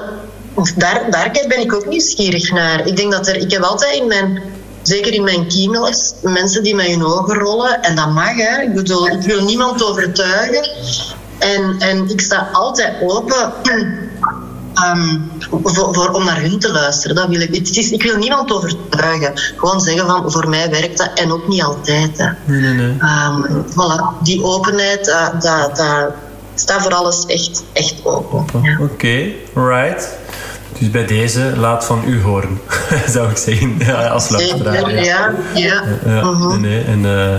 Daar, 0.76 1.06
daar 1.10 1.32
ben 1.48 1.60
ik 1.60 1.74
ook 1.74 1.86
nieuwsgierig 1.86 2.52
naar. 2.52 2.88
Ik 2.88 2.96
denk 2.96 3.12
dat 3.12 3.28
er, 3.28 3.36
ik 3.36 3.52
heb 3.52 3.62
altijd 3.62 3.96
in 3.96 4.08
mijn 4.08 4.42
zeker 4.88 5.14
in 5.14 5.24
mijn 5.24 5.48
keynotes, 5.48 6.14
mensen 6.22 6.64
die 6.64 6.76
met 6.76 6.86
hun 6.86 7.06
ogen 7.06 7.36
rollen. 7.36 7.82
En 7.82 7.96
dat 7.96 8.12
mag, 8.12 8.36
hè. 8.36 8.62
Ik 8.62 8.74
bedoel, 8.74 9.08
ik 9.08 9.22
wil 9.22 9.44
niemand 9.44 9.84
overtuigen. 9.84 10.70
En, 11.38 11.76
en 11.80 12.10
ik 12.10 12.22
sta 12.22 12.50
altijd 12.52 12.94
open 13.02 13.54
um, 14.96 15.32
voor, 15.64 15.94
voor, 15.94 16.10
om 16.10 16.26
naar 16.26 16.42
hun 16.42 16.60
te 16.60 16.72
luisteren. 16.72 17.16
Dat 17.16 17.28
wil 17.28 17.42
ik. 17.42 17.56
Het 17.56 17.78
is, 17.78 17.92
ik 17.92 18.04
wil 18.04 18.18
niemand 18.18 18.52
overtuigen. 18.54 19.32
Gewoon 19.36 19.82
zeggen 19.82 20.08
van, 20.08 20.32
voor 20.32 20.50
mij 20.50 20.70
werkt 20.70 20.98
dat 20.98 21.12
en 21.14 21.32
ook 21.32 21.48
niet 21.48 21.64
altijd. 21.64 22.18
Hè. 22.18 22.30
Nee, 22.46 22.62
nee, 22.62 22.74
nee. 22.74 22.90
Um, 22.90 23.66
voilà. 23.66 24.24
Die 24.24 24.44
openheid, 24.44 25.08
uh, 25.08 25.30
dat, 25.40 25.76
dat 25.76 26.14
staat 26.56 26.82
voor 26.82 26.94
alles 26.94 27.26
echt, 27.26 27.64
echt 27.74 27.96
open. 28.04 28.40
open. 28.40 28.62
Ja. 28.64 28.78
Oké, 28.82 28.92
okay. 28.94 29.36
right. 29.54 30.10
Dus 30.80 30.91
bij 30.91 31.06
deze 31.06 31.54
laat 31.56 31.86
van 31.86 32.02
u 32.06 32.22
horen, 32.22 32.62
zou 33.14 33.30
ik 33.30 33.38
zeggen, 33.38 33.76
ja, 33.86 34.08
als 34.08 34.30
luisteraar. 34.30 34.74
Ja, 34.74 34.88
ja. 34.90 35.34
ja. 35.54 35.84
ja 36.06 36.22
uh 36.22 36.22
-huh. 36.22 36.58
nee, 36.58 36.84
en 36.84 36.99
uh, 36.99 37.36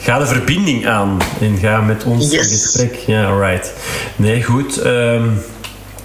ga 0.00 0.18
de 0.18 0.26
verbinding 0.26 0.86
aan 0.86 1.18
en 1.40 1.58
ga 1.58 1.80
met 1.80 2.04
ons 2.04 2.30
yes. 2.30 2.50
in 2.50 2.58
gesprek. 2.58 2.94
Ja, 2.94 3.24
alright. 3.24 3.72
Nee, 4.16 4.42
goed. 4.42 4.84
Um, 4.84 5.42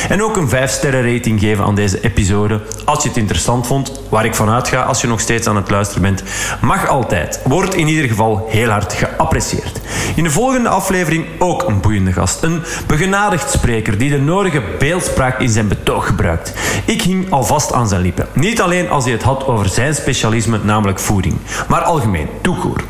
En 0.10 0.24
ook 0.24 0.38
een 0.38 0.50
5-sterren 0.50 1.14
rating 1.14 1.40
geven 1.40 1.64
aan 1.64 1.76
deze 1.76 2.02
episode. 2.02 2.62
Als 2.86 3.04
je 3.04 3.10
het 3.10 3.18
interessant 3.18 3.68
vond, 3.68 4.02
waar 4.10 4.26
ik 4.26 4.36
vanuit 4.36 4.68
ga 4.68 4.82
als 4.82 5.02
je 5.02 5.08
nog 5.08 5.20
steeds 5.20 5.48
aan 5.48 5.56
het 5.56 5.70
luisteren 5.70 6.02
bent. 6.02 6.24
Mag 6.62 6.88
altijd. 6.88 7.42
Wordt 7.44 7.76
in 7.76 7.88
ieder 7.88 8.08
geval 8.08 8.48
heel 8.50 8.70
hard 8.70 8.94
geapprecieerd. 8.94 9.82
In 10.16 10.24
de 10.24 10.32
volgende 10.32 10.70
aflevering 10.70 11.26
ook 11.40 11.68
een 11.68 11.80
boeiende 11.80 12.14
gast. 12.14 12.44
Een 12.44 12.64
begenadigd 12.88 13.52
spreker 13.52 13.98
die 13.98 14.10
de 14.10 14.20
nodige 14.20 14.62
beeldspraak 14.80 15.40
in 15.40 15.50
zijn 15.50 15.68
betoog 15.68 16.06
gebruikt. 16.06 16.54
Ik 16.86 17.02
hing 17.02 17.32
alvast 17.32 17.74
aan 17.74 17.88
zijn 17.88 18.02
lippen. 18.02 18.28
Niet 18.34 18.62
als 18.86 19.04
hij 19.04 19.14
het 19.14 19.24
had 19.24 19.46
over 19.46 19.70
zijn 19.70 19.96
specialisme, 19.96 20.60
namelijk 20.64 21.00
voeding, 21.00 21.36
maar 21.68 21.82
algemeen, 21.82 22.28
toekoer. 22.42 22.84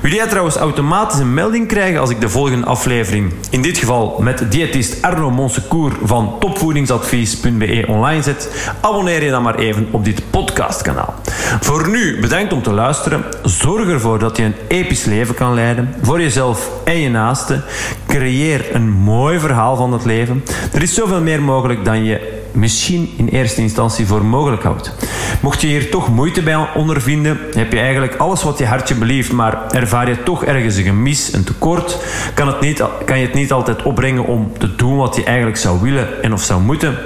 Wil 0.00 0.12
jij 0.12 0.26
trouwens 0.26 0.56
automatisch 0.56 1.18
een 1.18 1.34
melding 1.34 1.68
krijgen 1.68 2.00
als 2.00 2.10
ik 2.10 2.20
de 2.20 2.28
volgende 2.28 2.66
aflevering, 2.66 3.32
in 3.50 3.62
dit 3.62 3.78
geval 3.78 4.18
met 4.20 4.52
diëtist 4.52 5.02
Arno 5.02 5.30
Monsecour 5.30 5.92
van 6.04 6.36
topvoedingsadvies.be 6.38 7.84
online 7.88 8.22
zet? 8.22 8.72
Abonneer 8.80 9.24
je 9.24 9.30
dan 9.30 9.42
maar 9.42 9.54
even 9.54 9.88
op 9.90 10.04
dit 10.04 10.30
podcastkanaal. 10.30 11.14
Voor 11.60 11.88
nu, 11.88 12.20
bedankt 12.20 12.52
om 12.52 12.62
te 12.62 12.72
luisteren. 12.72 13.24
Zorg 13.42 13.88
ervoor 13.88 14.18
dat 14.18 14.36
je 14.36 14.42
een 14.42 14.54
episch 14.68 15.04
leven 15.04 15.34
kan 15.34 15.54
leiden, 15.54 15.94
voor 16.02 16.20
jezelf 16.20 16.70
en 16.84 16.98
je 16.98 17.10
naasten. 17.10 17.64
Creëer 18.06 18.74
een 18.74 18.90
mooi 18.90 19.38
verhaal 19.38 19.76
van 19.76 19.92
het 19.92 20.04
leven. 20.04 20.44
Er 20.72 20.82
is 20.82 20.94
zoveel 20.94 21.20
meer 21.20 21.42
mogelijk 21.42 21.84
dan 21.84 22.04
je 22.04 22.39
misschien 22.52 23.12
in 23.16 23.28
eerste 23.28 23.60
instantie 23.60 24.06
voor 24.06 24.24
mogelijk 24.24 24.62
houdt. 24.62 24.92
Mocht 25.40 25.60
je 25.60 25.66
hier 25.66 25.90
toch 25.90 26.08
moeite 26.08 26.42
bij 26.42 26.68
ondervinden, 26.74 27.38
heb 27.54 27.72
je 27.72 27.78
eigenlijk 27.78 28.16
alles 28.16 28.42
wat 28.42 28.58
je 28.58 28.66
hartje 28.66 28.94
belieft, 28.94 29.32
maar 29.32 29.70
ervaar 29.70 30.08
je 30.08 30.22
toch 30.22 30.44
ergens 30.44 30.76
een 30.76 30.84
gemis, 30.84 31.32
een 31.32 31.44
tekort, 31.44 31.98
kan, 32.34 32.46
het 32.46 32.60
niet, 32.60 32.82
kan 33.04 33.18
je 33.18 33.26
het 33.26 33.34
niet 33.34 33.52
altijd 33.52 33.82
opbrengen 33.82 34.26
om 34.26 34.52
te 34.58 34.76
doen 34.76 34.96
wat 34.96 35.16
je 35.16 35.24
eigenlijk 35.24 35.56
zou 35.56 35.80
willen 35.80 36.22
en 36.22 36.32
of 36.32 36.42
zou 36.42 36.60
moeten, 36.60 36.98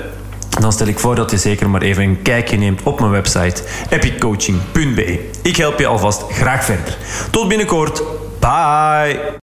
dan 0.60 0.72
stel 0.72 0.86
ik 0.86 0.98
voor 0.98 1.14
dat 1.14 1.30
je 1.30 1.36
zeker 1.36 1.70
maar 1.70 1.82
even 1.82 2.02
een 2.02 2.22
kijkje 2.22 2.56
neemt 2.56 2.82
op 2.82 3.00
mijn 3.00 3.12
website 3.12 3.62
epiccoaching.be. 3.88 5.30
Ik 5.42 5.56
help 5.56 5.78
je 5.78 5.86
alvast 5.86 6.24
graag 6.30 6.64
verder. 6.64 6.96
Tot 7.30 7.48
binnenkort. 7.48 8.02
Bye! 8.40 9.32